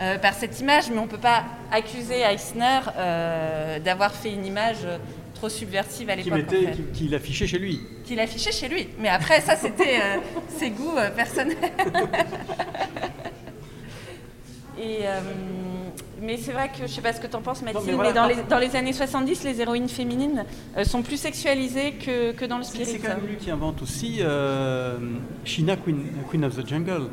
euh, 0.00 0.18
par 0.18 0.34
cette 0.34 0.58
image, 0.60 0.90
mais 0.90 0.98
on 0.98 1.04
ne 1.04 1.10
peut 1.10 1.18
pas 1.18 1.44
accuser 1.70 2.20
Eisner 2.20 2.80
euh, 2.96 3.78
d'avoir 3.78 4.12
fait 4.14 4.32
une 4.32 4.46
image 4.46 4.86
trop 5.34 5.48
subversive 5.48 6.10
à 6.10 6.16
l'époque. 6.16 6.46
Qui, 6.46 6.56
mettait, 6.56 6.76
qui, 6.92 7.08
l'affichait 7.08 7.46
chez 7.46 7.58
lui. 7.58 7.80
Qui 8.04 8.14
l'affichait 8.14 8.52
chez 8.52 8.68
lui. 8.68 8.88
Mais 8.98 9.08
après, 9.08 9.40
ça, 9.40 9.56
c'était 9.56 10.00
ses 10.48 10.70
goûts 10.70 10.96
personnels. 11.14 11.56
et 14.78 15.04
mais 16.22 16.36
c'est 16.36 16.52
vrai 16.52 16.68
que 16.68 16.78
je 16.78 16.82
ne 16.82 16.88
sais 16.88 17.00
pas 17.00 17.12
ce 17.12 17.20
que 17.20 17.26
tu 17.26 17.34
en 17.34 17.42
penses, 17.42 17.62
Mathilde, 17.62 17.98
mais, 18.00 18.12
dans, 18.12 18.26
les, 18.26 18.36
dans, 18.48 18.58
les, 18.58 18.76
années 18.76 18.92
70, 18.92 19.42
les 19.44 19.60
héroïnes 19.60 19.88
féminines 19.88 20.44
euh, 20.76 20.84
sont 20.84 21.02
plus 21.02 21.16
sexualisées 21.16 21.94
que, 21.94 22.32
que 22.32 22.44
dans 22.44 22.58
le 22.58 22.64
spirit. 22.64 22.86
C'est 22.86 22.98
quand 22.98 23.16
même 23.16 23.26
lui 23.26 23.36
qui 23.36 23.50
invente 23.50 23.82
aussi 23.82 24.18
euh, 24.20 24.98
Shina, 25.44 25.76
Queen, 25.76 26.04
Queen, 26.30 26.44
of 26.44 26.56
the 26.56 26.66
Jungle, 26.66 27.08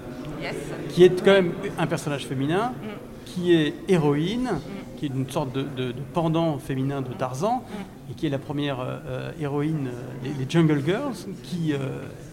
qui 0.89 1.03
est 1.03 1.23
quand 1.23 1.33
même 1.33 1.53
un 1.77 1.87
personnage 1.87 2.25
féminin, 2.25 2.71
mm. 2.71 2.87
qui 3.25 3.55
est 3.55 3.73
héroïne, 3.87 4.51
mm. 4.51 4.97
qui 4.97 5.05
est 5.05 5.09
une 5.09 5.29
sorte 5.29 5.53
de, 5.53 5.63
de, 5.63 5.93
pendant 6.13 6.57
féminin 6.57 7.01
de 7.01 7.13
Tarzan, 7.13 7.57
mm. 7.57 8.11
et 8.11 8.13
qui 8.15 8.27
est 8.27 8.29
la 8.29 8.39
première 8.39 8.79
euh, 8.79 9.31
héroïne, 9.39 9.89
les, 10.23 10.49
Jungle 10.49 10.83
Girls, 10.85 11.15
qui 11.43 11.73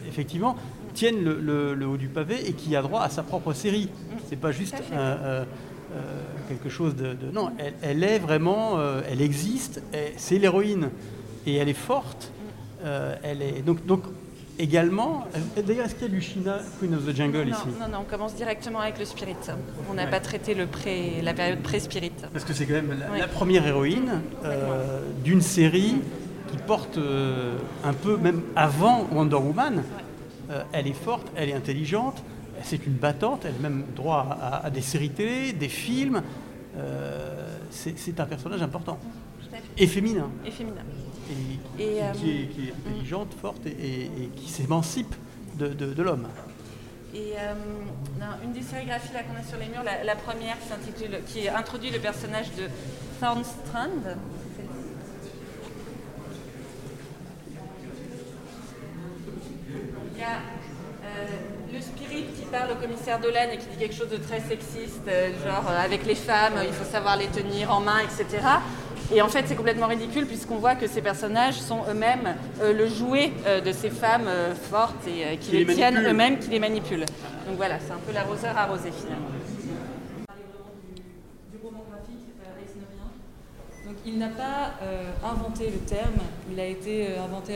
effectivement 0.08 0.56
tiennent 0.94 1.22
le, 1.22 1.74
le, 1.74 1.86
haut 1.86 1.98
du 1.98 2.08
pavé 2.08 2.48
et 2.48 2.54
qui 2.54 2.74
a 2.74 2.82
droit 2.82 3.02
à 3.02 3.10
sa 3.10 3.22
propre 3.22 3.52
série. 3.52 3.90
C'est 4.28 4.40
pas 4.40 4.50
juste 4.50 4.82
euh, 5.96 6.24
quelque 6.48 6.68
chose 6.68 6.96
de, 6.96 7.16
non, 7.32 7.50
elle, 7.80 8.02
est 8.02 8.18
vraiment, 8.18 8.78
euh, 8.78 9.02
elle 9.08 9.22
existe. 9.22 9.82
C'est 10.16 10.38
l'héroïne 10.38 10.90
et 11.46 11.54
elle 11.54 11.68
est 11.68 11.74
forte. 11.74 12.32
Euh, 12.84 13.16
elle 13.22 13.40
est 13.40 13.62
donc 13.62 13.86
donc 13.86 14.02
également. 14.58 15.26
D'ailleurs, 15.56 15.86
est-ce 15.86 15.94
qu'il 15.94 16.08
y 16.08 16.10
a 16.10 16.14
du 16.14 16.20
China 16.20 16.58
Queen 16.80 16.94
of 16.94 17.06
the 17.06 17.14
Jungle 17.14 17.48
ici 17.48 17.60
Non, 17.80 17.88
non, 17.88 17.98
on 18.00 18.04
commence 18.04 18.34
directement 18.34 18.80
avec 18.80 18.98
le 18.98 19.04
Spirit. 19.04 19.36
On 19.90 19.94
n'a 19.94 20.06
pas 20.06 20.20
traité 20.20 20.54
le 20.54 20.66
pré, 20.66 21.20
la 21.22 21.34
période 21.34 21.60
pré-Spirit. 21.60 22.12
Parce 22.32 22.44
que 22.44 22.52
c'est 22.52 22.66
quand 22.66 22.74
même 22.74 22.94
la, 23.16 23.28
première 23.28 23.66
héroïne 23.66 24.20
d'une 25.24 25.42
série 25.42 25.96
qui 26.50 26.56
porte 26.66 26.98
un 27.84 27.92
peu, 27.92 28.16
même 28.16 28.42
avant 28.54 29.06
Wonder 29.12 29.36
Woman. 29.36 29.82
elle 30.72 30.86
est 30.86 30.92
forte, 30.92 31.26
elle 31.36 31.50
est 31.50 31.54
intelligente 31.54 32.22
c'est 32.62 32.86
une 32.86 32.94
battante, 32.94 33.44
elle 33.44 33.54
a 33.54 33.62
même 33.62 33.84
droit 33.94 34.38
à, 34.62 34.70
des 34.70 34.80
séries 34.80 35.10
télé, 35.10 35.52
des 35.52 35.68
films. 35.68 36.22
Euh, 36.76 37.56
c'est 37.70 38.20
un 38.20 38.26
personnage 38.26 38.62
important. 38.62 38.98
Et 39.76 39.86
féminin. 39.86 40.30
Et 40.44 40.50
féminin. 40.50 40.82
Et, 41.78 42.02
euh, 42.02 42.12
qui, 42.12 42.30
est, 42.30 42.72
intelligente, 42.88 43.34
forte 43.40 43.66
et, 43.66 44.10
qui 44.36 44.48
s'émancipe 44.48 45.14
de, 45.58 46.02
l'homme. 46.02 46.28
Et 47.14 47.32
euh, 47.36 47.54
une 48.44 48.52
des 48.52 48.62
sérigraphies 48.62 49.08
qu'on 49.10 49.38
a 49.38 49.42
sur 49.42 49.58
les 49.58 49.66
murs, 49.66 49.82
la, 49.82 50.16
première 50.16 50.56
qui 51.26 51.48
introduit 51.48 51.90
le 51.90 51.98
personnage 51.98 52.50
de 52.56 52.68
Thornstrand. 53.20 53.88
Il 60.14 60.20
y 60.20 60.24
a 60.24 60.40
le 61.76 61.82
spirit 61.82 62.24
qui 62.36 62.44
parle 62.46 62.72
au 62.72 62.76
commissaire 62.76 63.20
Dolan 63.20 63.50
et 63.52 63.58
qui 63.58 63.66
dit 63.66 63.76
quelque 63.78 63.94
chose 63.94 64.08
de 64.08 64.16
très 64.16 64.40
sexiste, 64.40 65.06
euh, 65.08 65.30
genre 65.44 65.64
euh, 65.68 65.84
avec 65.84 66.06
les 66.06 66.14
femmes, 66.14 66.54
il 66.66 66.72
faut 66.72 66.90
savoir 66.90 67.16
les 67.16 67.26
tenir 67.26 67.72
en 67.72 67.80
main, 67.80 67.98
etc. 68.00 68.42
Et 69.14 69.22
en 69.22 69.28
fait, 69.28 69.44
c'est 69.46 69.54
complètement 69.54 69.86
ridicule 69.86 70.26
puisqu'on 70.26 70.56
voit 70.56 70.74
que 70.74 70.86
ces 70.86 71.00
personnages 71.00 71.54
sont 71.54 71.80
eux-mêmes 71.88 72.34
euh, 72.60 72.72
le 72.72 72.88
jouet 72.88 73.32
de 73.64 73.72
ces 73.72 73.90
femmes 73.90 74.28
fortes 74.70 75.06
et 75.06 75.36
qui, 75.36 75.52
les, 75.52 75.74
tiennent 75.74 76.04
eux-mêmes, 76.04 76.38
qui 76.38 76.50
les 76.50 76.58
manipulent. 76.58 77.06
Donc 77.46 77.56
voilà, 77.56 77.78
c'est 77.78 77.92
un 77.92 78.00
peu 78.04 78.12
l'arroseur 78.12 78.56
arrosé 78.56 78.90
finalement. 78.90 79.28
Donc 83.86 83.96
il 84.04 84.18
n'a 84.18 84.28
pas 84.28 84.74
inventé 85.24 85.70
le 85.70 85.78
terme, 85.78 86.18
il 86.52 86.58
a 86.58 86.66
été 86.66 87.16
inventé, 87.16 87.54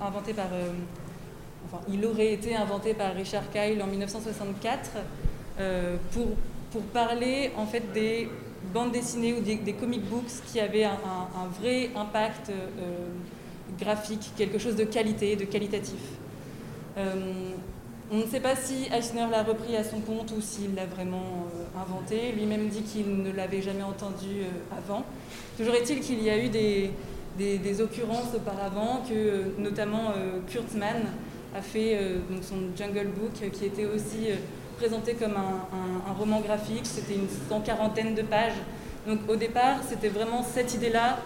inventé 0.00 0.32
par 0.32 0.46
il 1.88 2.04
aurait 2.04 2.32
été 2.32 2.54
inventé 2.56 2.94
par 2.94 3.14
Richard 3.14 3.50
Kyle 3.52 3.82
en 3.82 3.86
1964 3.86 4.90
euh, 5.60 5.96
pour, 6.12 6.28
pour 6.70 6.82
parler 6.82 7.52
en 7.56 7.66
fait 7.66 7.92
des 7.92 8.28
bandes 8.72 8.92
dessinées 8.92 9.34
ou 9.34 9.40
des, 9.40 9.72
comic 9.72 10.02
books 10.08 10.42
qui 10.46 10.60
avaient 10.60 10.84
un, 10.84 10.98
vrai 11.60 11.90
impact 11.94 12.50
euh, 12.50 13.08
graphique, 13.78 14.32
quelque 14.36 14.58
chose 14.58 14.76
de 14.76 14.84
qualité, 14.84 15.36
de 15.36 15.44
qualitatif. 15.44 16.00
Euh, 16.98 17.14
on 18.10 18.18
ne 18.18 18.26
sait 18.26 18.40
pas 18.40 18.54
si 18.56 18.88
Eisner 18.92 19.26
l'a 19.30 19.42
repris 19.42 19.76
à 19.76 19.84
son 19.84 20.00
compte 20.00 20.32
ou 20.36 20.40
s'il 20.40 20.74
l'a 20.74 20.84
vraiment 20.84 21.46
inventé. 21.74 22.32
Lui-même 22.32 22.68
dit 22.68 22.82
qu'il 22.82 23.22
ne 23.22 23.32
l'avait 23.32 23.62
jamais 23.62 23.82
entendu 23.82 24.42
avant. 24.70 25.04
Toujours 25.56 25.74
est-il 25.74 26.00
qu'il 26.00 26.22
y 26.22 26.28
a 26.28 26.36
eu 26.36 26.50
des, 26.50 26.90
des, 27.38 27.80
occurrences 27.80 28.34
auparavant, 28.34 29.02
que 29.08 29.58
notamment 29.58 30.12
Kurtzman 30.46 31.06
a 31.54 31.60
fait 31.60 31.96
euh, 31.96 32.18
son 32.40 32.56
Jungle 32.76 33.08
Book, 33.08 33.50
qui 33.52 33.64
était 33.64 33.84
aussi 33.84 34.30
euh, 34.30 34.36
présenté 34.82 35.14
comme 35.14 35.36
un, 35.36 36.12
roman 36.18 36.40
graphique. 36.40 36.86
C'était 36.86 37.14
une 37.14 37.28
cent 37.48 37.60
quarantaine 37.60 38.16
de 38.16 38.22
pages. 38.22 38.58
Donc 39.06 39.20
au 39.28 39.36
départ, 39.36 39.76
c'était 39.88 40.08
vraiment 40.08 40.42
cette 40.42 40.74
idée-là 40.74 41.20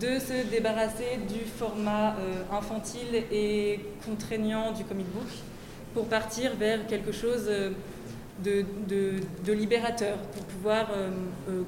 de 0.00 0.20
se 0.20 0.48
débarrasser 0.48 1.18
du 1.28 1.40
format 1.40 2.10
euh, 2.10 2.56
infantile 2.56 3.24
et 3.32 3.80
contraignant 4.06 4.70
du 4.70 4.84
comic 4.84 5.06
book 5.12 5.28
pour 5.94 6.06
partir 6.06 6.54
vers 6.54 6.86
quelque 6.86 7.10
chose 7.10 7.50
de, 8.42 8.64
de, 8.88 9.52
libérateur, 9.52 10.16
pour 10.16 10.44
pouvoir 10.44 10.86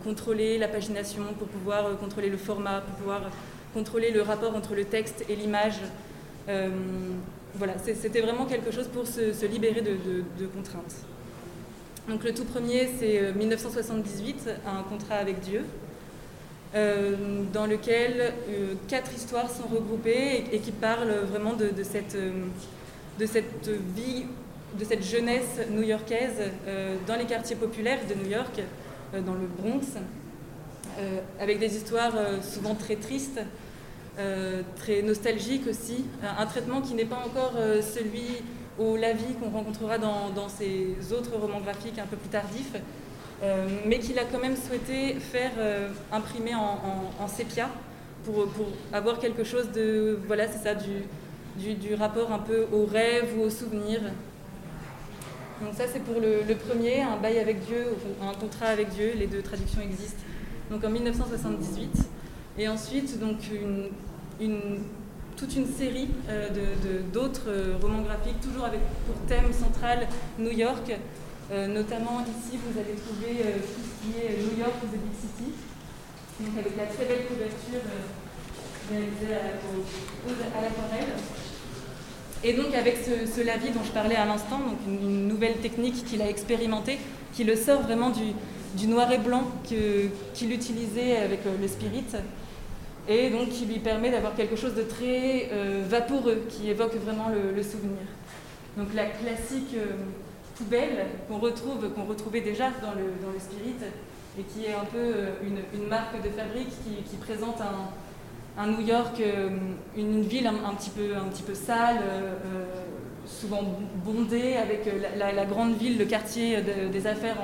contrôler 0.02 0.56
la 0.56 0.68
pagination, 0.68 1.24
pour 1.38 1.48
pouvoir 1.48 1.98
contrôler 1.98 2.30
le 2.30 2.38
format, 2.38 2.80
pour 2.80 2.94
pouvoir 2.94 3.22
contrôler 3.74 4.12
le 4.12 4.22
rapport 4.22 4.54
entre 4.56 4.74
le 4.74 4.84
texte 4.84 5.26
et 5.28 5.36
l'image 5.36 5.80
voilà, 7.56 7.74
c'était 7.78 8.20
vraiment 8.20 8.46
quelque 8.46 8.70
chose 8.70 8.88
pour 8.88 9.06
se, 9.06 9.46
libérer 9.46 9.82
de, 9.82 10.46
contraintes. 10.46 10.94
Donc 12.08 12.22
le 12.22 12.34
tout 12.34 12.44
premier, 12.44 12.90
c'est 12.98 13.32
1978, 13.32 14.44
euh, 14.46 14.56
un 14.68 14.82
contrat 14.82 15.14
avec 15.14 15.40
Dieu, 15.40 15.64
euh, 16.74 17.44
dans 17.50 17.64
lequel 17.66 18.34
euh, 18.50 18.74
quatre 18.88 19.14
histoires 19.14 19.50
sont 19.50 19.66
regroupées 19.66 20.44
et, 20.52 20.58
qui 20.58 20.70
parlent 20.70 21.14
vraiment 21.30 21.54
de, 21.54 21.70
cette, 21.82 22.14
de 23.18 23.26
cette 23.26 23.70
vie, 23.96 24.26
de 24.78 24.84
cette 24.84 25.02
jeunesse 25.02 25.60
new-yorkaise 25.70 26.52
dans 27.06 27.16
les 27.16 27.24
quartiers 27.24 27.56
populaires 27.56 28.00
de 28.06 28.14
New 28.14 28.30
York, 28.30 28.60
dans 29.24 29.34
le 29.34 29.46
Bronx, 29.46 29.96
avec 31.40 31.60
des 31.60 31.76
histoires 31.76 32.12
souvent 32.42 32.74
très 32.74 32.96
tristes, 32.96 33.40
très 34.76 35.02
nostalgiques 35.02 35.68
aussi. 35.68 36.04
Un 36.38 36.46
traitement 36.46 36.80
qui 36.80 36.94
n'est 36.94 37.04
pas 37.04 37.22
encore 37.24 37.52
celui 37.82 38.42
ou 38.78 38.96
la 38.96 39.12
vie 39.12 39.34
qu'on 39.40 39.50
rencontrera 39.50 39.98
dans, 39.98 40.30
dans, 40.30 40.48
ces 40.48 40.96
autres 41.12 41.36
romans 41.36 41.60
graphiques 41.60 41.98
un 41.98 42.06
peu 42.06 42.16
plus 42.16 42.28
tardifs, 42.28 42.74
euh, 43.42 43.68
mais 43.86 43.98
qu'il 43.98 44.18
a 44.18 44.24
quand 44.24 44.40
même 44.40 44.56
souhaité 44.56 45.14
faire 45.14 45.52
euh, 45.58 45.88
imprimer 46.12 46.54
en, 46.54 46.78
en, 47.20 47.28
sépia 47.28 47.68
pour, 48.24 48.46
pour, 48.48 48.66
avoir 48.92 49.18
quelque 49.18 49.44
chose 49.44 49.70
de, 49.72 50.18
voilà, 50.26 50.48
c'est 50.48 50.62
ça, 50.62 50.74
du, 50.74 51.74
du, 51.74 51.94
rapport 51.94 52.32
un 52.32 52.38
peu 52.38 52.66
au 52.72 52.86
rêve 52.86 53.34
ou 53.38 53.42
au 53.42 53.50
souvenir. 53.50 54.00
Donc 55.62 55.74
ça 55.74 55.84
c'est 55.86 56.00
pour 56.00 56.20
le, 56.20 56.54
premier, 56.54 57.02
un 57.02 57.16
bail 57.16 57.38
avec 57.38 57.64
Dieu, 57.66 57.86
un 58.22 58.34
contrat 58.34 58.66
avec 58.66 58.88
Dieu, 58.90 59.12
les 59.16 59.26
deux 59.28 59.42
traductions 59.42 59.82
existent. 59.82 60.22
Donc 60.70 60.82
en 60.84 60.90
1978. 60.90 61.90
Et 62.58 62.68
ensuite 62.68 63.18
donc 63.20 63.38
une 64.40 64.78
toute 65.36 65.56
une 65.56 65.66
série 65.66 66.08
euh, 66.28 66.48
d'autres 67.12 67.48
euh, 67.48 67.74
romans 67.80 68.02
graphiques, 68.02 68.40
toujours 68.40 68.64
avec 68.64 68.80
pour 69.06 69.16
thème 69.26 69.52
central 69.52 70.06
New 70.38 70.52
York. 70.52 70.92
Euh, 71.52 71.66
notamment 71.66 72.20
ici, 72.22 72.58
vous 72.64 72.78
allez 72.78 72.94
trouver 72.94 73.42
tout 73.60 73.82
ce 73.82 74.02
qui 74.02 74.18
est 74.18 74.38
New 74.38 74.58
York 74.58 74.74
the 74.82 74.96
Big 74.96 75.14
City, 75.20 75.52
donc 76.40 76.58
avec 76.58 76.76
la 76.76 76.86
très 76.86 77.04
belle 77.04 77.26
couverture 77.26 77.80
réalisée 78.90 79.34
à 79.34 80.62
l'aquarelle. 80.62 81.14
Et 82.42 82.52
donc 82.54 82.74
avec 82.74 82.96
ce, 82.96 83.30
ce, 83.30 83.44
lavis 83.44 83.70
dont 83.70 83.84
je 83.84 83.92
parlais 83.92 84.16
à 84.16 84.24
l'instant, 84.24 84.58
donc 84.58 84.78
une, 84.86 85.28
nouvelle 85.28 85.56
technique 85.56 86.04
qu'il 86.04 86.22
a 86.22 86.28
expérimentée, 86.28 86.98
qui 87.34 87.44
le 87.44 87.56
sort 87.56 87.82
vraiment 87.82 88.10
du, 88.10 88.32
du 88.76 88.86
noir 88.86 89.12
et 89.12 89.18
blanc 89.18 89.44
qu'il 89.64 90.52
utilisait 90.52 91.16
avec 91.18 91.40
le 91.44 91.68
spirit, 91.68 92.04
et 93.08 93.30
donc 93.30 93.50
qui 93.50 93.66
lui 93.66 93.78
permet 93.78 94.10
d'avoir 94.10 94.34
quelque 94.34 94.56
chose 94.56 94.74
de 94.74 94.82
très 94.82 95.48
euh, 95.52 95.84
vaporeux, 95.88 96.42
qui 96.48 96.70
évoque 96.70 96.94
vraiment 96.96 97.28
le, 97.28 97.62
souvenir. 97.62 98.02
Donc 98.76 98.88
la 98.94 99.06
classique 99.06 99.74
euh, 99.76 99.92
poubelle 100.56 101.06
qu'on 101.28 101.38
retrouve, 101.38 101.90
qu'on 101.90 102.04
retrouvait 102.04 102.40
déjà 102.40 102.70
dans 102.82 102.92
le, 102.92 103.12
dans 103.22 103.32
le 103.32 103.38
spirit, 103.38 103.76
et 104.38 104.42
qui 104.42 104.66
est 104.66 104.74
un 104.74 104.84
peu 104.86 104.98
euh, 104.98 105.30
une, 105.42 105.86
marque 105.86 106.16
de 106.22 106.30
fabrique 106.30 106.70
qui, 106.70 107.16
présente 107.16 107.60
un, 108.58 108.66
New 108.66 108.80
York, 108.80 109.20
une 109.96 110.22
ville 110.22 110.46
un, 110.46 110.74
petit 110.74 110.90
peu, 110.90 111.16
un 111.16 111.28
petit 111.28 111.42
peu 111.42 111.54
sale, 111.54 111.98
souvent 113.26 113.62
bondée, 114.04 114.54
avec 114.56 114.88
la, 115.16 115.44
grande 115.44 115.76
ville, 115.76 115.98
le 115.98 116.04
quartier 116.04 116.58
des 116.92 117.06
affaires 117.06 117.38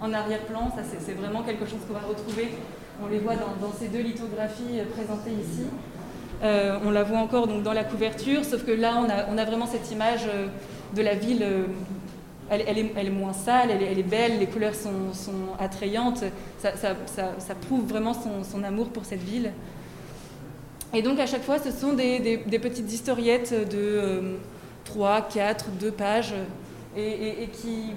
en 0.00 0.12
arrière-plan. 0.12 0.72
Ça, 0.74 0.82
c'est 0.82 1.12
vraiment 1.12 1.42
quelque 1.42 1.66
chose 1.66 1.78
qu'on 1.86 1.94
va 1.94 2.00
retrouver 2.00 2.48
on 3.02 3.08
les 3.08 3.18
voit 3.18 3.34
dans, 3.34 3.72
ces 3.78 3.88
deux 3.88 4.00
lithographies 4.00 4.80
présentées 4.94 5.32
ici. 5.32 5.64
Euh, 6.42 6.78
on 6.84 6.90
la 6.90 7.02
voit 7.02 7.18
encore 7.18 7.46
donc, 7.46 7.62
dans 7.62 7.72
la 7.72 7.84
couverture, 7.84 8.44
sauf 8.44 8.64
que 8.64 8.72
là, 8.72 9.02
on 9.30 9.38
a, 9.38 9.44
vraiment 9.44 9.66
cette 9.66 9.90
image 9.90 10.26
euh, 10.26 10.48
de 10.94 11.02
la 11.02 11.14
ville. 11.14 11.42
Euh, 11.42 11.64
elle, 12.48 12.78
est, 12.78 13.10
moins 13.10 13.32
sale, 13.32 13.70
elle 13.72 13.98
est, 13.98 14.02
belle, 14.04 14.38
les 14.38 14.46
couleurs 14.46 14.74
sont, 14.76 14.92
attrayantes. 15.58 16.22
Ça, 16.60 17.54
prouve 17.66 17.88
vraiment 17.88 18.14
son, 18.14 18.62
amour 18.62 18.90
pour 18.90 19.04
cette 19.04 19.22
ville. 19.22 19.50
Et 20.94 21.02
donc, 21.02 21.18
à 21.18 21.26
chaque 21.26 21.42
fois, 21.42 21.58
ce 21.58 21.72
sont 21.72 21.94
des, 21.94 22.38
petites 22.62 22.92
historiettes 22.92 23.52
de 23.68 24.36
3, 24.84 25.22
4, 25.22 25.70
2 25.80 25.90
pages 25.90 26.34
et, 26.96 27.48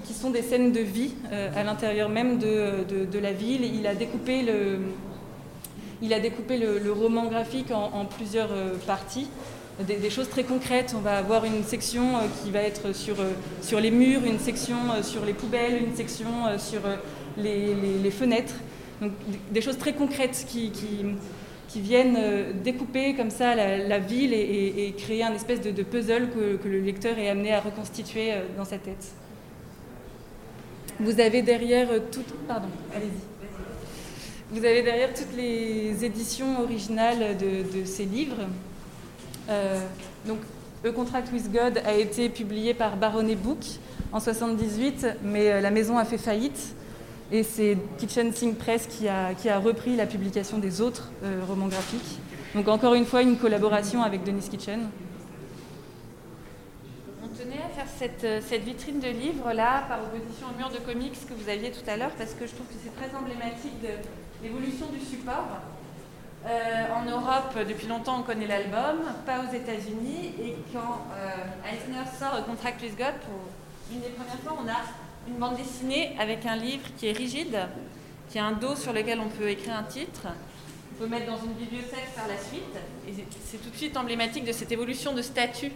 qui, 0.06 0.14
sont 0.14 0.30
des 0.30 0.42
scènes 0.42 0.72
de 0.72 0.82
vie 0.82 1.14
euh, 1.32 1.50
à 1.56 1.64
l'intérieur 1.64 2.10
même 2.10 2.38
de, 2.38 3.20
la 3.20 3.32
ville. 3.32 3.64
Il 3.64 3.88
a 3.88 3.96
découpé 3.96 4.42
le, 4.42 4.80
il 6.02 6.14
a 6.14 6.20
découpé 6.20 6.58
le, 6.58 6.92
roman 6.92 7.26
graphique 7.26 7.72
en, 7.72 8.06
plusieurs 8.06 8.52
euh, 8.52 8.76
parties. 8.86 9.28
Des, 9.88 10.10
choses 10.10 10.30
très 10.30 10.44
concrètes. 10.44 10.94
On 10.98 11.02
va 11.02 11.18
avoir 11.18 11.46
une 11.46 11.64
section 11.64 12.18
euh, 12.18 12.22
qui 12.44 12.52
va 12.52 12.62
être 12.62 12.94
sur, 12.94 13.16
sur 13.62 13.80
les 13.80 13.92
murs, 13.92 14.26
une 14.26 14.40
section 14.40 14.76
sur 15.02 15.26
les 15.26 15.34
poubelles, 15.34 15.82
une 15.82 15.96
section 15.96 16.28
sur 16.58 16.82
les, 17.38 18.12
fenêtres. 18.12 18.56
Donc, 19.02 19.12
des 19.52 19.62
choses 19.62 19.78
très 19.78 19.94
concrètes 19.94 20.46
qui, 20.50 20.72
qui 20.72 21.06
viennent 21.78 22.18
euh, 22.18 22.52
découper 22.52 23.14
comme 23.14 23.30
ça 23.30 23.54
la, 23.54 24.00
ville 24.00 24.34
et, 24.34 24.94
créer 24.98 25.24
un 25.24 25.34
espèce 25.34 25.62
de, 25.62 25.84
puzzle 25.84 26.30
que, 26.30 26.68
le 26.68 26.80
lecteur 26.80 27.18
est 27.20 27.30
amené 27.30 27.54
à 27.54 27.60
reconstituer 27.60 28.34
euh, 28.34 28.42
dans 28.58 28.66
sa 28.66 28.80
tête. 28.80 29.12
Vous 31.00 31.20
avez 31.20 31.44
derrière 31.44 31.92
euh, 31.92 32.00
toutes, 32.12 32.34
pardon, 32.48 32.70
allez-y. 32.96 33.12
Vous 34.52 34.66
avez 34.66 34.82
derrière 34.82 35.14
toutes 35.14 35.38
les 35.38 36.04
éditions 36.04 36.60
originales 36.64 37.38
de, 37.38 37.86
ces 37.86 38.06
livres. 38.06 38.48
donc, 40.26 40.40
A 40.84 40.90
Contract 40.90 41.32
with 41.32 41.52
God 41.52 41.80
a 41.86 41.94
été 41.94 42.30
publié 42.30 42.74
par 42.74 42.98
Baronnet 42.98 43.36
Book 43.36 43.60
en 44.12 44.20
78, 44.20 45.06
mais 45.24 45.62
la 45.62 45.70
maison 45.70 46.00
a 46.00 46.06
fait 46.06 46.18
faillite. 46.18 46.74
Et 47.32 47.44
c'est 47.44 47.78
Kitchen 48.00 48.34
Sink 48.34 48.58
Press 48.58 48.88
qui 48.88 49.08
a, 49.08 49.36
qui 49.36 49.50
a, 49.50 49.60
repris 49.60 49.96
la 49.96 50.08
publication 50.08 50.58
des 50.58 50.82
autres 50.82 51.12
euh, 51.24 51.42
romans 51.48 51.68
graphiques. 51.68 52.20
Donc 52.56 52.68
encore 52.68 52.96
une 52.96 53.06
fois, 53.06 53.22
une 53.22 53.38
collaboration 53.38 54.02
avec 54.02 54.24
Denis 54.24 54.50
Kitchen. 54.50 54.90
On 57.24 57.28
tenait 57.28 57.62
à 57.64 57.70
faire 57.70 57.86
cette, 58.00 58.24
euh, 58.24 58.42
cette 58.44 58.64
vitrine 58.64 59.00
de 59.00 59.10
livres 59.10 59.54
là, 59.54 59.84
par 59.88 60.00
opposition 60.02 60.48
au 60.52 60.58
mur 60.58 60.72
de 60.72 60.80
comics 60.80 61.14
que 61.28 61.34
vous 61.36 61.50
aviez 61.50 61.70
tout 61.70 61.88
à 61.88 61.98
l'heure, 61.98 62.12
parce 62.18 62.34
que 62.34 62.48
je 62.48 62.56
trouve 62.56 62.66
que 62.66 62.74
c'est 62.84 62.96
très 62.96 63.16
emblématique 63.16 63.80
de 63.80 63.94
l'évolution 64.42 64.88
du 64.88 65.00
support. 65.00 65.62
Euh, 66.48 66.50
en 66.96 67.06
Europe, 67.06 67.54
depuis 67.68 67.86
longtemps, 67.86 68.22
on 68.22 68.24
connaît 68.24 68.48
l'album, 68.48 69.06
pas 69.28 69.42
aux 69.42 69.54
États-Unis. 69.54 70.34
Et 70.42 70.56
quand 70.74 71.06
Eisner 71.64 72.10
sort 72.18 72.44
Contract 72.46 72.82
with 72.82 72.98
God, 72.98 73.14
pour 73.22 73.38
une 73.94 74.02
des 74.02 74.10
premières 74.10 74.40
fois, 74.40 74.58
on 74.60 74.68
a 74.68 74.82
une 75.30 75.38
bande 75.38 75.56
dessinée 75.58 76.16
avec 76.20 76.46
un 76.46 76.56
livre 76.56 76.88
qui 76.98 77.08
est 77.08 77.12
rigide, 77.12 77.58
qui 78.30 78.40
a 78.40 78.46
un 78.46 78.54
dos 78.54 78.76
sur 78.76 78.94
lequel 78.94 79.20
on 79.20 79.30
peut 79.30 79.50
écrire 79.50 79.76
un 79.76 79.84
titre. 79.84 80.28
On 80.94 81.04
peut 81.04 81.08
mettre 81.08 81.28
dans 81.28 81.38
une 81.38 81.54
bibliothèque 81.54 82.14
par 82.16 82.28
la 82.28 82.38
suite. 82.38 82.64
Et 83.08 83.14
c'est 83.46 83.58
tout 83.58 83.70
de 83.70 83.76
suite 83.76 83.96
emblématique 83.96 84.46
de 84.46 84.52
cette 84.52 84.72
évolution 84.72 85.14
de 85.14 85.22
statut 85.22 85.72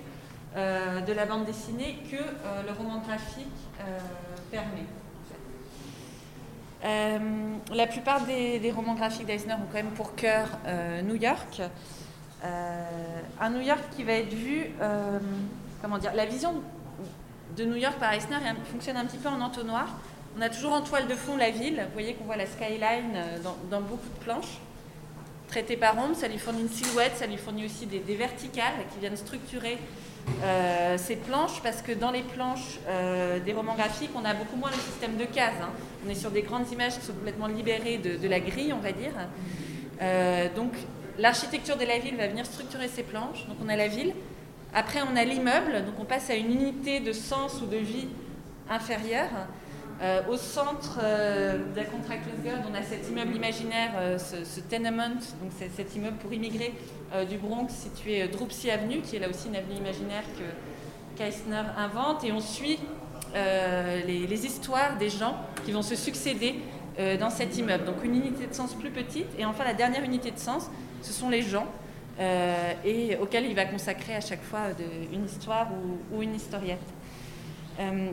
euh, 0.56 1.01
de 1.01 1.14
la 1.14 1.26
bande 1.26 1.45
dessinée 1.45 1.97
que 2.12 2.18
euh, 2.18 2.64
le 2.68 2.74
roman 2.74 2.99
graphique 2.99 3.47
euh, 3.80 3.99
permet. 4.51 4.86
la 7.74 7.88
plupart 7.88 8.22
des, 8.26 8.72
romans 8.76 8.93
graphiques 8.93 9.26
d'Eisner 9.26 9.54
ont 9.54 9.68
quand 9.72 9.78
même 9.78 9.91
pour 9.91 10.16
cœur 10.16 10.47
New 11.04 11.16
York. 11.16 11.62
un 12.43 13.49
New 13.49 13.62
York 13.62 13.82
qui 13.95 14.04
va 14.04 14.14
être 14.14 14.34
vu, 14.34 14.72
comment 15.82 15.97
dire, 15.97 16.14
la 16.14 16.26
vision 16.26 16.62
de 17.56 17.66
New 17.66 17.76
York 17.76 17.95
par 17.99 18.14
Eisner 18.14 18.38
fonctionne 18.72 18.97
un 18.97 19.06
petit 19.06 19.18
peu 19.18 19.30
en 19.30 19.41
entonnoir. 19.41 19.88
On 20.38 20.41
a 20.41 20.49
toujours 20.49 20.74
en 20.74 20.82
toile 20.82 21.08
de 21.08 21.16
fond 21.16 21.38
la 21.38 21.51
ville. 21.51 21.76
Vous 21.76 21.93
voyez 21.93 22.16
qu'on 22.16 22.26
voit 22.26 22.38
la 22.38 22.47
skyline 22.47 23.14
euh, 23.16 23.38
dans, 23.70 23.82
beaucoup 23.82 24.10
de 24.20 24.24
planches. 24.24 24.60
Traité 25.47 25.78
par 25.78 25.97
ombre, 25.97 26.16
ça 26.16 26.28
lui 26.28 26.39
fournit 26.39 26.62
une 26.62 26.70
silhouette, 26.70 27.14
ça 27.16 27.28
lui 27.28 27.38
fournit 27.38 27.66
aussi 27.66 27.86
des, 27.86 28.16
verticales 28.16 28.74
qui 28.91 28.99
viennent 28.99 29.18
structurer 29.18 29.78
euh, 30.43 30.97
ces 30.97 31.18
planches 31.18 31.62
parce 31.62 31.84
que 31.84 31.91
dans 31.91 32.10
les 32.10 32.24
planches 32.24 32.80
euh, 32.88 33.39
des 33.39 33.54
romans 33.54 33.76
graphiques, 33.76 34.10
on 34.16 34.26
a 34.26 34.34
beaucoup 34.34 34.56
moins 34.56 34.72
le 34.72 34.78
système 34.78 35.16
de 35.18 35.26
cases. 35.26 35.54
Hein. 35.62 35.70
On 36.08 36.10
est 36.10 36.16
sur 36.16 36.32
des 36.32 36.41
grandes 36.41 36.72
images 36.72 36.97
qui 36.97 37.06
sont 37.06 37.14
complètement 37.14 37.47
libérées 37.47 37.99
de, 37.99 38.28
la 38.28 38.39
grille, 38.39 38.74
on 38.74 38.80
va 38.80 38.91
dire. 38.93 39.12
donc 40.56 40.72
l'architecture 41.20 41.78
de 41.78 41.86
la 41.86 41.99
ville 41.99 42.18
va 42.18 42.28
venir 42.28 42.47
structurer 42.47 42.88
ces 42.88 43.04
planches. 43.04 43.45
Donc 43.47 43.58
on 43.64 43.70
a 43.70 43.76
la 43.76 43.88
ville, 43.88 44.14
après, 44.74 45.00
on 45.02 45.16
a 45.16 45.24
l'immeuble, 45.24 45.86
donc 45.86 45.96
on 46.00 46.06
passe 46.06 46.30
à 46.30 46.36
une 46.36 46.52
unité 46.52 47.00
de 47.00 47.14
sens 47.14 47.62
ou 47.62 47.68
de 47.68 47.78
vie 47.78 48.08
inférieure. 48.70 49.30
Euh, 50.02 50.22
au 50.28 50.36
centre 50.36 51.00
euh, 51.04 51.72
de 51.72 51.78
la 51.78 51.86
Contract 51.86 52.24
Girl, 52.44 52.60
on 52.70 52.74
a 52.74 52.82
cet 52.82 53.08
immeuble 53.10 53.36
imaginaire, 53.36 53.92
euh, 53.96 54.18
ce, 54.18 54.60
tenement, 54.60 55.10
donc 55.10 55.52
cet 55.76 55.96
immeuble 55.96 56.18
pour 56.18 56.34
immigrés 56.34 56.74
du 57.30 57.38
Bronx 57.38 57.70
situé 57.70 58.28
Dropsy 58.28 58.72
Avenue, 58.72 59.02
qui 59.02 59.16
est 59.18 59.20
là 59.20 59.30
aussi 59.30 59.48
une 59.48 59.56
avenue 59.56 59.76
imaginaire 59.76 60.24
que 60.36 61.22
Keisner 61.22 61.62
invente. 61.78 62.24
Et 62.24 62.32
on 62.32 62.40
suit 62.40 62.80
les, 63.36 64.46
histoires 64.48 64.98
des 64.98 65.10
gens 65.10 65.36
qui 65.64 65.72
vont 65.72 65.84
se 65.84 65.96
succéder 65.96 66.56
dans 67.20 67.30
cet 67.30 67.56
immeuble. 67.56 67.86
Donc 67.86 68.04
une 68.04 68.16
unité 68.16 68.48
de 68.48 68.54
sens 68.56 68.74
plus 68.74 68.90
petite. 68.90 69.28
Et 69.38 69.46
enfin, 69.46 69.64
la 69.64 69.76
dernière 69.76 70.04
unité 70.04 70.32
de 70.32 70.40
sens, 70.40 70.72
ce 71.04 71.14
sont 71.14 71.30
les 71.30 71.44
gens 71.44 71.68
euh, 72.20 72.74
et 72.86 73.18
auquel 73.18 73.45
il 73.45 73.55
va 73.55 73.66
consacrer 73.66 74.16
à 74.16 74.22
chaque 74.22 74.43
fois 74.43 74.68
une 75.11 75.26
histoire 75.26 75.70
ou, 76.11 76.22
une 76.22 76.36
historiette. 76.36 76.78
Euh, 77.80 78.11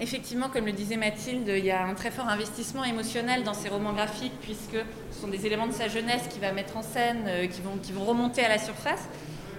effectivement, 0.00 0.48
comme 0.48 0.66
le 0.66 0.72
disait 0.72 0.96
Mathilde, 0.96 1.48
il 1.48 1.64
y 1.64 1.70
a 1.72 1.84
un 1.84 1.94
très 1.94 2.12
fort 2.12 2.28
investissement 2.28 2.84
émotionnel 2.84 3.42
dans 3.42 3.54
ces 3.54 3.68
romans 3.68 3.92
graphiques, 3.92 4.38
puisque 4.40 4.76
ce 5.10 5.20
sont 5.20 5.28
des 5.28 5.46
éléments 5.46 5.66
de 5.66 5.72
sa 5.72 5.88
jeunesse 5.88 6.28
qu'il 6.30 6.40
va 6.40 6.52
mettre 6.52 6.76
en 6.76 6.82
scène, 6.82 7.24
euh, 7.26 7.46
qui, 7.48 7.60
vont, 7.92 8.04
remonter 8.04 8.44
à 8.44 8.48
la 8.48 8.58
surface. 8.58 9.08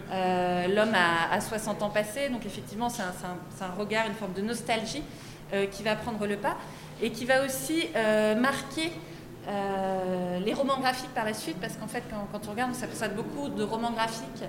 l'homme 0.09 0.95
a, 0.95 1.41
60 1.41 1.83
ans 1.83 1.89
passés, 1.89 2.29
donc 2.29 2.45
effectivement 2.45 2.89
c'est 2.89 3.03
un, 3.03 3.71
regard, 3.77 4.07
une 4.07 4.13
forme 4.13 4.33
de 4.33 4.41
nostalgie 4.41 5.03
qui 5.71 5.83
va 5.83 5.95
prendre 5.95 6.25
le 6.27 6.37
pas 6.37 6.55
et 7.01 7.11
qui 7.11 7.25
va 7.25 7.45
aussi 7.45 7.89
marquer 8.37 8.91
les 9.47 10.53
romans 10.53 10.79
graphiques 10.79 11.13
par 11.13 11.25
la 11.25 11.33
suite, 11.33 11.57
parce 11.59 11.75
qu'en 11.75 11.87
fait 11.87 12.03
quand, 12.09 12.47
on 12.47 12.51
regarde, 12.51 12.71
on 12.71 12.75
s'aperçoit 12.75 13.09
beaucoup 13.09 13.49
de 13.49 13.63
romans 13.63 13.91
graphiques 13.91 14.43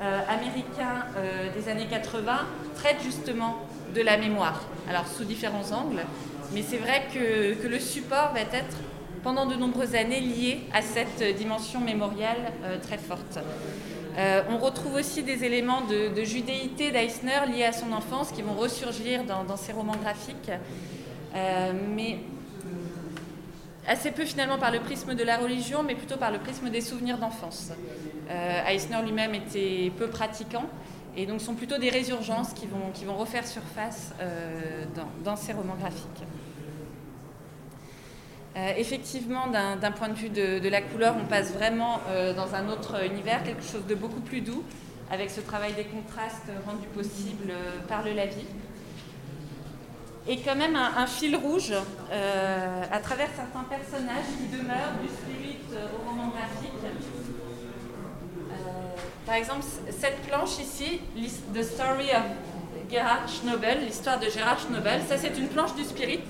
américains 0.00 1.06
des 1.54 1.68
années 1.70 1.86
80 1.88 2.40
traitent 2.74 3.02
justement 3.02 3.56
de 3.94 4.02
la 4.02 4.18
mémoire, 4.18 4.62
alors 4.88 5.06
sous 5.06 5.24
différents 5.24 5.72
angles, 5.72 6.02
mais 6.52 6.62
c'est 6.62 6.76
vrai 6.76 7.04
que, 7.12 7.54
que, 7.54 7.66
le 7.66 7.80
support 7.80 8.32
va 8.34 8.40
être 8.40 8.76
pendant 9.26 9.46
de 9.46 9.56
nombreuses 9.56 9.96
années 9.96 10.20
lié 10.20 10.60
à 10.72 10.82
cette 10.82 11.36
dimension 11.36 11.80
mémoriale 11.80 12.52
euh, 12.62 12.78
très 12.80 12.96
forte. 12.96 13.40
Euh, 14.16 14.42
on 14.48 14.58
retrouve 14.58 14.94
aussi 14.94 15.24
des 15.24 15.42
éléments 15.42 15.80
de, 15.80 16.22
judéité 16.22 16.92
d'Eisner 16.92 17.44
liés 17.52 17.64
à 17.64 17.72
son 17.72 17.92
enfance 17.92 18.30
qui 18.30 18.42
vont 18.42 18.54
ressurgir 18.54 19.24
dans, 19.24 19.56
ses 19.56 19.72
romans 19.72 19.96
graphiques, 20.00 20.52
euh, 21.34 21.72
mais 21.96 22.18
assez 23.88 24.10
peu 24.10 24.24
finalement 24.24 24.58
par 24.58 24.70
le 24.70 24.80
prisme 24.80 25.14
de 25.14 25.22
la 25.22 25.38
religion, 25.38 25.82
mais 25.82 25.94
plutôt 25.94 26.16
par 26.16 26.30
le 26.30 26.38
prisme 26.38 26.70
des 26.70 26.80
souvenirs 26.80 27.18
d'enfance. 27.18 27.72
Eisner 28.68 29.02
lui-même 29.02 29.34
était 29.34 29.92
peu 29.96 30.08
pratiquant, 30.08 30.64
et 31.16 31.26
donc 31.26 31.40
sont 31.40 31.54
plutôt 31.54 31.78
des 31.78 31.88
résurgences 31.88 32.52
qui 32.52 32.66
vont, 32.66 33.14
refaire 33.14 33.46
surface 33.46 34.12
euh, 34.20 34.84
dans, 35.24 35.36
ces 35.36 35.52
romans 35.52 35.76
graphiques. 35.76 36.22
Euh, 38.56 38.72
effectivement, 38.76 39.48
d'un 39.48 39.92
point 39.92 40.08
de 40.08 40.14
vue 40.14 40.28
de, 40.28 40.68
la 40.68 40.82
couleur, 40.82 41.16
on 41.20 41.26
passe 41.26 41.52
vraiment 41.52 42.00
euh, 42.08 42.34
dans 42.34 42.54
un 42.54 42.68
autre 42.68 43.04
univers, 43.04 43.42
quelque 43.42 43.64
chose 43.64 43.86
de 43.86 43.94
beaucoup 43.94 44.20
plus 44.20 44.42
doux, 44.42 44.62
avec 45.10 45.30
ce 45.30 45.40
travail 45.40 45.72
des 45.74 45.84
contrastes 45.84 46.50
rendu 46.66 46.86
possible 46.88 47.52
par 47.88 48.04
le 48.04 48.12
lavis. 48.12 48.46
Et 50.28 50.38
quand 50.38 50.56
même 50.56 50.74
un, 50.76 51.06
fil 51.06 51.36
rouge 51.36 51.72
à 51.72 52.98
travers 52.98 53.28
certains 53.36 53.64
personnages 53.68 54.26
qui 54.38 54.56
demeurent 54.56 54.98
du 55.00 55.08
spirit 55.08 55.58
au 55.94 56.08
roman 56.08 56.28
graphique 56.28 56.72
par 59.26 59.34
exemple, 59.34 59.64
cette 59.90 60.22
planche 60.22 60.58
ici, 60.60 61.00
The 61.52 61.62
Story 61.64 62.10
of 62.10 62.22
Gerhard 62.88 63.28
Schnobel, 63.28 63.84
l'histoire 63.84 64.20
de 64.20 64.30
Gerhard 64.30 64.60
Schnobel, 64.60 65.00
ça 65.08 65.18
c'est 65.18 65.36
une 65.36 65.48
planche 65.48 65.74
du 65.74 65.82
Spirit. 65.82 66.20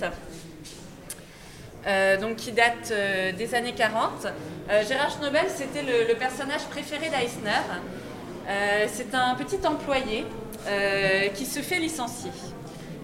Euh, 1.86 2.16
donc 2.16 2.36
qui 2.36 2.53
date 2.53 2.90
euh, 2.90 3.32
des 3.32 3.55
années 3.55 3.74
40. 3.74 4.26
Euh, 4.70 4.82
Gérard 4.88 5.11
Schnobel, 5.11 5.44
c'était 5.55 5.82
le, 5.82 6.14
personnage 6.14 6.62
préféré 6.64 7.11
d'Eisner. 7.11 7.62
c'est 8.88 9.14
un 9.14 9.34
petit 9.34 9.64
employé 9.64 10.24
qui 11.34 11.47
se 11.47 11.61
fait 11.61 11.78
licencier. 11.78 12.32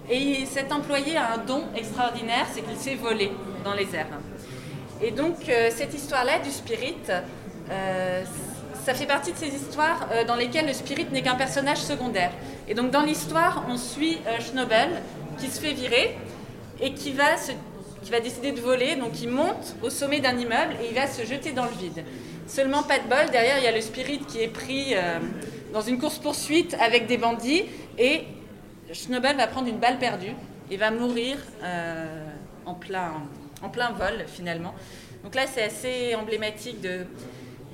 Et 0.09 0.45
cet 0.45 0.71
employé 0.71 1.17
a 1.17 1.33
un 1.33 1.37
don 1.37 1.63
extraordinaire, 1.75 2.45
c'est 2.53 2.61
qu'il 2.61 2.77
s'est 2.77 2.95
volé 2.95 3.31
dans 3.63 3.73
les 3.73 3.95
airs. 3.95 4.07
Et 5.01 5.11
donc 5.11 5.35
cette 5.71 5.93
histoire-là 5.93 6.39
du 6.39 6.51
spirit, 6.51 6.95
ça 8.83 8.93
fait 8.93 9.05
partie 9.05 9.31
de 9.31 9.37
ces 9.37 9.47
histoires 9.47 10.09
euh, 10.11 10.25
dans 10.25 10.35
lesquelles 10.35 10.67
le 10.67 10.73
spirit 10.73 11.07
n'est 11.11 11.21
qu'un 11.21 11.35
personnage 11.35 11.77
secondaire. 11.77 12.31
Et 12.67 12.73
donc 12.73 12.91
dans 12.91 13.03
l'histoire, 13.03 13.65
on 13.69 13.77
suit 13.77 14.17
euh, 14.27 14.41
Schnobel 14.41 14.89
qui 15.39 15.47
se 15.47 15.61
fait 15.61 15.71
virer 15.71 16.17
et 16.81 16.93
qui 16.93 17.13
va, 17.13 17.35
qui 18.01 18.11
va 18.11 18.19
décider 18.19 18.51
de 18.51 18.59
voler. 18.59 18.95
Donc 18.97 19.21
il 19.21 19.29
monte 19.29 19.75
au 19.81 19.89
sommet 19.89 20.19
d'un 20.19 20.37
immeuble 20.37 20.75
et 20.83 20.89
il 20.89 20.95
va 20.95 21.07
se 21.07 21.25
jeter 21.25 21.53
dans 21.53 21.63
le 21.63 21.71
vide. 21.71 22.03
Seulement 22.45 22.83
pas 22.83 22.99
de 22.99 23.07
bol, 23.07 23.31
derrière 23.31 23.57
il 23.57 23.63
y 23.63 23.67
a 23.67 23.71
le 23.71 23.81
spirit 23.81 24.19
qui 24.19 24.41
est 24.41 24.49
pris 24.49 24.95
euh, 24.95 25.19
dans 25.71 25.81
une 25.81 25.97
course-poursuite 25.97 26.75
avec 26.81 27.07
des 27.07 27.17
bandits 27.17 27.63
et 27.97 28.23
Schnobel 28.93 29.35
va 29.35 29.47
prendre 29.47 29.67
une 29.67 29.79
balle 29.79 29.99
perdue 29.99 30.33
et 30.71 30.77
va 30.77 30.91
mourir 30.91 31.37
en, 32.65 32.73
plein, 32.73 33.13
en 33.61 33.69
plein 33.69 33.91
vol 33.91 34.25
finalement. 34.27 34.73
Donc 35.23 35.35
là 35.35 35.43
c'est 35.47 35.63
assez 35.63 36.15
emblématique 36.15 36.79
de 36.81 37.05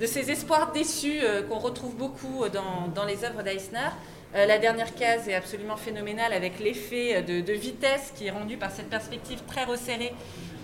de 0.00 0.06
ces 0.06 0.30
espoirs 0.30 0.72
déçus 0.72 1.20
euh, 1.22 1.42
qu'on 1.42 1.58
retrouve 1.58 1.94
beaucoup 1.94 2.44
dans, 2.48 3.04
les 3.04 3.24
œuvres 3.24 3.42
d'Eisner. 3.42 3.90
Euh, 4.34 4.46
la 4.46 4.58
dernière 4.58 4.94
case 4.94 5.28
est 5.28 5.34
absolument 5.34 5.76
phénoménale 5.76 6.32
avec 6.32 6.58
l'effet 6.58 7.22
de, 7.22 7.52
vitesse 7.52 8.12
qui 8.16 8.26
est 8.26 8.30
rendu 8.30 8.56
par 8.56 8.70
cette 8.70 8.88
perspective 8.88 9.42
très 9.46 9.64
resserrée 9.64 10.14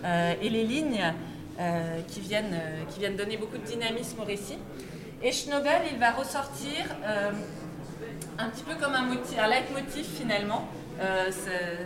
euh, 0.05 0.33
et 0.41 0.49
les 0.49 0.65
lignes 0.65 1.13
qui, 2.09 2.21
viennent, 2.21 2.61
qui 2.91 2.99
viennent 3.01 3.17
donner 3.17 3.39
beaucoup 3.39 3.57
de 3.57 3.65
dynamisme 3.65 4.21
au 4.21 4.25
récit. 4.25 4.59
Et 5.23 5.33
Schnobel, 5.33 5.81
il 5.91 5.99
va 5.99 6.11
ressortir 6.11 6.85
un 8.39 8.49
petit 8.49 8.63
peu 8.63 8.75
comme 8.75 8.95
un, 8.95 9.03
motif, 9.03 9.37
leitmotiv 9.37 10.05
finalement, 10.05 10.69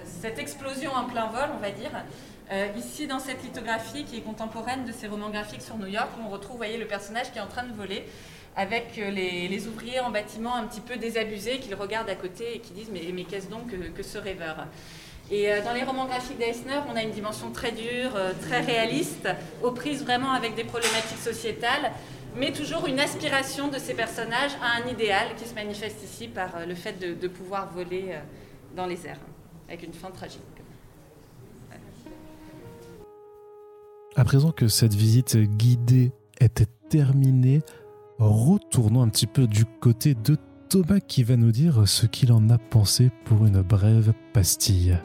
cette 0.05 0.39
explosion 0.39 0.93
en 0.93 1.05
plein 1.05 1.27
vol, 1.27 1.49
on 1.57 1.61
va 1.61 1.71
dire, 1.71 1.91
euh, 2.53 2.67
ici, 2.77 3.07
dans 3.07 3.21
cette 3.21 3.45
lithographie 3.45 4.05
qui 4.05 4.17
est 4.17 4.23
contemporaine 4.23 4.85
de 4.85 4.91
ces 4.91 5.07
romans 5.07 5.31
graphiques 5.31 5.63
sur 5.63 5.77
New 5.77 5.87
York, 5.87 6.09
on 6.25 6.29
retrouve 6.29 6.57
voyez, 6.57 6.79
le 6.79 6.87
personnage 6.87 7.31
qui 7.31 7.39
est 7.39 7.43
en 7.43 7.47
train 7.47 7.63
de 7.63 7.73
voler 7.73 8.05
avec 8.57 8.99
euh, 8.99 9.11
les, 9.11 9.69
ouvriers 9.69 10.01
en 10.01 10.11
bâtiment 10.11 10.57
un 10.57 10.65
petit 10.65 10.81
peu 10.81 10.97
désabusés 10.97 11.59
qui 11.59 11.71
le 11.71 11.77
regardent 11.77 12.11
à 12.11 12.17
côté 12.17 12.57
et 12.57 12.59
qui 12.59 12.73
disent 12.73 12.91
Mais, 12.93 13.23
qu'est-ce 13.23 13.47
donc 13.47 13.69
que, 13.95 14.03
ce 14.03 14.19
rêveur? 14.19 14.67
Et 15.31 15.53
euh, 15.53 15.63
dans 15.63 15.73
les 15.73 15.85
romans 15.85 16.07
graphiques 16.07 16.39
d'Eisner, 16.39 16.81
on 16.93 16.97
a 16.97 17.03
une 17.03 17.13
dimension 17.13 17.53
très 17.53 17.71
dure, 17.71 18.19
très 18.49 18.61
réaliste, 18.63 19.29
aux 19.63 19.71
prises 19.71 20.03
vraiment 20.03 20.33
avec 20.33 20.57
des 20.57 20.65
problématiques 20.65 21.23
sociétales, 21.23 21.93
mais 22.37 22.53
toujours 22.53 22.87
une 22.87 23.01
aspiration 23.01 23.69
de 23.69 23.79
ces 23.79 23.95
personnages 23.95 24.53
à 24.63 24.83
un 24.83 24.91
idéal 24.91 25.29
qui 25.37 25.49
se 25.49 25.55
manifeste 25.55 26.03
ici 26.03 26.29
par 26.29 26.67
le 26.67 26.75
fait 26.75 26.99
de 26.99 27.29
pouvoir 27.29 27.73
voler 27.73 28.19
dans 28.77 28.87
les 28.87 29.07
airs, 29.07 29.21
avec 29.69 29.83
une 29.83 29.93
fin 29.93 30.11
tragique. 30.11 30.41
À 34.17 34.25
présent 34.25 34.51
que 34.51 34.69
cette 34.69 34.95
visite 34.95 35.37
guidée 35.37 36.13
était 36.41 36.67
terminée, 36.89 37.63
retournons 38.19 39.03
un 39.03 39.09
petit 39.09 39.27
peu 39.27 39.47
du 39.47 39.65
côté 39.65 40.15
de 40.15 40.37
Thomas 40.69 41.01
qui 41.01 41.23
va 41.23 41.37
nous 41.37 41.53
dire 41.53 41.89
ce 41.89 42.07
qu'il 42.07 42.33
en 42.33 42.51
a 42.51 42.59
pensé 42.59 43.11
pour 43.25 43.47
une 43.47 43.63
brève 43.63 44.13
pastille. 44.33 44.99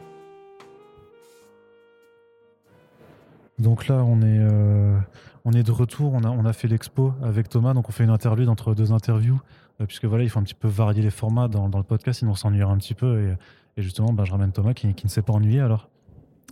Donc 3.60 3.88
là, 3.88 4.04
on 4.04 4.22
est, 4.22 4.40
euh, 4.40 4.98
on 5.46 5.54
est 5.54 5.64
de 5.64 5.72
retour. 5.72 6.14
On 6.14 6.24
a, 6.24 6.30
on 6.30 6.46
a 6.46 6.54
fait 6.54 6.68
l'expo 6.68 7.14
avec 7.24 7.50
Thomas. 7.50 7.74
Donc 7.74 7.90
on 7.90 7.92
fait 7.92 8.04
une 8.04 8.10
interlude 8.10 8.50
entre 8.50 8.76
deux 8.76 8.92
interviews. 8.92 9.40
Euh, 9.82 9.86
puisque 9.86 10.06
voilà, 10.06 10.24
il 10.24 10.30
faut 10.30 10.40
un 10.40 10.44
petit 10.44 10.56
peu 10.56 10.68
varier 10.68 11.02
les 11.02 11.12
formats 11.12 11.48
dans, 11.48 11.68
le 11.68 11.84
podcast, 11.84 12.20
sinon 12.20 12.32
on 12.32 12.36
s'ennuiera 12.36 12.72
un 12.72 12.78
petit 12.78 12.94
peu. 12.94 13.36
Et, 13.78 13.82
justement, 13.82 14.14
ben, 14.14 14.26
je 14.26 14.32
ramène 14.32 14.52
Thomas 14.52 14.74
qui, 14.74 14.94
qui 14.94 15.06
ne 15.06 15.12
s'est 15.12 15.22
pas 15.22 15.34
ennuyé 15.34 15.60
alors. 15.60 15.90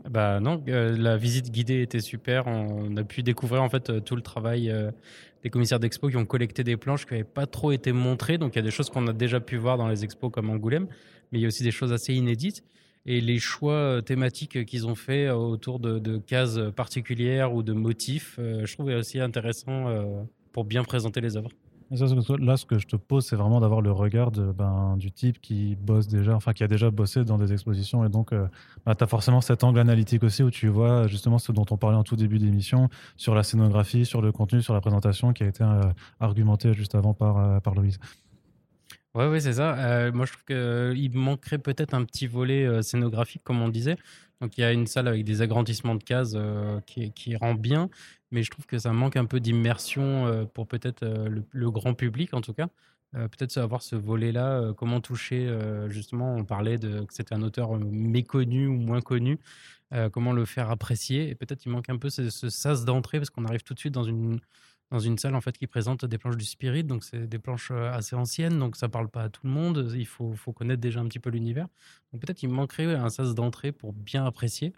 Bah 0.09 0.41
non, 0.41 0.61
euh, 0.67 0.97
la 0.97 1.15
visite 1.15 1.49
guidée 1.49 1.81
était 1.81 2.01
super. 2.01 2.47
On 2.47 2.97
a 2.97 3.03
pu 3.05 3.23
découvrir 3.23 3.63
en 3.63 3.69
fait 3.69 4.03
tout 4.03 4.17
le 4.17 4.21
travail 4.21 4.73
des 5.43 5.49
commissaires 5.49 5.79
d'expo 5.79 6.09
qui 6.09 6.17
ont 6.17 6.25
collecté 6.25 6.65
des 6.65 6.75
planches 6.75 7.05
qui 7.05 7.13
n'avaient 7.13 7.23
pas 7.23 7.45
trop 7.45 7.71
été 7.71 7.93
montrées. 7.93 8.37
Donc 8.37 8.55
il 8.55 8.57
y 8.57 8.59
a 8.59 8.63
des 8.63 8.71
choses 8.71 8.89
qu'on 8.89 9.07
a 9.07 9.13
déjà 9.13 9.39
pu 9.39 9.55
voir 9.55 9.77
dans 9.77 9.87
les 9.87 10.03
expos 10.03 10.29
comme 10.29 10.49
Angoulême, 10.49 10.87
mais 11.31 11.39
il 11.39 11.41
y 11.41 11.45
a 11.45 11.47
aussi 11.47 11.63
des 11.63 11.71
choses 11.71 11.93
assez 11.93 12.13
inédites. 12.13 12.63
Et 13.05 13.19
les 13.19 13.39
choix 13.39 14.01
thématiques 14.01 14.65
qu'ils 14.65 14.87
ont 14.87 14.95
fait 14.95 15.29
autour 15.29 15.79
de, 15.79 16.17
cases 16.17 16.59
particulières 16.75 17.53
ou 17.53 17.61
de 17.61 17.73
motifs, 17.73 18.35
je 18.37 18.73
trouve 18.73 18.87
aussi 18.87 19.19
intéressant 19.19 19.87
pour 20.53 20.63
bien 20.63 20.83
présenter 20.83 21.19
les 21.19 21.35
œuvres 21.35 21.49
là, 22.39 22.57
ce 22.57 22.65
que 22.65 22.79
je 22.79 22.87
te 22.87 22.95
pose, 22.95 23.25
c'est 23.25 23.35
vraiment 23.35 23.59
d'avoir 23.59 23.81
le 23.81 23.91
regard 23.91 24.31
ben, 24.31 24.95
du 24.97 25.11
type 25.11 25.39
qui 25.41 25.75
bosse 25.75 26.07
déjà, 26.07 26.35
enfin 26.35 26.53
qui 26.53 26.63
a 26.63 26.67
déjà 26.67 26.89
bossé 26.91 27.23
dans 27.23 27.37
des 27.37 27.53
expositions. 27.53 28.05
Et 28.05 28.09
donc, 28.09 28.33
euh, 28.33 28.47
bah, 28.85 28.95
tu 28.95 29.03
as 29.03 29.07
forcément 29.07 29.41
cet 29.41 29.63
angle 29.63 29.79
analytique 29.79 30.23
aussi 30.23 30.43
où 30.43 30.51
tu 30.51 30.67
vois 30.67 31.07
justement 31.07 31.37
ce 31.37 31.51
dont 31.51 31.65
on 31.69 31.77
parlait 31.77 31.97
en 31.97 32.03
tout 32.03 32.15
début 32.15 32.39
d'émission 32.39 32.89
sur 33.17 33.35
la 33.35 33.43
scénographie, 33.43 34.05
sur 34.05 34.21
le 34.21 34.31
contenu, 34.31 34.61
sur 34.61 34.73
la 34.73 34.81
présentation 34.81 35.33
qui 35.33 35.43
a 35.43 35.47
été 35.47 35.63
euh, 35.63 35.81
argumenté 36.19 36.73
juste 36.73 36.95
avant 36.95 37.13
par, 37.13 37.37
euh, 37.37 37.59
par 37.59 37.75
Louise. 37.75 37.99
Ouais, 39.15 39.27
oui, 39.27 39.41
c'est 39.41 39.53
ça. 39.53 40.11
moi, 40.11 40.25
je 40.25 40.31
trouve 40.31 40.45
qu'il 40.45 41.11
manquerait 41.17 41.59
peut-être 41.59 41.93
un 41.93 42.03
petit 42.03 42.27
volet 42.27 42.81
scénographique, 42.81 43.43
comme 43.43 43.61
on 43.61 43.69
disait. 43.69 43.97
Donc, 44.41 44.57
il 44.57 44.61
y 44.61 44.63
a 44.63 44.71
une 44.73 44.87
salle 44.87 45.07
avec 45.07 45.23
des 45.23 45.41
agrandissements 45.41 45.95
de 45.95 46.03
cases 46.03 46.35
qui, 46.87 47.35
rend 47.35 47.53
bien 47.53 47.89
mais 48.33 48.41
je 48.43 48.49
trouve 48.49 48.65
que 48.65 48.79
ça 48.79 48.91
manque 48.91 49.15
un 49.15 49.25
peu 49.25 49.39
d'immersion 49.39 50.25
euh, 50.25 50.45
pour 50.45 50.67
peut-être 50.67 51.03
euh, 51.03 51.43
le, 51.51 51.71
grand 51.71 51.93
public 51.93 52.33
en 52.33 52.41
tout 52.41 52.53
cas. 52.53 52.67
Euh, 53.15 53.27
peut-être 53.27 53.55
avoir 53.57 53.83
ce 53.83 53.95
volet-là, 53.95 54.73
comment 54.75 54.99
toucher, 54.99 55.47
justement, 55.87 56.35
on 56.35 56.43
parlait 56.43 56.79
de 56.79 57.01
que 57.01 57.13
c'était 57.13 57.35
un 57.35 57.43
auteur 57.43 57.77
méconnu 57.77 58.65
ou 58.65 58.73
moins 58.73 59.01
connu, 59.01 59.37
comment 60.11 60.33
le 60.33 60.45
faire 60.45 60.71
apprécier. 60.71 61.29
Et 61.29 61.35
peut-être 61.35 61.63
il 61.65 61.69
manque 61.71 61.89
un 61.89 61.97
peu 61.97 62.09
ce, 62.09 62.29
sas 62.29 62.85
d'entrée 62.85 63.19
parce 63.19 63.29
qu'on 63.29 63.45
arrive 63.45 63.61
tout 63.61 63.75
de 63.75 63.79
suite 63.79 63.93
dans 63.93 64.03
une, 64.03 64.39
dans 64.93 64.99
une 64.99 65.17
salle 65.17 65.35
en 65.35 65.41
fait 65.41 65.57
qui 65.57 65.67
présente 65.67 66.05
des 66.05 66.17
planches 66.17 66.37
du 66.37 66.45
Spirit, 66.45 66.83
donc 66.83 67.03
c'est 67.03 67.27
des 67.27 67.39
planches 67.39 67.71
assez 67.71 68.15
anciennes, 68.15 68.59
donc 68.59 68.75
ça 68.75 68.87
parle 68.87 69.09
pas 69.09 69.23
à 69.23 69.29
tout 69.29 69.41
le 69.45 69.51
monde. 69.51 69.91
Il 69.95 70.05
faut, 70.05 70.33
faut 70.33 70.53
connaître 70.53 70.81
déjà 70.81 70.99
un 70.99 71.07
petit 71.07 71.19
peu 71.19 71.29
l'univers. 71.29 71.67
Donc 72.11 72.21
peut-être 72.21 72.43
il 72.43 72.49
manquerait 72.49 72.93
un 72.95 73.09
sas 73.09 73.33
d'entrée 73.35 73.71
pour 73.71 73.93
bien 73.93 74.25
apprécier. 74.25 74.73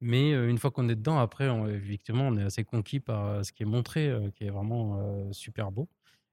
Mais 0.00 0.30
une 0.30 0.58
fois 0.58 0.70
qu'on 0.70 0.88
est 0.88 0.94
dedans, 0.94 1.18
après, 1.18 1.48
on, 1.48 1.66
effectivement, 1.66 2.28
on 2.28 2.36
est 2.36 2.44
assez 2.44 2.62
conquis 2.64 3.00
par 3.00 3.44
ce 3.44 3.50
qui 3.52 3.64
est 3.64 3.66
montré, 3.66 4.14
qui 4.36 4.44
est 4.44 4.50
vraiment 4.50 5.32
super 5.32 5.72
beau. 5.72 5.88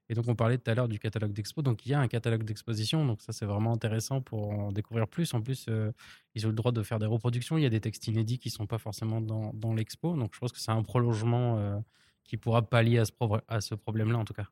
Et 0.08 0.14
donc, 0.14 0.28
on 0.28 0.36
parlait 0.36 0.58
tout 0.58 0.70
à 0.70 0.74
l'heure 0.74 0.88
du 0.88 0.98
catalogue 0.98 1.32
d'expo. 1.32 1.62
Donc, 1.62 1.84
il 1.84 1.90
y 1.90 1.94
a 1.94 2.00
un 2.00 2.06
catalogue 2.08 2.44
d'exposition. 2.44 3.04
Donc, 3.04 3.22
ça, 3.22 3.32
c'est 3.32 3.46
vraiment 3.46 3.72
intéressant 3.72 4.20
pour 4.20 4.50
en 4.50 4.70
découvrir 4.70 5.08
plus. 5.08 5.34
En 5.34 5.42
plus, 5.42 5.66
euh, 5.68 5.90
ils 6.34 6.46
ont 6.46 6.50
le 6.50 6.54
droit 6.54 6.72
de 6.72 6.82
faire 6.82 6.98
des 6.98 7.06
reproductions. 7.06 7.58
Il 7.58 7.62
y 7.62 7.66
a 7.66 7.70
des 7.70 7.80
textes 7.80 8.06
inédits 8.06 8.38
qui 8.38 8.48
ne 8.48 8.52
sont 8.52 8.66
pas 8.66 8.78
forcément 8.78 9.20
dans, 9.20 9.74
l'expo. 9.74 10.14
Donc, 10.16 10.32
je 10.34 10.38
pense 10.38 10.52
que 10.52 10.60
c'est 10.60 10.70
un 10.70 10.82
prolongement 10.82 11.58
euh, 11.58 11.76
qui 12.26 12.36
pourra 12.36 12.62
pallier 12.62 12.98
à 12.98 13.60
ce, 13.60 13.74
problème-là, 13.74 14.18
en 14.18 14.24
tout 14.24 14.34
cas. 14.34 14.46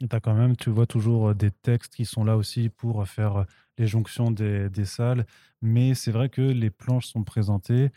Tu 0.00 0.08
quand 0.20 0.34
même, 0.34 0.56
tu 0.56 0.70
vois 0.70 0.86
toujours 0.86 1.28
euh, 1.28 1.34
des 1.34 1.50
textes 1.50 1.94
qui 1.94 2.04
sont 2.04 2.24
là 2.24 2.36
aussi 2.36 2.68
pour 2.68 3.06
faire 3.06 3.46
les 3.78 3.86
jonctions 3.86 4.30
des, 4.30 4.68
des 4.68 4.84
salles. 4.84 5.26
Mais 5.62 5.94
c'est 5.94 6.10
vrai 6.10 6.28
que 6.28 6.42
les 6.42 6.70
planches 6.70 7.06
sont 7.06 7.24
présentées 7.24 7.90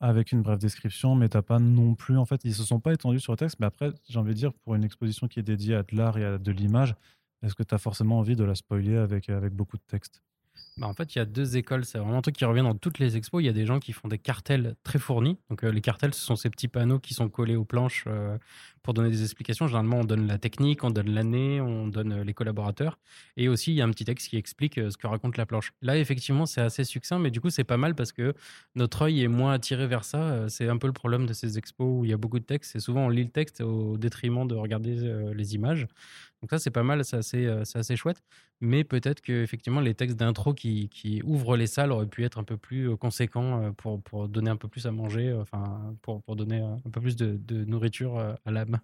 avec 0.00 0.32
une 0.32 0.42
brève 0.42 0.58
description, 0.58 1.14
mais 1.14 1.28
t'as 1.28 1.42
pas 1.42 1.58
non 1.58 1.94
plus, 1.94 2.18
en 2.18 2.26
fait, 2.26 2.44
ils 2.44 2.54
se 2.54 2.62
sont 2.62 2.80
pas 2.80 2.92
étendus 2.92 3.20
sur 3.20 3.32
le 3.32 3.38
texte, 3.38 3.58
mais 3.58 3.66
après, 3.66 3.90
j'ai 4.08 4.18
envie 4.18 4.34
de 4.34 4.38
dire, 4.38 4.52
pour 4.52 4.74
une 4.74 4.84
exposition 4.84 5.28
qui 5.28 5.40
est 5.40 5.44
dédiée 5.44 5.76
à 5.76 5.82
de 5.82 5.96
l'art 5.96 6.18
et 6.18 6.24
à 6.24 6.38
de 6.38 6.52
l'image, 6.52 6.94
est-ce 7.42 7.54
que 7.54 7.62
tu 7.62 7.74
as 7.74 7.78
forcément 7.78 8.18
envie 8.18 8.36
de 8.36 8.44
la 8.44 8.54
spoiler 8.54 8.96
avec, 8.96 9.30
avec 9.30 9.54
beaucoup 9.54 9.76
de 9.76 9.82
texte 9.86 10.22
bah, 10.76 10.88
en 10.88 10.92
fait, 10.92 11.14
il 11.14 11.18
y 11.18 11.20
a 11.20 11.24
deux 11.24 11.56
écoles. 11.56 11.84
C'est 11.84 11.98
vraiment 11.98 12.18
un 12.18 12.22
truc 12.22 12.34
qui 12.34 12.44
revient 12.44 12.62
dans 12.62 12.74
toutes 12.74 12.98
les 12.98 13.16
expos. 13.16 13.40
Il 13.40 13.46
y 13.46 13.48
a 13.48 13.52
des 13.52 13.64
gens 13.64 13.78
qui 13.78 13.92
font 13.92 14.08
des 14.08 14.18
cartels 14.18 14.74
très 14.82 14.98
fournis. 14.98 15.38
Donc, 15.48 15.62
euh, 15.62 15.70
les 15.70 15.80
cartels, 15.80 16.12
ce 16.12 16.20
sont 16.20 16.34
ces 16.34 16.50
petits 16.50 16.66
panneaux 16.66 16.98
qui 16.98 17.14
sont 17.14 17.28
collés 17.28 17.54
aux 17.54 17.64
planches 17.64 18.04
euh, 18.08 18.36
pour 18.82 18.92
donner 18.92 19.10
des 19.10 19.22
explications. 19.22 19.68
Généralement, 19.68 20.00
on 20.00 20.04
donne 20.04 20.26
la 20.26 20.36
technique, 20.36 20.82
on 20.82 20.90
donne 20.90 21.10
l'année, 21.10 21.60
on 21.60 21.86
donne 21.86 22.12
euh, 22.12 22.24
les 22.24 22.34
collaborateurs. 22.34 22.98
Et 23.36 23.48
aussi, 23.48 23.70
il 23.70 23.76
y 23.76 23.82
a 23.82 23.84
un 23.84 23.90
petit 23.90 24.04
texte 24.04 24.28
qui 24.28 24.36
explique 24.36 24.74
ce 24.74 24.96
que 24.96 25.06
raconte 25.06 25.36
la 25.36 25.46
planche. 25.46 25.72
Là, 25.80 25.96
effectivement, 25.96 26.44
c'est 26.44 26.60
assez 26.60 26.82
succinct, 26.82 27.20
mais 27.20 27.30
du 27.30 27.40
coup, 27.40 27.50
c'est 27.50 27.62
pas 27.62 27.76
mal 27.76 27.94
parce 27.94 28.10
que 28.10 28.34
notre 28.74 29.02
œil 29.02 29.22
est 29.22 29.28
moins 29.28 29.52
attiré 29.52 29.86
vers 29.86 30.04
ça. 30.04 30.48
C'est 30.48 30.68
un 30.68 30.78
peu 30.78 30.88
le 30.88 30.92
problème 30.92 31.26
de 31.26 31.32
ces 31.34 31.56
expos 31.56 32.00
où 32.00 32.04
il 32.04 32.10
y 32.10 32.14
a 32.14 32.16
beaucoup 32.16 32.40
de 32.40 32.44
texte. 32.44 32.72
C'est 32.72 32.80
souvent, 32.80 33.06
on 33.06 33.08
lit 33.10 33.22
le 33.22 33.30
texte 33.30 33.60
au 33.60 33.96
détriment 33.96 34.48
de 34.48 34.56
regarder 34.56 34.96
les 35.34 35.54
images. 35.54 35.86
Donc 36.42 36.50
ça, 36.50 36.58
c'est 36.58 36.70
pas 36.70 36.82
mal, 36.82 37.04
c'est 37.04 37.16
assez, 37.16 37.46
assez, 37.46 37.96
chouette. 37.96 38.22
Mais 38.60 38.84
peut-être 38.84 39.20
que 39.20 39.42
effectivement, 39.42 39.80
les 39.80 39.94
textes 39.94 40.16
d'intro 40.16 40.52
qui, 40.52 40.63
qui, 40.90 41.22
ouvrent 41.24 41.56
les 41.56 41.66
salles 41.66 41.92
auraient 41.92 42.06
pu 42.06 42.24
être 42.24 42.38
un 42.38 42.44
peu 42.44 42.56
plus 42.56 42.90
euh, 42.90 42.96
conséquents 42.96 43.62
euh, 43.62 43.70
pour, 43.72 44.02
pour 44.02 44.28
donner 44.28 44.50
un 44.50 44.56
peu 44.56 44.68
plus 44.68 44.86
à 44.86 44.92
manger, 44.92 45.32
enfin, 45.32 45.94
pour, 46.02 46.22
pour 46.22 46.36
donner 46.36 46.60
un 46.60 46.90
peu 46.90 47.00
plus 47.00 47.16
de, 47.16 47.64
nourriture 47.64 48.18
à 48.44 48.50
l'âme. 48.50 48.80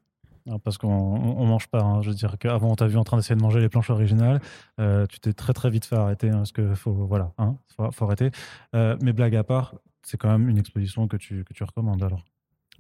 Parce 0.65 0.79
qu'on 0.79 0.89
on 0.89 1.47
mange 1.47 1.69
pas. 1.69 1.83
Hein. 1.83 2.03
Je 2.03 2.11
veux 2.11 2.17
dire 2.17 2.39
qu'avant, 2.39 2.71
on 2.71 2.75
t'a 2.75 2.87
vu 2.87 2.97
en 2.97 3.05
train 3.05 3.17
d'essayer 3.17 3.37
de 3.37 3.43
manger 3.43 3.61
les 3.61 3.69
planches 3.69 3.91
originales. 3.91 4.41
tu 4.79 5.21
t'es 5.21 5.33
très 5.33 5.53
très 5.53 5.71
vite 5.71 5.85
fait 5.85 5.97
arrêter 5.97 6.29
hein, 6.29 6.39
parce 6.39 6.53
que 6.53 6.75
faut 6.75 6.93
voilà, 6.93 7.33
hein, 7.39 7.57
faut, 7.77 7.91
faut, 7.93 8.05
arrêter. 8.05 8.31
mais 8.73 9.13
blague 9.13 9.37
à 9.37 9.45
part, 9.45 9.75
c'est 10.03 10.17
quand 10.17 10.31
même 10.31 10.49
une 10.49 10.59
exposition 10.59 11.09
que 11.09 11.17
tu 11.17 11.45
que 11.45 11.53
tu 11.53 11.63
recommandes 11.63 12.03
alors. 12.03 12.25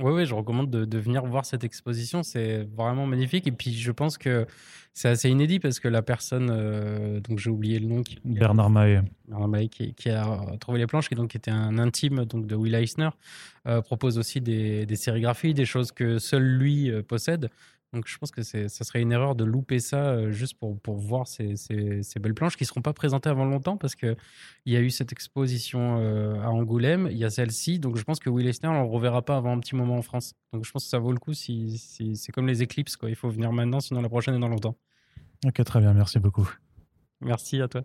Oui, 0.00 0.12
oui, 0.12 0.26
je 0.26 0.34
recommande 0.34 0.70
de, 0.70 0.98
venir 0.98 1.24
voir 1.26 1.44
cette 1.44 1.62
exposition. 1.62 2.22
C'est 2.22 2.66
vraiment 2.74 3.06
magnifique. 3.06 3.46
Et 3.46 3.52
puis, 3.52 3.74
je 3.74 3.92
pense 3.92 4.16
que 4.16 4.46
c'est 4.94 5.08
assez 5.08 5.28
inédit 5.28 5.60
parce 5.60 5.78
que 5.78 5.88
la 5.88 6.02
personne, 6.02 6.50
euh, 6.50 7.20
donc 7.20 7.38
j'ai 7.38 7.50
oublié 7.50 7.78
le 7.78 7.86
nom, 7.86 8.02
qui, 8.02 8.18
Bernard 8.24 8.70
Maé 8.70 9.68
qui, 9.68 10.10
a 10.10 10.56
trouvé 10.58 10.78
les 10.78 10.86
planches, 10.86 11.08
qui 11.08 11.14
donc 11.14 11.36
était 11.36 11.50
un 11.50 11.78
intime 11.78 12.24
donc 12.24 12.46
de 12.46 12.54
Will 12.56 12.74
Eisner, 12.74 13.10
euh, 13.66 13.82
propose 13.82 14.18
aussi 14.18 14.40
des, 14.40 14.86
des, 14.86 14.96
sérigraphies, 14.96 15.54
des 15.54 15.66
choses 15.66 15.92
que 15.92 16.18
seul 16.18 16.42
lui 16.42 16.90
euh, 16.90 17.02
possède. 17.02 17.50
Donc 17.92 18.06
je 18.06 18.16
pense 18.18 18.30
que 18.30 18.42
ça 18.42 18.68
serait 18.68 19.00
une 19.00 19.10
erreur 19.10 19.34
de 19.34 19.42
louper 19.42 19.80
ça 19.80 20.10
euh, 20.10 20.30
juste 20.30 20.54
pour, 20.58 20.78
pour 20.80 20.96
voir 20.96 21.26
ces, 21.26 21.56
ces, 21.56 22.04
ces, 22.04 22.20
belles 22.20 22.34
planches 22.34 22.56
qui 22.56 22.62
ne 22.62 22.68
seront 22.68 22.82
pas 22.82 22.92
présentées 22.92 23.28
avant 23.28 23.44
longtemps 23.44 23.76
parce 23.76 23.96
qu'il 23.96 24.16
y 24.66 24.76
a 24.76 24.80
eu 24.80 24.90
cette 24.90 25.10
exposition 25.10 25.98
euh, 25.98 26.40
à 26.40 26.50
Angoulême, 26.50 27.08
il 27.10 27.16
y 27.16 27.24
a 27.24 27.30
celle-ci, 27.30 27.80
donc 27.80 27.96
je 27.96 28.04
pense 28.04 28.20
que 28.20 28.30
Will 28.30 28.46
Eisner, 28.46 28.68
on 28.68 28.74
ne 28.74 28.78
le 28.78 28.84
reverra 28.84 29.22
pas 29.22 29.36
avant 29.36 29.52
un 29.52 29.58
petit 29.58 29.74
moment 29.74 29.96
en 29.96 30.02
France. 30.02 30.34
Donc 30.52 30.64
je 30.64 30.70
pense 30.70 30.84
que 30.84 30.90
ça 30.90 31.00
vaut 31.00 31.12
le 31.12 31.18
coup 31.18 31.34
si, 31.34 31.78
si 31.78 32.14
c'est 32.16 32.30
comme 32.30 32.46
les 32.46 32.62
éclipses, 32.62 32.96
quoi. 32.96 33.10
il 33.10 33.16
faut 33.16 33.28
venir 33.28 33.52
maintenant, 33.52 33.80
sinon 33.80 34.02
la 34.02 34.08
prochaine 34.08 34.36
est 34.36 34.40
dans 34.40 34.48
longtemps. 34.48 34.76
Ok, 35.44 35.64
très 35.64 35.80
bien, 35.80 35.92
merci 35.92 36.20
beaucoup. 36.20 36.48
Merci 37.20 37.60
à 37.60 37.66
toi. 37.66 37.82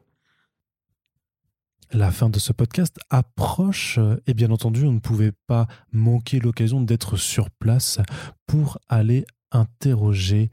La 1.91 2.11
fin 2.11 2.29
de 2.29 2.39
ce 2.39 2.51
podcast 2.51 2.99
approche 3.09 3.99
et 4.27 4.33
bien 4.33 4.51
entendu 4.51 4.85
on 4.85 4.91
ne 4.91 4.99
pouvait 4.99 5.31
pas 5.47 5.67
manquer 5.91 6.39
l'occasion 6.39 6.81
d'être 6.81 7.15
sur 7.15 7.49
place 7.51 7.99
pour 8.47 8.79
aller 8.89 9.25
interroger 9.55 10.49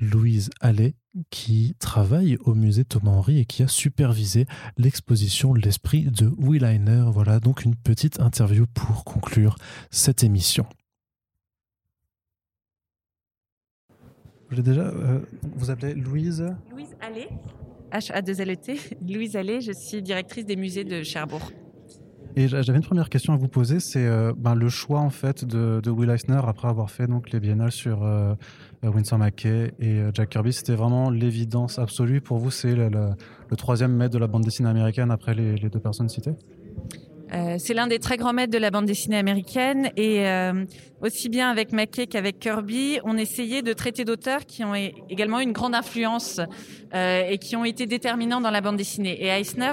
Louise 0.00 0.50
Allais 0.60 0.94
qui 1.30 1.74
travaille 1.78 2.38
au 2.38 2.54
musée 2.54 2.84
Thomas 2.84 3.10
Henry 3.12 3.38
et 3.38 3.44
qui 3.44 3.62
a 3.62 3.68
supervisé 3.68 4.46
l'exposition 4.78 5.54
L'esprit 5.54 6.04
de 6.04 6.32
Williner. 6.38 7.04
Voilà 7.08 7.38
donc 7.38 7.64
une 7.64 7.76
petite 7.76 8.20
interview 8.20 8.66
pour 8.66 9.04
conclure 9.04 9.56
cette 9.90 10.24
émission. 10.24 10.66
déjà, 14.50 14.82
euh, 14.82 15.20
vous 15.56 15.70
appelez 15.70 15.94
Louise? 15.94 16.44
Louise 16.70 16.94
Allais, 17.00 17.28
H-A-2-L-E-T. 17.90 18.98
Louise 19.08 19.36
Allais, 19.36 19.60
je 19.62 19.72
suis 19.72 20.02
directrice 20.02 20.44
des 20.44 20.56
musées 20.56 20.84
de 20.84 21.02
Cherbourg. 21.02 21.50
Et 22.34 22.48
j'avais 22.48 22.78
une 22.78 22.84
première 22.84 23.10
question 23.10 23.34
à 23.34 23.36
vous 23.36 23.48
poser, 23.48 23.78
c'est 23.78 24.06
euh, 24.06 24.32
ben, 24.34 24.54
le 24.54 24.70
choix 24.70 25.00
en 25.00 25.10
fait 25.10 25.44
de, 25.44 25.90
Will 25.90 26.08
Eisner 26.08 26.40
après 26.46 26.68
avoir 26.68 26.90
fait 26.90 27.06
donc 27.06 27.30
les 27.30 27.40
biennales 27.40 27.72
sur 27.72 28.02
euh, 28.04 28.34
Winsor 28.82 29.18
McKay 29.18 29.74
et 29.78 29.98
euh, 29.98 30.10
Jack 30.14 30.30
Kirby. 30.30 30.54
C'était 30.54 30.74
vraiment 30.74 31.10
l'évidence 31.10 31.78
absolue 31.78 32.22
pour 32.22 32.38
vous. 32.38 32.50
C'est 32.50 32.74
le, 32.74 33.10
troisième 33.56 33.94
maître 33.94 34.14
de 34.14 34.18
la 34.18 34.28
bande 34.28 34.44
dessinée 34.44 34.70
américaine 34.70 35.10
après 35.10 35.34
les 35.34 35.58
deux 35.68 35.78
personnes 35.78 36.08
citées? 36.08 36.34
Euh, 37.32 37.56
c'est 37.58 37.72
l'un 37.72 37.86
des 37.86 37.98
très 37.98 38.16
grands 38.16 38.32
maîtres 38.32 38.52
de 38.52 38.58
la 38.58 38.70
bande 38.70 38.84
dessinée 38.84 39.16
américaine 39.16 39.90
et 39.96 40.26
euh, 40.26 40.64
aussi 41.00 41.30
bien 41.30 41.50
avec 41.50 41.72
McKay 41.72 42.06
qu'avec 42.06 42.38
Kirby, 42.38 42.98
on 43.04 43.16
essayait 43.16 43.62
de 43.62 43.72
traiter 43.72 44.04
d'auteurs 44.04 44.44
qui 44.44 44.64
ont 44.64 44.74
également 44.74 45.40
une 45.40 45.52
grande 45.52 45.74
influence 45.74 46.40
euh, 46.94 47.22
et 47.28 47.38
qui 47.38 47.56
ont 47.56 47.64
été 47.64 47.86
déterminants 47.86 48.42
dans 48.42 48.50
la 48.50 48.60
bande 48.60 48.76
dessinée. 48.76 49.16
Et 49.22 49.28
Eisner 49.28 49.72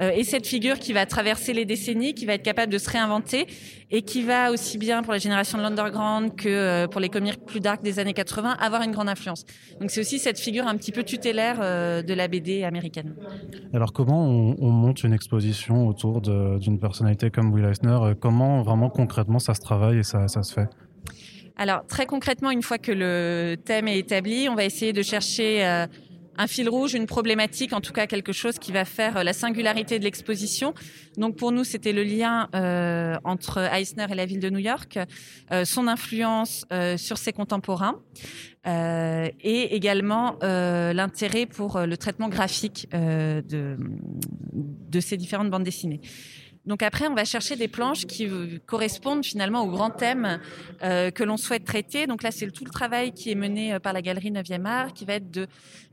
est 0.00 0.24
cette 0.24 0.46
figure 0.46 0.78
qui 0.78 0.92
va 0.92 1.06
traverser 1.06 1.52
les 1.52 1.64
décennies, 1.64 2.14
qui 2.14 2.24
va 2.24 2.34
être 2.34 2.44
capable 2.44 2.72
de 2.72 2.78
se 2.78 2.88
réinventer 2.88 3.46
et 3.90 4.02
qui 4.02 4.22
va 4.22 4.50
aussi 4.52 4.78
bien 4.78 5.02
pour 5.02 5.12
la 5.12 5.18
génération 5.18 5.58
de 5.58 5.62
l'underground 5.62 6.36
que 6.36 6.86
pour 6.86 7.00
les 7.00 7.08
comics 7.08 7.44
plus 7.46 7.60
dark 7.60 7.82
des 7.82 7.98
années 7.98 8.14
80 8.14 8.56
avoir 8.60 8.82
une 8.82 8.92
grande 8.92 9.08
influence. 9.08 9.44
Donc 9.80 9.90
c'est 9.90 10.00
aussi 10.00 10.18
cette 10.18 10.38
figure 10.38 10.66
un 10.66 10.76
petit 10.76 10.92
peu 10.92 11.04
tutélaire 11.04 11.58
de 11.58 12.14
la 12.14 12.28
BD 12.28 12.64
américaine. 12.64 13.14
Alors 13.72 13.92
comment 13.92 14.26
on, 14.26 14.56
on 14.60 14.70
monte 14.70 15.04
une 15.04 15.12
exposition 15.12 15.86
autour 15.88 16.20
d'une 16.20 16.78
personnalité 16.78 17.30
comme 17.30 17.52
Will 17.52 17.64
Eisner, 17.64 17.98
euh, 18.00 18.14
comment 18.18 18.62
vraiment 18.62 18.90
concrètement 18.90 19.38
ça 19.38 19.54
se 19.54 19.60
travaille 19.60 19.98
et 19.98 20.02
ça, 20.02 20.28
ça 20.28 20.42
se 20.42 20.52
fait? 20.52 20.68
Alors 21.56 21.84
très 21.86 22.06
concrètement, 22.06 22.50
une 22.50 22.62
fois 22.62 22.78
que 22.78 22.92
le 22.92 23.56
thème 23.56 23.88
est 23.88 23.98
établi, 23.98 24.48
on 24.48 24.54
va 24.54 24.64
essayer 24.64 24.92
de 24.92 25.02
chercher 25.02 25.66
euh, 25.66 25.86
un 26.38 26.46
fil 26.46 26.68
rouge, 26.68 26.94
une 26.94 27.06
problématique, 27.06 27.72
en 27.72 27.80
tout 27.80 27.92
cas 27.92 28.06
quelque 28.06 28.32
chose 28.32 28.58
qui 28.58 28.72
va 28.72 28.84
faire 28.84 29.18
euh, 29.18 29.22
la 29.24 29.32
singularité 29.32 29.98
de 29.98 30.04
l'exposition. 30.04 30.72
Donc 31.16 31.36
pour 31.36 31.50
nous, 31.52 31.64
c'était 31.64 31.92
le 31.92 32.04
lien 32.04 32.48
euh, 32.54 33.16
entre 33.24 33.58
Eisner 33.58 34.06
et 34.08 34.14
la 34.14 34.24
ville 34.24 34.40
de 34.40 34.48
New 34.48 34.60
York, 34.60 34.98
euh, 35.50 35.64
son 35.64 35.88
influence 35.88 36.64
sur 36.96 37.18
ses 37.18 37.32
contemporains 37.32 38.00
et 38.64 39.74
également 39.74 40.36
l'intérêt 40.42 41.46
pour 41.46 41.80
le 41.80 41.96
traitement 41.96 42.28
graphique 42.28 42.86
de, 42.92 43.78
de 44.52 45.00
ces 45.00 45.16
différentes 45.16 45.50
bandes 45.50 45.64
dessinées. 45.64 46.00
Donc 46.68 46.82
après, 46.82 47.08
on 47.08 47.14
va 47.14 47.24
chercher 47.24 47.56
des 47.56 47.66
planches 47.66 48.04
qui 48.04 48.28
correspondent 48.66 49.24
finalement 49.24 49.62
au 49.62 49.68
grand 49.68 49.88
thème 49.88 50.38
euh, 50.82 51.10
que 51.10 51.24
l'on 51.24 51.38
souhaite 51.38 51.64
traiter. 51.64 52.06
Donc 52.06 52.22
là, 52.22 52.30
c'est 52.30 52.48
tout 52.50 52.64
le 52.64 52.70
travail 52.70 53.12
qui 53.12 53.30
est 53.30 53.34
mené 53.34 53.72
euh, 53.72 53.78
par 53.78 53.94
la 53.94 54.02
galerie 54.02 54.30
9e 54.30 54.66
art, 54.66 54.92
qui 54.92 55.06
va 55.06 55.14
être 55.14 55.30
de 55.30 55.46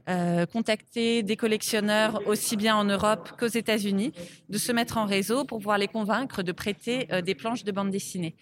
euh, 0.09 0.45
contacter 0.45 1.23
des 1.23 1.37
collectionneurs 1.37 2.21
aussi 2.27 2.57
bien 2.57 2.75
en 2.75 2.83
Europe 2.83 3.31
qu'aux 3.39 3.47
États-Unis, 3.47 4.11
de 4.49 4.57
se 4.57 4.73
mettre 4.73 4.97
en 4.97 5.05
réseau 5.05 5.45
pour 5.45 5.59
pouvoir 5.59 5.77
les 5.77 5.87
convaincre 5.87 6.43
de 6.43 6.51
prêter 6.51 7.07
des 7.23 7.35
planches 7.35 7.63
de 7.63 7.71
bande 7.71 7.89
dessinée. 7.89 8.35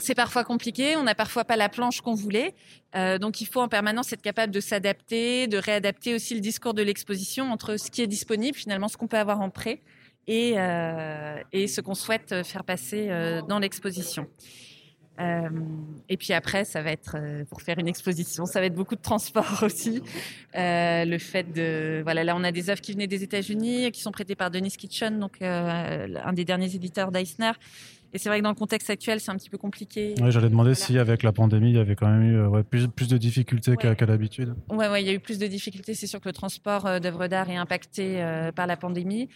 C'est 0.00 0.14
parfois 0.14 0.44
compliqué, 0.44 0.96
on 0.96 1.02
n'a 1.02 1.14
parfois 1.14 1.44
pas 1.44 1.56
la 1.56 1.68
planche 1.68 2.00
qu'on 2.00 2.14
voulait, 2.14 2.54
euh, 2.96 3.18
donc 3.18 3.40
il 3.40 3.46
faut 3.46 3.60
en 3.60 3.68
permanence 3.68 4.12
être 4.12 4.22
capable 4.22 4.52
de 4.52 4.60
s'adapter, 4.60 5.46
de 5.46 5.58
réadapter 5.58 6.14
aussi 6.14 6.34
le 6.34 6.40
discours 6.40 6.74
de 6.74 6.82
l'exposition 6.82 7.52
entre 7.52 7.76
ce 7.76 7.90
qui 7.90 8.00
est 8.02 8.06
disponible, 8.06 8.56
finalement 8.56 8.88
ce 8.88 8.96
qu'on 8.96 9.08
peut 9.08 9.18
avoir 9.18 9.40
en 9.40 9.50
prêt, 9.50 9.80
et, 10.26 10.58
euh, 10.58 11.36
ce 11.52 11.80
qu'on 11.80 11.94
souhaite 11.94 12.42
faire 12.44 12.64
passer 12.64 13.08
euh, 13.10 13.42
dans 13.42 13.58
l'exposition. 13.58 14.26
Et 16.08 16.16
puis 16.16 16.32
après, 16.32 16.64
ça 16.64 16.80
va 16.80 16.92
être 16.92 17.18
pour 17.50 17.60
faire 17.60 17.78
une 17.78 17.88
exposition, 17.88 18.46
ça 18.46 18.58
va 18.58 18.64
être 18.64 18.74
beaucoup 18.74 18.96
de 18.96 19.02
transport 19.02 19.58
aussi. 19.62 20.00
Le 20.54 21.18
fait 21.18 21.52
de 21.52 22.00
voilà, 22.02 22.24
là 22.24 22.34
on 22.34 22.42
a 22.42 22.52
des 22.52 22.70
œuvres 22.70 22.80
qui 22.80 22.92
venaient 22.92 23.06
des 23.06 23.22
États-Unis, 23.22 23.92
qui 23.92 24.00
sont 24.00 24.12
prêtées 24.12 24.34
par 24.34 24.50
Dennis 24.50 24.78
Kitchen, 24.78 25.18
donc 25.18 25.42
un 25.42 26.32
des 26.32 26.46
derniers 26.46 26.74
éditeurs 26.74 27.12
d'Eisner, 27.12 27.52
Et 28.12 28.18
c'est 28.18 28.28
vrai 28.28 28.38
que 28.38 28.44
dans 28.44 28.50
le 28.50 28.56
contexte 28.56 28.90
actuel, 28.90 29.20
c'est 29.20 29.30
un 29.30 29.36
petit 29.36 29.50
peu 29.50 29.58
compliqué. 29.58 30.14
Oui, 30.20 30.30
j'allais 30.30 30.48
demander 30.48 30.74
si 30.74 30.98
avec 30.98 31.22
la 31.22 31.32
pandémie, 31.32 31.70
il 31.70 31.76
y 31.76 31.78
avait 31.78 31.94
quand 31.94 32.08
même 32.08 32.22
eu 32.22 32.64
plus, 32.64 32.88
plus 32.88 33.08
de 33.08 33.16
difficultés 33.16 33.76
qu'à 33.76 33.94
l'habitude. 34.06 34.54
Oui, 34.68 34.86
ouais, 34.86 35.02
il 35.02 35.06
y 35.06 35.10
a 35.10 35.12
eu 35.12 35.20
plus 35.20 35.38
de 35.38 35.46
difficultés. 35.46 35.94
C'est 35.94 36.06
sûr 36.06 36.20
que 36.20 36.28
le 36.28 36.32
transport 36.32 37.00
d'œuvres 37.00 37.28
d'art 37.28 37.48
est 37.50 37.56
impacté 37.56 38.22
par 38.54 38.66
la 38.66 38.76
pandémie. 38.76 39.28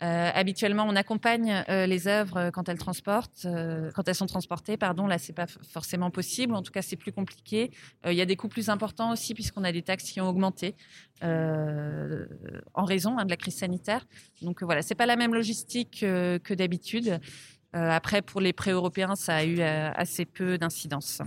habituellement, 0.00 0.84
on 0.88 0.96
accompagne 0.96 1.64
les 1.68 2.08
œuvres 2.08 2.50
quand 2.50 2.68
elles 2.68 2.78
transportent, 2.78 3.46
quand 3.94 4.08
elles 4.08 4.14
sont 4.14 4.26
transportées. 4.26 4.76
Pardon, 4.76 5.06
là, 5.06 5.18
c'est 5.18 5.32
pas 5.32 5.46
forcément 5.46 6.10
possible. 6.10 6.54
En 6.54 6.62
tout 6.62 6.72
cas, 6.72 6.82
c'est 6.82 6.96
plus 6.96 7.12
compliqué. 7.12 7.70
Il 8.06 8.14
y 8.14 8.20
a 8.20 8.26
des 8.26 8.36
coûts 8.36 8.48
plus 8.48 8.68
importants 8.68 9.12
aussi 9.12 9.34
puisqu'on 9.34 9.64
a 9.64 9.72
des 9.72 9.82
taxes 9.82 10.10
qui 10.10 10.20
ont 10.20 10.28
augmenté 10.28 10.74
en 11.22 12.84
raison 12.84 13.18
hein, 13.18 13.24
de 13.24 13.30
la 13.30 13.36
crise 13.36 13.56
sanitaire. 13.56 14.06
Donc 14.40 14.62
voilà, 14.62 14.82
c'est 14.82 14.94
pas 14.94 15.06
la 15.06 15.16
même 15.16 15.34
logistique 15.34 16.00
que 16.00 16.54
d'habitude. 16.54 17.20
Euh, 17.74 17.90
après, 17.90 18.22
pour 18.22 18.40
les 18.40 18.52
pré-européens, 18.52 19.14
ça 19.16 19.36
a 19.36 19.44
eu 19.44 19.60
euh, 19.60 19.90
assez 19.94 20.24
peu 20.24 20.58
d'incidence. 20.58 21.22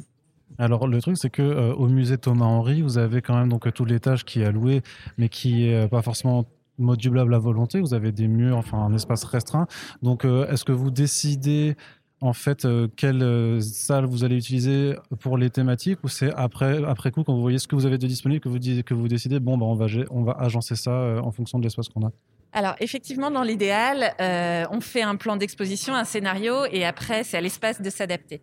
Alors 0.60 0.88
le 0.88 1.02
truc 1.02 1.18
c'est 1.18 1.32
que 1.32 1.42
euh, 1.42 1.74
au 1.74 1.88
musée 1.88 2.20
Thomas 2.20 2.46
Henry, 2.46 2.84
vous 2.84 3.00
avez 3.00 3.22
quand 3.22 3.36
même 3.36 3.50
donc 3.50 3.72
tout 3.74 3.84
l'étage 3.84 4.24
qui 4.26 4.42
est 4.42 4.46
alloué, 4.46 4.84
mais 5.18 5.28
qui 5.28 5.68
est 5.68 5.88
pas 5.90 6.04
forcément 6.04 6.46
modulable 6.78 7.34
à 7.34 7.40
volonté. 7.40 7.82
Vous 7.82 7.96
avez 7.96 8.12
des 8.12 8.28
murs, 8.28 8.56
enfin 8.56 8.78
un 8.78 8.94
espace 8.94 9.24
restreint. 9.24 9.66
Donc 10.04 10.24
est-ce 10.24 10.64
que 10.64 10.72
vous 10.72 10.92
décidez 10.92 11.76
en 12.22 12.32
fait 12.32 12.66
quelle 12.96 13.62
salle 13.62 14.06
vous 14.06 14.24
allez 14.24 14.38
utiliser 14.38 14.96
pour 15.20 15.38
les 15.38 15.50
thématiques 15.50 16.04
ou 16.04 16.10
c'est 16.10 16.32
après 16.36 16.82
après 16.86 17.12
coup 17.12 17.24
quand 17.24 17.34
vous 17.34 17.42
voyez 17.42 17.60
ce 17.60 17.68
que 17.68 17.76
vous 17.76 17.88
avez 17.88 17.98
de 17.98 18.08
disponible 18.08 18.40
que 18.40 18.48
vous 18.48 18.60
que 18.60 18.94
vous 18.94 19.08
décidez 19.08 19.40
bon 19.40 19.58
bah 19.58 19.66
on 19.66 19.76
va 19.76 19.88
on 20.12 20.24
va 20.24 20.34
agencer 20.34 20.76
ça 20.76 20.92
en 21.22 21.32
fonction 21.32 21.58
de 21.58 21.64
l'espace 21.64 21.90
qu'on 21.90 22.06
a? 22.06 22.12
Alors 22.56 22.76
effectivement, 22.80 23.32
dans 23.32 23.44
l'idéal, 23.44 24.16
euh, 24.22 24.64
on 24.72 24.80
fait 24.80 25.02
un 25.02 25.18
plan 25.18 25.36
d'exposition, 25.36 25.94
un 25.94 26.06
scénario, 26.06 26.64
et 26.72 26.86
après 26.86 27.26
c'est 27.26 27.36
à 27.36 27.42
l'espace 27.42 27.82
de 27.82 27.90
s'adapter. 27.90 28.42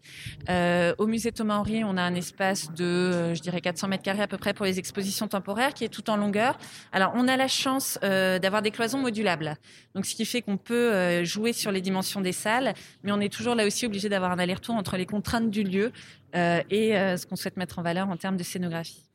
Euh, 0.51 0.95
au 0.99 1.07
musée 1.07 1.33
Thomas 1.33 1.57
Henry, 1.57 1.83
on 1.83 1.97
a 1.97 2.03
un 2.03 2.15
espace 2.15 2.71
de, 2.75 2.85
euh, 2.85 3.35
je 3.35 3.41
dirais 3.41 3.63
400 3.63 3.89
mètres 3.89 4.03
carrés 4.03 4.21
à 4.21 4.27
peu 4.27 4.37
près 4.37 4.53
pour 4.53 4.67
les 4.67 4.79
expositions 4.79 5.29
temporaires, 5.29 5.73
qui 5.73 5.85
est 5.85 5.89
tout 5.89 6.11
en 6.11 6.19
longueur. 6.19 6.59
Alors 6.93 7.13
on 7.15 7.27
a 7.27 7.39
la 7.39 7.49
chance 7.49 7.99
d'avoir 8.03 8.61
des 8.61 8.71
cloisons 8.71 8.99
modulables, 8.99 9.57
donc 9.95 10.05
ce 10.05 10.15
qui 10.15 10.27
fait 10.27 10.43
qu'on 10.43 10.59
peut 10.59 11.25
jouer 11.25 11.55
sur 11.55 11.73
les 11.73 11.81
dimensions 11.81 12.21
des 12.21 12.33
salles, 12.33 12.75
mais 13.05 13.13
on 13.13 13.21
est 13.21 13.33
toujours 13.33 13.55
là 13.55 13.65
aussi 13.65 13.87
obligé 13.87 14.11
d'avoir 14.11 14.33
un 14.33 14.39
aller-retour 14.39 14.75
entre 14.75 14.99
les 14.99 15.07
contraintes 15.07 15.51
du 15.51 15.63
lieu 15.63 15.91
et 16.35 16.93
ce 16.93 17.25
qu'on 17.25 17.37
souhaite 17.37 17.57
mettre 17.57 17.79
en 17.79 17.83
valeur 17.83 18.11
en 18.11 18.19
termes 18.19 18.37
de 18.37 18.43
scénographie. 18.43 19.12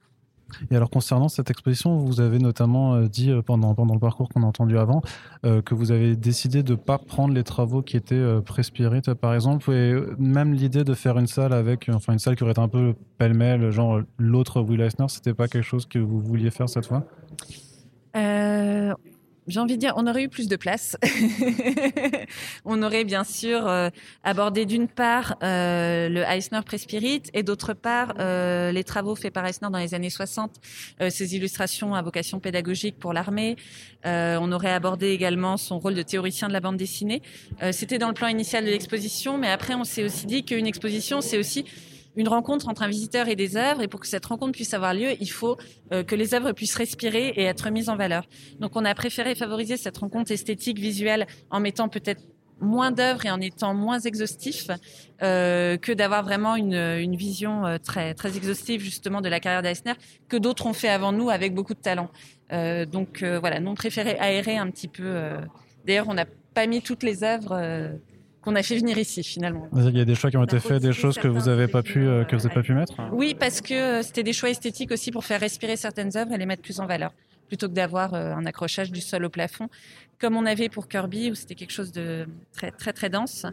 Et 0.72 0.76
alors 0.76 0.90
concernant 0.90 1.28
cette 1.28 1.50
exposition, 1.50 1.98
vous 1.98 2.22
avez 2.22 2.40
notamment 2.40 2.96
euh, 2.96 3.08
dit 3.08 3.32
euh, 3.32 3.42
pendant, 3.42 3.74
pendant 3.76 3.94
le 3.94 4.00
parcours 4.00 4.30
qu'on 4.30 4.44
a 4.44 4.46
entendu 4.46 4.78
avant 4.78 5.02
euh, 5.46 5.62
que 5.62 5.76
vous 5.76 5.92
avez 5.92 6.16
décidé 6.16 6.64
de 6.64 6.72
ne 6.72 6.78
pas 6.78 6.98
prendre 6.98 7.34
les 7.34 7.44
travaux 7.44 7.82
qui 7.82 7.98
étaient 7.98 8.16
euh, 8.16 8.42
Prespirit 8.42 9.02
par 9.20 9.34
exemple, 9.34 9.72
et 9.72 9.96
même 10.18 10.54
l'idée 10.54 10.84
de 10.84 10.94
faire 10.94 11.18
une 11.18 11.28
salle 11.28 11.54
avec, 11.54 11.90
enfin 11.90 12.14
une 12.14 12.20
salle 12.20 12.36
qui 12.36 12.44
aurait 12.44 12.54
été 12.54 12.62
un 12.62 12.68
peu 12.68 12.94
pêle-mêle, 13.18 13.72
genre 13.72 14.02
l'autre 14.18 14.62
Will 14.62 14.82
Eisner, 14.82 15.08
c'était 15.08 15.34
pas 15.34 15.48
quelque 15.48 15.64
chose 15.64 15.86
que 15.86 16.00
vous 16.00 16.20
vouliez 16.20 16.52
faire 16.52 16.70
cette 16.70 16.86
fois? 16.86 17.04
J'ai 19.48 19.60
envie 19.60 19.76
de 19.76 19.80
dire, 19.80 19.94
on 19.96 20.08
aurait 20.08 20.24
eu 20.24 20.30
plus 20.30 20.48
de 20.48 20.56
place. 20.56 20.98
on 22.66 22.84
aurait 22.84 23.06
bien 23.06 23.24
sûr 23.24 23.66
euh, 23.68 23.90
abordé 24.24 24.66
d'une 24.66 24.88
part 24.88 25.38
euh, 25.42 26.10
le 26.10 26.22
Eisner 26.24 26.60
Prespirit 26.66 27.24
et 27.34 27.44
d'autre 27.44 27.74
part 27.74 28.16
euh, 28.20 28.72
les 28.72 28.84
travaux 28.84 29.16
faits 29.16 29.34
par 29.34 29.46
Eisner 29.46 29.70
dans 29.72 29.80
les 29.80 29.94
années 29.94 30.10
60, 30.10 30.56
ses 31.10 31.36
illustrations 31.36 31.96
à 31.96 32.02
vocation 32.02 32.40
pédagogique 32.40 32.98
pour 33.00 33.14
l'armée. 33.14 33.56
on 34.06 34.52
aurait 34.52 34.74
abordé 34.74 35.10
également 35.10 35.58
son 35.58 35.80
rôle 35.80 35.96
de 35.96 36.02
théoricien 36.02 36.48
de 36.48 36.54
la 36.54 36.60
bande 36.60 36.78
dessinée. 36.78 37.22
C'était 37.72 37.98
dans 37.98 38.08
le 38.08 38.14
plan 38.14 38.28
initial 38.28 38.66
de 38.66 38.70
l'exposition, 38.70 39.38
mais 39.38 39.50
après 39.50 39.76
on 39.76 39.84
s'est 39.84 40.04
aussi 40.04 40.26
dit 40.26 40.44
qu'une 40.44 40.68
exposition, 40.68 41.22
c'est 41.22 41.38
aussi 41.38 41.66
une 42.18 42.28
rencontre 42.28 42.68
entre 42.68 42.82
un 42.82 42.90
visiteur 42.90 43.30
et 43.30 43.36
des 43.36 43.56
œuvres. 43.56 43.82
Et 43.82 43.88
pour 43.88 44.02
que 44.02 44.08
cette 44.08 44.26
rencontre 44.26 44.52
puisse 44.52 44.74
avoir 44.74 44.94
lieu, 44.94 45.12
il 45.22 45.32
faut 45.32 45.56
euh, 45.94 46.04
que 46.04 46.16
les 46.16 46.34
œuvres 46.34 46.52
puissent 46.52 46.76
respirer 46.76 47.30
et 47.30 47.44
être 47.44 47.70
mises 47.70 47.88
en 47.88 47.96
valeur. 47.96 48.28
Donc 48.60 48.76
on 48.76 48.84
a 48.84 48.94
préféré 48.94 49.36
favoriser 49.36 49.78
cette 49.78 49.98
rencontre 49.98 50.32
esthétique, 50.32 50.80
visuelle, 50.80 51.28
en 51.52 51.60
mettant 51.60 51.88
peut-être 51.88 52.22
moins 52.60 52.90
d'œuvres 52.90 53.24
et 53.28 53.30
en 53.30 53.40
étant 53.40 53.76
moins 53.76 54.00
exhaustif 54.00 54.72
euh, 55.22 55.78
que 55.78 55.92
d'avoir 55.92 56.24
vraiment 56.24 56.56
une, 56.56 57.16
vision 57.16 57.68
euh, 57.68 57.78
très 57.78 58.16
très 58.16 58.36
exhaustive 58.36 58.82
justement 58.82 59.22
de 59.22 59.30
la 59.30 59.40
carrière 59.40 59.62
d'Eisner 59.62 59.94
que 60.28 60.38
d'autres 60.38 60.66
ont 60.66 60.74
fait 60.74 60.90
avant 60.90 61.12
nous 61.12 61.30
avec 61.30 61.54
beaucoup 61.54 61.76
de 61.76 61.80
talent. 61.80 62.10
Donc 62.50 63.24
voilà, 63.24 63.60
nous 63.60 63.72
on 63.72 63.76
préférait 63.76 64.18
aérer 64.18 64.58
un 64.58 64.72
petit 64.72 64.88
peu. 64.88 65.34
D'ailleurs, 65.86 66.08
on 66.08 66.14
n'a 66.14 66.26
pas 66.54 66.66
mis 66.66 66.82
toutes 66.82 67.04
les 67.04 67.24
œuvres 67.24 68.00
qu'on 68.48 68.56
a 68.56 68.64
fait 68.64 68.78
venir 68.78 68.98
ici 68.98 69.24
finalement. 69.24 69.68
Il 69.76 69.98
y 69.98 70.00
a 70.00 70.06
des 70.06 70.16
choix 70.16 70.32
qui 70.32 70.38
ont 70.38 70.44
été 70.46 70.62
faits, 70.62 70.82
des 70.82 70.94
choses 70.94 71.18
que 71.18 71.28
vous 71.28 71.50
n'avez 71.50 71.68
pas 71.68 71.84
pu 71.84 72.00
que 72.30 72.36
vous 72.36 72.46
avez 72.46 72.56
pas 72.56 72.64
pu 72.64 72.74
mettre? 72.74 72.94
Oui, 73.12 73.36
parce 73.38 73.60
que 73.60 73.74
euh, 73.74 74.02
c'était 74.04 74.24
des 74.24 74.32
choix 74.32 74.50
esthétiques 74.50 74.92
aussi 74.92 75.12
pour 75.12 75.26
faire 75.26 75.42
respirer 75.42 75.76
certaines 75.76 76.16
œuvres 76.16 76.32
et 76.32 76.38
les 76.38 76.46
mettre 76.46 76.62
plus 76.62 76.80
en 76.80 76.86
valeur, 76.86 77.14
plutôt 77.50 77.68
que 77.68 77.74
d'avoir 77.74 78.14
euh, 78.14 78.34
un 78.34 78.46
accrochage 78.46 78.90
du 78.90 79.02
sol 79.02 79.26
au 79.26 79.30
plafond, 79.30 79.68
comme 80.18 80.38
on 80.38 80.46
avait 80.46 80.70
pour 80.70 80.88
Kirby 80.88 81.30
où 81.32 81.36
c'était 81.36 81.56
quelque 81.56 81.74
chose 81.74 81.92
de 81.92 82.26
très 82.54 82.72
très 82.72 82.94
très 82.94 83.10
dense. 83.10 83.46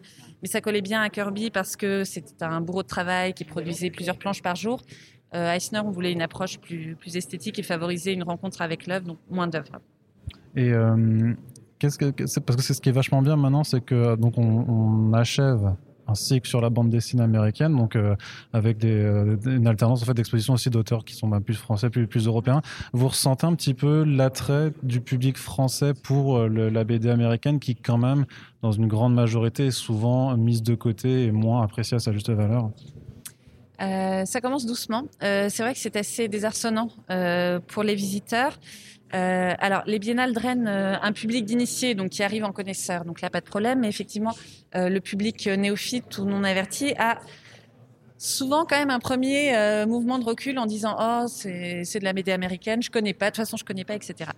Mais 0.42 0.48
ça 0.48 0.60
collait 0.60 0.80
bien 0.80 1.02
à 1.02 1.10
Kirby 1.10 1.50
parce 1.50 1.74
que 1.74 2.04
c'était 2.04 2.44
un 2.44 2.60
bourreau 2.60 2.84
de 2.84 2.88
travail 2.88 3.34
qui 3.34 3.44
produisait 3.44 3.90
plusieurs 3.90 4.16
planches 4.16 4.42
par 4.42 4.54
jour. 4.54 4.80
Euh, 5.34 5.52
Eisner, 5.52 5.80
on 5.84 5.90
voulait 5.90 6.12
une 6.12 6.22
approche 6.22 6.58
plus, 6.60 6.94
plus 6.94 7.16
esthétique 7.16 7.58
et 7.58 7.64
favoriser 7.64 8.12
une 8.12 8.22
rencontre 8.22 8.62
avec 8.62 8.86
l'œuvre, 8.86 9.06
donc 9.06 9.18
moins 9.28 9.48
d'œuvres. 9.48 9.80
Et 10.54 10.72
parce 11.84 12.56
que 12.56 12.62
c'est 12.62 12.74
ce 12.74 12.80
qui 12.80 12.88
est 12.88 12.92
vachement 12.92 13.22
bien 13.22 13.36
maintenant, 13.36 13.64
c'est 13.64 13.80
que 13.80 14.16
donc 14.16 14.38
on, 14.38 15.12
achève 15.12 15.74
un 16.06 16.14
cycle 16.14 16.46
sur 16.46 16.60
la 16.60 16.68
bande 16.68 16.90
dessinée 16.90 17.22
américaine, 17.22 17.74
donc 17.76 17.96
euh, 17.96 18.14
avec 18.52 18.76
des, 18.76 18.92
euh, 18.92 19.36
une 19.46 19.66
alternance 19.66 20.02
en 20.02 20.04
fait 20.04 20.12
d'exposition 20.12 20.52
aussi 20.52 20.68
d'auteurs 20.68 21.04
qui 21.04 21.14
sont 21.14 21.30
plus 21.40 21.54
français, 21.54 21.88
plus, 21.88 22.26
européens. 22.26 22.60
Vous 22.92 23.08
ressentez 23.08 23.46
un 23.46 23.54
petit 23.54 23.72
peu 23.72 24.04
l'attrait 24.04 24.72
du 24.82 25.00
public 25.00 25.38
français 25.38 25.94
pour 25.94 26.36
euh, 26.36 26.48
la 26.48 26.84
BD 26.84 27.08
américaine, 27.08 27.58
qui 27.58 27.74
quand 27.74 27.96
même, 27.96 28.26
dans 28.60 28.72
une 28.72 28.86
grande 28.86 29.14
majorité, 29.14 29.66
est 29.66 29.70
souvent 29.70 30.36
mise 30.36 30.62
de 30.62 30.74
côté 30.74 31.24
et 31.24 31.32
moins 31.32 31.62
appréciée 31.62 31.96
à 31.96 32.00
sa 32.00 32.12
juste 32.12 32.30
valeur? 32.30 32.70
ça 34.26 34.40
commence 34.40 34.64
doucement. 34.64 35.02
c'est 35.20 35.58
vrai 35.58 35.74
que 35.74 35.78
c'est 35.78 35.96
assez 35.96 36.26
désarçonnant 36.28 36.88
pour 37.66 37.82
les 37.82 37.94
visiteurs. 37.94 38.58
Euh, 39.14 39.54
alors, 39.58 39.82
les 39.86 39.98
biennales 39.98 40.32
drainent 40.32 40.68
euh, 40.68 40.96
un 41.00 41.12
public 41.12 41.44
d'initiés, 41.44 41.94
donc 41.94 42.10
qui 42.10 42.22
arrive 42.22 42.44
en 42.44 42.52
connaisseur, 42.52 43.04
donc 43.04 43.20
là 43.20 43.30
pas 43.30 43.40
de 43.40 43.46
problème. 43.46 43.80
Mais 43.80 43.88
effectivement, 43.88 44.34
euh, 44.74 44.88
le 44.88 45.00
public 45.00 45.46
néophyte 45.46 46.18
ou 46.18 46.24
non 46.24 46.42
averti 46.42 46.94
a 46.98 47.18
souvent 48.16 48.64
quand 48.64 48.78
même 48.78 48.90
un 48.90 49.00
premier 49.00 49.56
euh, 49.56 49.86
mouvement 49.86 50.18
de 50.18 50.24
recul 50.24 50.58
en 50.58 50.66
disant 50.66 50.96
oh 51.00 51.26
c'est 51.28 51.82
de 51.82 52.04
la 52.04 52.12
BD 52.12 52.30
américaine 52.30 52.82
je 52.82 52.90
connais 52.90 53.12
pas 53.12 53.26
de 53.26 53.30
toute 53.30 53.44
façon 53.44 53.56
je 53.56 53.64
connais 53.64 53.84
pas 53.84 53.94
etc 53.94 54.30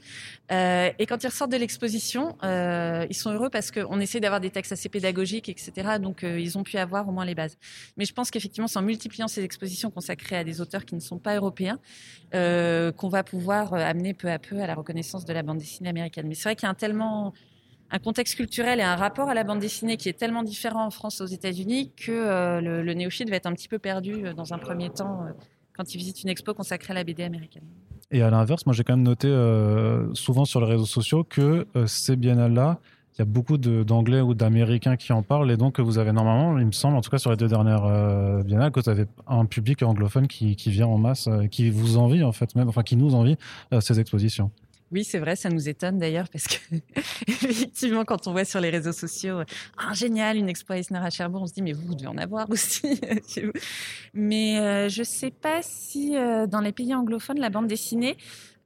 euh, 0.51 0.91
et 0.99 1.07
quand 1.07 1.23
ils 1.23 1.27
ressortent 1.27 1.53
de 1.53 1.57
l'exposition 1.57 2.37
euh, 2.43 3.07
ils 3.11 3.15
sont 3.15 3.31
heureux 3.31 3.51
parce 3.51 3.71
qu'on 3.71 4.01
essaie 4.01 4.21
d'avoir 4.21 4.41
des 4.41 4.51
textes 4.51 4.73
assez 4.73 4.89
pédagogiques 4.89 5.49
etc 5.49 5.99
donc 6.01 6.23
ils 6.23 6.57
ont 6.57 6.63
pu 6.63 6.79
avoir 6.79 7.09
au 7.09 7.13
moins 7.13 7.25
les 7.25 7.35
bases. 7.35 7.59
Mais 7.97 8.05
je 8.05 8.13
pense 8.13 8.31
qu'effectivement 8.31 8.69
c'est 8.69 8.79
en 8.79 8.83
multipliant 8.83 9.29
ces 9.29 9.45
expositions 9.45 9.91
consacrées 9.91 10.37
à 10.37 10.45
des 10.45 10.61
auteurs 10.61 10.85
qui 10.85 10.95
ne 10.95 11.01
sont 11.01 11.19
pas 11.19 11.37
européens 11.37 11.79
qu'on 12.33 13.09
va 13.09 13.25
pouvoir 13.25 13.75
amener 13.75 14.15
peu 14.15 14.31
à 14.31 14.39
peu 14.39 14.61
à 14.61 14.67
la 14.67 14.75
reconnaissance 14.75 15.25
de 15.25 15.33
la 15.33 15.43
bande 15.43 15.59
dessinée 15.59 15.89
américaine. 15.89 16.27
Mais 16.29 16.35
c'est 16.35 16.45
vrai 16.45 16.57
qu'il 16.57 16.65
y 16.65 16.67
a 16.67 16.71
un 16.71 16.75
tellement 16.75 17.33
un 17.91 17.99
contexte 17.99 18.37
culturel 18.37 18.81
et 18.81 18.83
un 18.83 18.97
rapport 18.97 19.29
à 19.29 19.35
la 19.35 19.45
bande 19.45 19.61
dessinée 19.61 19.97
qui 19.97 20.09
est 20.09 20.19
tellement 20.19 20.43
différent 20.43 20.85
en 20.85 20.91
France 20.91 21.21
aux 21.21 21.27
États-Unis 21.27 21.93
que 21.97 22.13
euh, 22.13 22.61
le, 22.61 22.95
néophyte 22.95 23.31
va 23.31 23.37
être 23.37 23.47
un 23.47 23.53
petit 23.53 23.69
peu 23.69 23.79
perdu 23.79 24.27
euh, 24.27 24.35
dans 24.35 24.53
un 24.53 24.59
premier 24.59 24.91
temps 24.91 25.23
euh, 25.23 25.33
quand 25.77 25.95
il 25.95 25.99
visite 25.99 26.23
une 26.23 26.29
expo 26.29 26.55
consacrée 26.55 26.93
à 26.93 26.95
la 26.95 27.05
BD 27.05 27.23
américaine. 27.23 27.65
Et 28.11 28.23
à 28.23 28.31
l'inverse, 28.31 28.67
moi 28.67 28.73
j'ai 28.73 28.83
quand 28.85 28.97
même 28.97 29.05
noté 29.05 29.29
souvent 30.15 30.45
sur 30.45 30.61
les 30.61 30.67
réseaux 30.67 30.87
sociaux 30.87 31.25
que 31.25 31.67
ces 31.87 32.15
biennales-là, 32.15 32.79
il 33.15 33.19
y 33.19 33.23
a 33.23 33.25
beaucoup 33.25 33.59
d'anglais 33.59 34.21
ou 34.21 34.33
d'américains 34.33 34.97
qui 34.97 35.13
en 35.13 35.23
parlent 35.23 35.51
et 35.51 35.57
donc 35.57 35.81
vous 35.81 35.99
avez 35.99 36.13
normalement, 36.13 36.57
il 36.59 36.67
me 36.67 36.73
semble, 36.73 36.97
en 36.97 37.01
tout 37.01 37.11
cas 37.11 37.19
sur 37.19 37.33
les 37.33 37.37
deux 37.37 37.49
dernières 37.49 38.45
biennales, 38.45 38.71
que 38.71 38.81
vous 38.81 38.89
avez 38.89 39.07
un 39.27 39.45
public 39.45 39.83
anglophone 39.83 40.29
qui, 40.29 40.55
qui 40.55 40.71
vient 40.71 40.87
en 40.87 40.99
masse, 40.99 41.29
qui 41.51 41.69
vous 41.69 41.99
envie 41.99 42.23
en 42.23 42.33
fait 42.33 42.55
même, 42.55 42.69
enfin 42.69 42.85
qui 42.85 42.97
nous 42.97 43.15
envie 43.17 43.37
ces 43.81 43.99
expositions. 43.99 44.51
Oui, 44.93 45.05
c'est 45.05 45.19
vrai, 45.19 45.35
ça 45.37 45.49
nous 45.49 45.69
étonne 45.69 45.99
d'ailleurs 45.99 46.29
parce 46.29 46.47
que 46.47 46.77
effectivement, 47.27 48.05
quand 48.05 48.27
on 48.27 48.33
voit 48.33 48.45
sur 48.45 48.61
les 48.61 48.71
réseaux 48.71 48.93
sociaux, 48.93 49.41
ah 49.77 49.93
génial, 49.95 50.37
une 50.37 50.49
expo 50.49 50.75
Eisner 50.75 50.99
à 50.99 51.11
Cherbourg, 51.11 51.43
on 51.43 51.47
se 51.47 51.55
dit 51.55 51.63
mais 51.63 51.73
vous, 51.73 51.95
devez 51.95 52.09
en 52.09 52.19
avoir 52.19 52.49
aussi 52.51 53.01
chez 53.29 53.47
vous. 53.47 53.53
Mais 54.15 54.59
euh, 54.59 54.89
je 54.89 55.03
sais 55.03 55.31
pas 55.31 55.61
si 55.63 56.17
euh, 56.17 56.47
dans 56.47 56.61
les 56.61 56.73
pays 56.73 56.95
anglophones, 56.95 57.41
la 57.41 57.51
bande 57.51 57.67
dessinée 57.67 58.17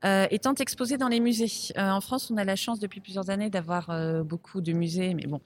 euh, 0.05 0.27
étant 0.31 0.55
exposée 0.55 0.97
dans 0.97 1.09
les 1.09 1.21
musées. 1.21 1.73
Euh, 1.77 1.91
en 1.91 2.01
France, 2.01 2.31
on 2.31 2.37
a 2.39 2.45
la 2.45 2.57
chance 2.57 2.79
depuis 2.79 3.01
plusieurs 3.01 3.29
années 3.29 3.51
d'avoir 3.51 3.91
euh, 3.91 4.23
beaucoup 4.23 4.63
de 4.63 4.73
musées, 4.73 5.15
mais 5.15 5.27
bon. 5.27 5.41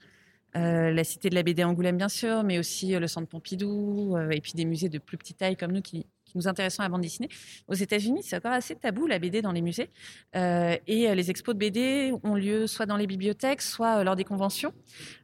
la 0.53 1.03
Cité 1.03 1.29
de 1.29 1.35
la 1.35 1.43
BD 1.43 1.63
Angoulême, 1.63 1.97
bien 1.97 2.09
sûr, 2.09 2.43
mais 2.43 2.57
aussi 2.59 2.97
le 2.97 3.07
Centre 3.07 3.27
Pompidou, 3.27 4.17
et 4.31 4.39
puis 4.39 4.53
des 4.53 4.63
musées 4.65 4.87
de 4.87 4.99
plus 4.99 5.17
petite 5.17 5.37
taille 5.37 5.57
comme 5.57 5.73
nous 5.73 5.81
qui, 5.81 6.05
nous 6.35 6.47
intéressons 6.47 6.81
à 6.81 6.85
la 6.85 6.89
bande 6.89 7.01
dessinée. 7.01 7.29
Aux 7.67 7.73
États-Unis, 7.73 8.21
c'est 8.23 8.37
encore 8.37 8.51
assez 8.51 8.75
tabou 8.75 9.07
la 9.07 9.19
BD 9.19 9.41
dans 9.41 9.51
les 9.51 9.61
musées. 9.61 9.89
et 10.33 11.15
les 11.15 11.29
expos 11.29 11.55
de 11.55 11.59
BD 11.59 12.13
ont 12.23 12.35
lieu 12.35 12.67
soit 12.67 12.85
dans 12.85 12.97
les 12.97 13.07
bibliothèques, 13.07 13.61
soit 13.61 14.03
lors 14.03 14.15
des 14.15 14.23
conventions. 14.23 14.73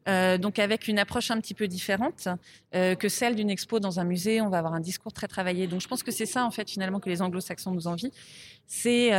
donc 0.05 0.59
avec 0.59 0.87
une 0.87 0.99
approche 0.99 1.31
un 1.31 1.39
petit 1.39 1.53
peu 1.53 1.67
différente 1.67 2.27
que 2.73 3.09
celle 3.09 3.35
d'une 3.35 3.49
expo 3.49 3.79
dans 3.79 3.99
un 3.99 4.03
musée. 4.03 4.41
On 4.41 4.49
va 4.49 4.59
avoir 4.59 4.73
un 4.73 4.79
discours 4.79 5.13
très 5.13 5.27
travaillé. 5.27 5.67
Donc 5.67 5.81
je 5.81 5.87
pense 5.87 6.03
que 6.03 6.11
c'est 6.11 6.25
ça 6.25 6.45
en 6.45 6.51
fait 6.51 6.69
finalement 6.69 6.99
que 6.99 7.09
les 7.09 7.21
anglo-saxons 7.21 7.71
nous 7.71 7.87
envient. 7.87 8.11
C'est 8.67 9.11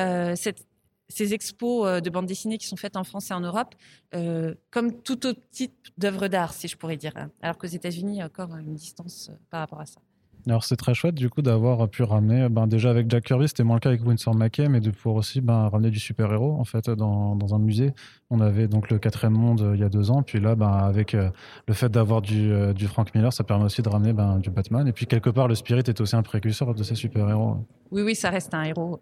ces 1.12 1.34
expos 1.34 1.86
euh, 1.86 2.00
de 2.00 2.10
bande 2.10 2.26
dessinée 2.26 2.58
qui 2.58 2.66
sont 2.66 2.76
faites 2.76 2.96
en 2.96 3.04
France 3.04 3.30
et 3.30 3.34
en 3.34 3.40
Europe, 3.40 3.74
euh, 4.14 4.54
comme 4.70 5.02
tout 5.02 5.26
autre 5.26 5.40
type 5.50 5.88
d'œuvre 5.98 6.28
d'art, 6.28 6.52
si 6.52 6.68
je 6.68 6.76
pourrais 6.76 6.96
dire. 6.96 7.12
Alors 7.42 7.58
qu'aux 7.58 7.66
États-Unis, 7.66 8.14
il 8.14 8.18
y 8.18 8.22
a 8.22 8.26
encore 8.26 8.54
une 8.56 8.74
distance 8.74 9.28
euh, 9.30 9.36
par 9.50 9.60
rapport 9.60 9.80
à 9.80 9.86
ça. 9.86 10.00
Alors 10.48 10.64
c'est 10.64 10.76
très 10.76 10.92
chouette 10.92 11.14
du 11.14 11.30
coup 11.30 11.40
d'avoir 11.40 11.88
pu 11.88 12.02
ramener, 12.02 12.48
ben, 12.48 12.66
déjà 12.66 12.90
avec 12.90 13.08
Jack 13.08 13.24
Kirby, 13.24 13.46
c'était 13.46 13.62
moins 13.62 13.76
le 13.76 13.80
cas 13.80 13.90
avec 13.90 14.04
Winsor 14.04 14.34
McKay, 14.34 14.68
mais 14.68 14.80
de 14.80 14.90
pouvoir 14.90 15.16
aussi 15.16 15.40
ben, 15.40 15.68
ramener 15.68 15.90
du 15.90 16.00
super-héros 16.00 16.56
en 16.58 16.64
fait 16.64 16.90
dans, 16.90 17.36
dans, 17.36 17.54
un 17.54 17.60
musée. 17.60 17.92
On 18.28 18.40
avait 18.40 18.66
donc 18.66 18.90
le 18.90 18.98
quatrième 18.98 19.34
monde 19.34 19.60
euh, 19.60 19.74
il 19.76 19.80
y 19.80 19.84
a 19.84 19.88
deux 19.88 20.10
ans, 20.10 20.22
puis 20.22 20.40
là 20.40 20.56
ben, 20.56 20.72
avec 20.72 21.14
euh, 21.14 21.30
le 21.68 21.74
fait 21.74 21.88
d'avoir 21.88 22.22
du, 22.22 22.52
euh, 22.52 22.72
du, 22.72 22.88
Frank 22.88 23.14
Miller, 23.14 23.32
ça 23.32 23.44
permet 23.44 23.66
aussi 23.66 23.82
de 23.82 23.88
ramener 23.88 24.12
ben, 24.12 24.40
du 24.40 24.50
Batman. 24.50 24.88
Et 24.88 24.92
puis 24.92 25.06
quelque 25.06 25.30
part 25.30 25.46
le 25.46 25.54
Spirit 25.54 25.84
est 25.86 26.00
aussi 26.00 26.16
un 26.16 26.22
précurseur 26.22 26.74
de 26.74 26.82
ces 26.82 26.96
super-héros. 26.96 27.58
Oui, 27.92 28.02
oui, 28.02 28.14
ça 28.16 28.30
reste 28.30 28.52
un 28.52 28.64
héros 28.64 28.98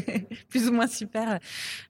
plus 0.48 0.68
ou 0.68 0.72
moins 0.72 0.86
super, 0.86 1.40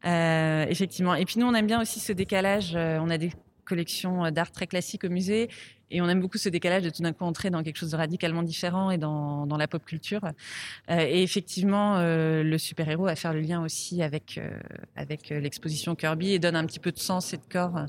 effectivement. 0.02 1.14
Et 1.14 1.26
puis 1.26 1.38
nous 1.38 1.46
on 1.46 1.54
aime 1.54 1.66
bien 1.66 1.82
aussi 1.82 2.00
ce 2.00 2.12
décalage. 2.12 2.74
on 2.74 3.10
a 3.10 3.18
des 3.18 3.32
collections 3.64 4.30
d'art 4.30 4.52
très 4.52 4.66
classiques 4.66 5.04
au 5.04 5.08
musée 5.08 5.48
et 5.94 6.00
on 6.00 6.08
aime 6.08 6.20
beaucoup 6.20 6.38
ce 6.38 6.48
décalage 6.48 6.82
de 6.82 6.90
tout 6.90 7.02
d'un 7.02 7.12
coup 7.12 7.24
entrer 7.24 7.50
dans 7.50 7.62
quelque 7.62 7.76
chose 7.76 7.92
de 7.92 7.96
radicalement 7.96 8.42
différent 8.42 8.90
et 8.90 8.98
dans, 8.98 9.46
dans 9.46 9.56
la 9.56 9.68
pop 9.68 9.84
culture. 9.84 10.24
Euh, 10.90 10.98
et 10.98 11.22
effectivement, 11.22 11.98
euh, 11.98 12.42
le 12.42 12.58
super-héros 12.58 13.04
va 13.04 13.14
faire 13.14 13.32
le 13.32 13.40
lien 13.40 13.62
aussi 13.62 14.02
avec, 14.02 14.38
euh, 14.38 14.58
avec 14.96 15.28
l'exposition 15.28 15.94
Kirby 15.94 16.32
et 16.32 16.38
donne 16.40 16.56
un 16.56 16.66
petit 16.66 16.80
peu 16.80 16.90
de 16.90 16.98
sens 16.98 17.32
et 17.32 17.36
de 17.36 17.44
corps 17.48 17.86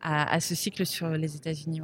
à, 0.00 0.40
ce 0.40 0.54
cycle 0.54 0.84
sur 0.84 1.08
les 1.10 1.36
États-Unis. 1.36 1.80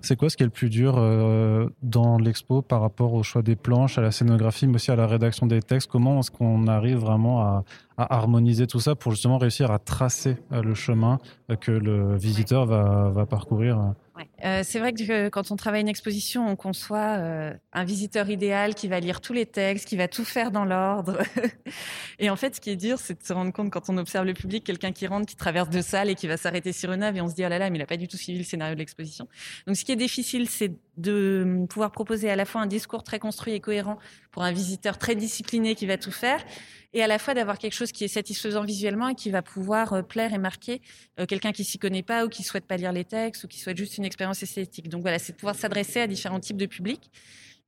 C'est 0.00 0.16
quoi 0.16 0.30
ce 0.30 0.36
qui 0.36 0.42
est 0.42 0.46
le 0.46 0.50
plus 0.50 0.70
dur 0.70 0.94
euh, 0.96 1.68
dans 1.82 2.18
l'expo 2.18 2.62
par 2.62 2.80
rapport 2.80 3.14
au 3.14 3.22
choix 3.22 3.42
des 3.42 3.56
planches, 3.56 3.98
à 3.98 4.00
la 4.00 4.10
scénographie, 4.10 4.66
mais 4.66 4.76
aussi 4.76 4.90
à 4.90 4.96
la 4.96 5.06
rédaction 5.06 5.46
des 5.46 5.60
textes? 5.60 5.90
Comment 5.90 6.20
est-ce 6.20 6.30
qu'on 6.30 6.66
arrive 6.66 6.98
vraiment 6.98 7.42
à, 7.42 7.64
harmoniser 7.96 8.68
tout 8.68 8.78
ça 8.78 8.94
pour 8.94 9.12
justement 9.12 9.38
réussir 9.38 9.72
à 9.72 9.80
tracer 9.80 10.36
euh, 10.52 10.62
le 10.62 10.74
chemin 10.74 11.18
euh, 11.50 11.56
que 11.56 11.72
le 11.72 12.16
visiteur 12.16 12.64
va, 12.64 13.10
va 13.10 13.26
parcourir 13.26 13.94
euh, 14.44 14.62
c'est 14.64 14.78
vrai 14.78 14.92
que 14.92 15.28
quand 15.28 15.50
on 15.50 15.56
travaille 15.56 15.80
une 15.80 15.88
exposition, 15.88 16.48
on 16.48 16.56
conçoit 16.56 17.18
euh, 17.18 17.52
un 17.72 17.84
visiteur 17.84 18.28
idéal 18.30 18.74
qui 18.74 18.88
va 18.88 19.00
lire 19.00 19.20
tous 19.20 19.32
les 19.32 19.46
textes, 19.46 19.86
qui 19.86 19.96
va 19.96 20.08
tout 20.08 20.24
faire 20.24 20.50
dans 20.50 20.64
l'ordre. 20.64 21.18
et 22.18 22.30
en 22.30 22.36
fait, 22.36 22.56
ce 22.56 22.60
qui 22.60 22.70
est 22.70 22.76
dur, 22.76 22.98
c'est 22.98 23.20
de 23.20 23.24
se 23.24 23.32
rendre 23.32 23.52
compte 23.52 23.70
quand 23.70 23.88
on 23.88 23.96
observe 23.98 24.24
le 24.24 24.34
public, 24.34 24.64
quelqu'un 24.64 24.92
qui 24.92 25.06
rentre, 25.06 25.26
qui 25.26 25.36
traverse 25.36 25.68
deux 25.70 25.82
salles 25.82 26.10
et 26.10 26.14
qui 26.14 26.26
va 26.26 26.36
s'arrêter 26.36 26.72
sur 26.72 26.92
une 26.92 27.02
œuvre 27.02 27.16
et 27.16 27.20
on 27.20 27.28
se 27.28 27.34
dit, 27.34 27.44
oh 27.44 27.48
là 27.48 27.58
là, 27.58 27.70
mais 27.70 27.76
il 27.76 27.80
n'a 27.80 27.86
pas 27.86 27.96
du 27.96 28.08
tout 28.08 28.16
suivi 28.16 28.38
le 28.38 28.44
scénario 28.44 28.74
de 28.74 28.78
l'exposition. 28.78 29.28
Donc 29.66 29.76
ce 29.76 29.84
qui 29.84 29.92
est 29.92 29.96
difficile, 29.96 30.48
c'est 30.48 30.72
de 30.96 31.66
pouvoir 31.68 31.92
proposer 31.92 32.30
à 32.30 32.36
la 32.36 32.44
fois 32.44 32.60
un 32.60 32.66
discours 32.66 33.04
très 33.04 33.18
construit 33.18 33.54
et 33.54 33.60
cohérent 33.60 33.98
pour 34.30 34.42
un 34.42 34.52
visiteur 34.52 34.98
très 34.98 35.14
discipliné 35.14 35.74
qui 35.74 35.86
va 35.86 35.96
tout 35.96 36.10
faire, 36.10 36.44
et 36.92 37.02
à 37.02 37.06
la 37.06 37.18
fois 37.18 37.34
d'avoir 37.34 37.58
quelque 37.58 37.74
chose 37.74 37.92
qui 37.92 38.04
est 38.04 38.08
satisfaisant 38.08 38.64
visuellement 38.64 39.08
et 39.08 39.14
qui 39.14 39.30
va 39.30 39.42
pouvoir 39.42 39.92
euh, 39.92 40.02
plaire 40.02 40.32
et 40.32 40.38
marquer 40.38 40.80
euh, 41.20 41.26
quelqu'un 41.26 41.52
qui 41.52 41.64
s'y 41.64 41.78
connaît 41.78 42.02
pas 42.02 42.24
ou 42.24 42.28
qui 42.28 42.42
souhaite 42.42 42.66
pas 42.66 42.76
lire 42.76 42.92
les 42.92 43.04
textes 43.04 43.44
ou 43.44 43.48
qui 43.48 43.58
souhaite 43.58 43.76
juste 43.76 43.98
une 43.98 44.04
expérience 44.04 44.42
esthétique. 44.42 44.88
Donc 44.88 45.02
voilà, 45.02 45.18
c'est 45.18 45.32
de 45.32 45.38
pouvoir 45.38 45.54
s'adresser 45.54 46.00
à 46.00 46.06
différents 46.06 46.40
types 46.40 46.56
de 46.56 46.66
publics 46.66 47.10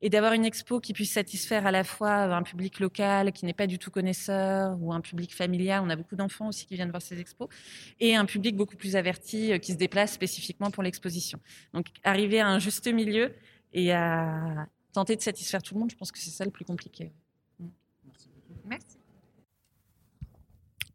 et 0.02 0.08
d'avoir 0.08 0.32
une 0.32 0.44
expo 0.44 0.80
qui 0.80 0.92
puisse 0.92 1.12
satisfaire 1.12 1.66
à 1.66 1.70
la 1.70 1.84
fois 1.84 2.34
un 2.34 2.42
public 2.42 2.80
local 2.80 3.32
qui 3.32 3.44
n'est 3.44 3.52
pas 3.52 3.66
du 3.66 3.78
tout 3.78 3.90
connaisseur 3.90 4.76
ou 4.80 4.92
un 4.92 5.00
public 5.00 5.34
familial. 5.34 5.82
On 5.84 5.90
a 5.90 5.96
beaucoup 5.96 6.16
d'enfants 6.16 6.48
aussi 6.48 6.66
qui 6.66 6.74
viennent 6.74 6.90
voir 6.90 7.02
ces 7.02 7.20
expos 7.20 7.48
et 7.98 8.16
un 8.16 8.24
public 8.24 8.56
beaucoup 8.56 8.76
plus 8.76 8.96
averti 8.96 9.52
euh, 9.52 9.58
qui 9.58 9.72
se 9.72 9.76
déplace 9.76 10.12
spécifiquement 10.12 10.70
pour 10.70 10.82
l'exposition. 10.82 11.38
Donc 11.74 11.88
arriver 12.02 12.40
à 12.40 12.48
un 12.48 12.58
juste 12.58 12.86
milieu 12.92 13.34
et 13.72 13.92
à 13.92 14.66
tenter 14.92 15.14
de 15.14 15.20
satisfaire 15.20 15.62
tout 15.62 15.74
le 15.74 15.80
monde, 15.80 15.90
je 15.90 15.96
pense 15.96 16.10
que 16.10 16.18
c'est 16.18 16.30
ça 16.30 16.44
le 16.44 16.50
plus 16.50 16.64
compliqué. 16.64 17.12
Merci. 18.64 18.99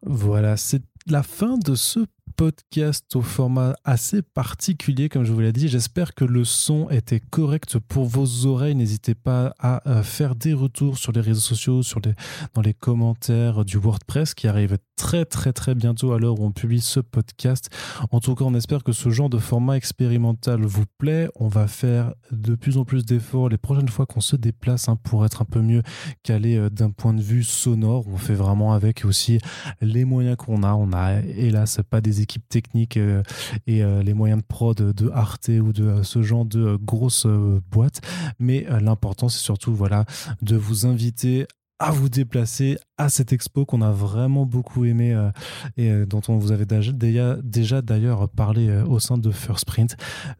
Voilà, 0.05 0.55
c'est 0.55 0.83
la 1.07 1.23
fin 1.23 1.57
de 1.57 1.75
ce 1.75 1.99
podcast 2.35 3.15
au 3.15 3.21
format 3.21 3.75
assez 3.83 4.21
particulier, 4.21 5.09
comme 5.09 5.23
je 5.23 5.31
vous 5.31 5.39
l'ai 5.39 5.53
dit. 5.53 5.67
J'espère 5.67 6.13
que 6.13 6.25
le 6.25 6.43
son 6.43 6.89
était 6.89 7.19
correct 7.19 7.77
pour 7.79 8.05
vos 8.05 8.45
oreilles. 8.45 8.75
N'hésitez 8.75 9.15
pas 9.15 9.55
à 9.59 9.87
euh, 9.89 10.03
faire 10.03 10.35
des 10.35 10.53
retours 10.53 10.97
sur 10.97 11.11
les 11.11 11.21
réseaux 11.21 11.39
sociaux, 11.39 11.83
sur 11.83 11.99
les, 12.01 12.13
dans 12.53 12.61
les 12.61 12.73
commentaires 12.73 13.63
du 13.63 13.77
WordPress 13.77 14.33
qui 14.33 14.47
arrive 14.47 14.77
très 14.95 15.25
très 15.25 15.53
très 15.53 15.75
bientôt 15.75 16.13
à 16.13 16.19
l'heure 16.19 16.39
où 16.39 16.45
on 16.45 16.51
publie 16.51 16.81
ce 16.81 16.99
podcast. 16.99 17.69
En 18.11 18.19
tout 18.19 18.35
cas, 18.35 18.45
on 18.45 18.53
espère 18.53 18.83
que 18.83 18.91
ce 18.91 19.09
genre 19.09 19.29
de 19.29 19.37
format 19.37 19.77
expérimental 19.77 20.63
vous 20.65 20.85
plaît. 20.97 21.29
On 21.35 21.47
va 21.47 21.67
faire 21.67 22.13
de 22.31 22.55
plus 22.55 22.77
en 22.77 22.85
plus 22.85 23.05
d'efforts 23.05 23.49
les 23.49 23.57
prochaines 23.57 23.89
fois 23.89 24.05
qu'on 24.05 24.21
se 24.21 24.35
déplace 24.35 24.89
hein, 24.89 24.97
pour 25.03 25.25
être 25.25 25.41
un 25.41 25.45
peu 25.45 25.61
mieux 25.61 25.81
calé 26.23 26.57
euh, 26.57 26.69
d'un 26.69 26.89
point 26.89 27.13
de 27.13 27.21
vue 27.21 27.43
sonore. 27.43 28.05
On 28.07 28.17
fait 28.17 28.33
vraiment 28.33 28.73
avec 28.73 29.05
aussi 29.05 29.39
les 29.81 30.05
moyens 30.05 30.37
qu'on 30.37 30.63
a. 30.63 30.73
On 30.73 30.91
a 30.93 31.21
hélas 31.21 31.79
pas 31.89 32.01
des 32.01 32.21
équipes 32.25 32.47
techniques 32.49 32.97
euh, 32.97 33.23
et 33.67 33.83
euh, 33.83 34.03
les 34.03 34.13
moyens 34.13 34.41
de 34.41 34.45
prod 34.45 34.77
de 34.77 35.09
Arte 35.09 35.49
ou 35.49 35.71
de 35.71 36.03
ce 36.03 36.21
genre 36.21 36.45
de 36.45 36.75
grosses 36.75 37.27
boîtes. 37.71 38.01
Mais 38.39 38.65
l'important, 38.81 39.29
c'est 39.29 39.39
surtout 39.39 39.73
voilà 39.73 40.05
de 40.41 40.55
vous 40.55 40.85
inviter 40.85 41.47
à 41.79 41.91
vous 41.91 42.09
déplacer 42.09 42.77
à 42.97 43.09
cette 43.09 43.33
expo 43.33 43.65
qu'on 43.65 43.81
a 43.81 43.91
vraiment 43.91 44.45
beaucoup 44.45 44.85
aimé 44.85 45.13
euh, 45.13 45.29
et 45.77 45.89
euh, 45.89 46.05
dont 46.05 46.21
on 46.29 46.37
vous 46.37 46.51
avait 46.51 46.65
déjà, 46.65 47.81
d'ailleurs 47.81 48.29
parlé 48.29 48.69
euh, 48.69 48.85
au 48.85 48.99
sein 48.99 49.17
de 49.17 49.31
First 49.31 49.65
Print. 49.65 49.97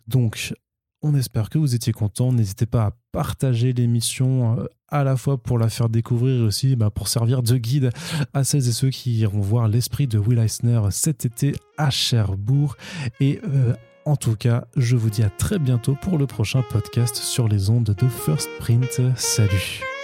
Donc, 0.07 0.53
on 1.05 1.15
espère 1.15 1.49
que 1.49 1.57
vous 1.57 1.75
étiez 1.75 1.93
contents. 1.93 2.33
N'hésitez 2.33 2.65
pas 2.65 2.85
à 2.85 2.91
partager 3.11 3.73
l'émission 3.73 4.57
à 4.89 5.03
la 5.03 5.15
fois 5.15 5.37
pour 5.37 5.59
la 5.59 5.69
faire 5.69 5.87
découvrir 5.87 6.41
et 6.41 6.43
aussi 6.43 6.75
bah, 6.75 6.89
pour 6.89 7.07
servir 7.07 7.43
de 7.43 7.57
guide 7.57 7.91
à 8.33 8.43
celles 8.43 8.67
et 8.67 8.71
ceux 8.71 8.89
qui 8.89 9.19
iront 9.19 9.39
voir 9.39 9.67
l'esprit 9.67 10.07
de 10.07 10.17
Will 10.17 10.39
Eisner 10.39 10.81
cet 10.89 11.25
été 11.25 11.53
à 11.77 11.91
Cherbourg. 11.91 12.75
Et 13.19 13.39
en 14.05 14.15
tout 14.15 14.35
cas, 14.35 14.65
je 14.75 14.95
vous 14.95 15.09
dis 15.09 15.23
à 15.23 15.29
très 15.29 15.59
bientôt 15.59 15.95
pour 16.01 16.17
le 16.17 16.27
prochain 16.27 16.63
podcast 16.63 17.15
sur 17.15 17.47
les 17.47 17.69
ondes 17.69 17.95
de 17.97 18.07
First 18.07 18.49
Print. 18.59 19.01
Salut 19.15 19.94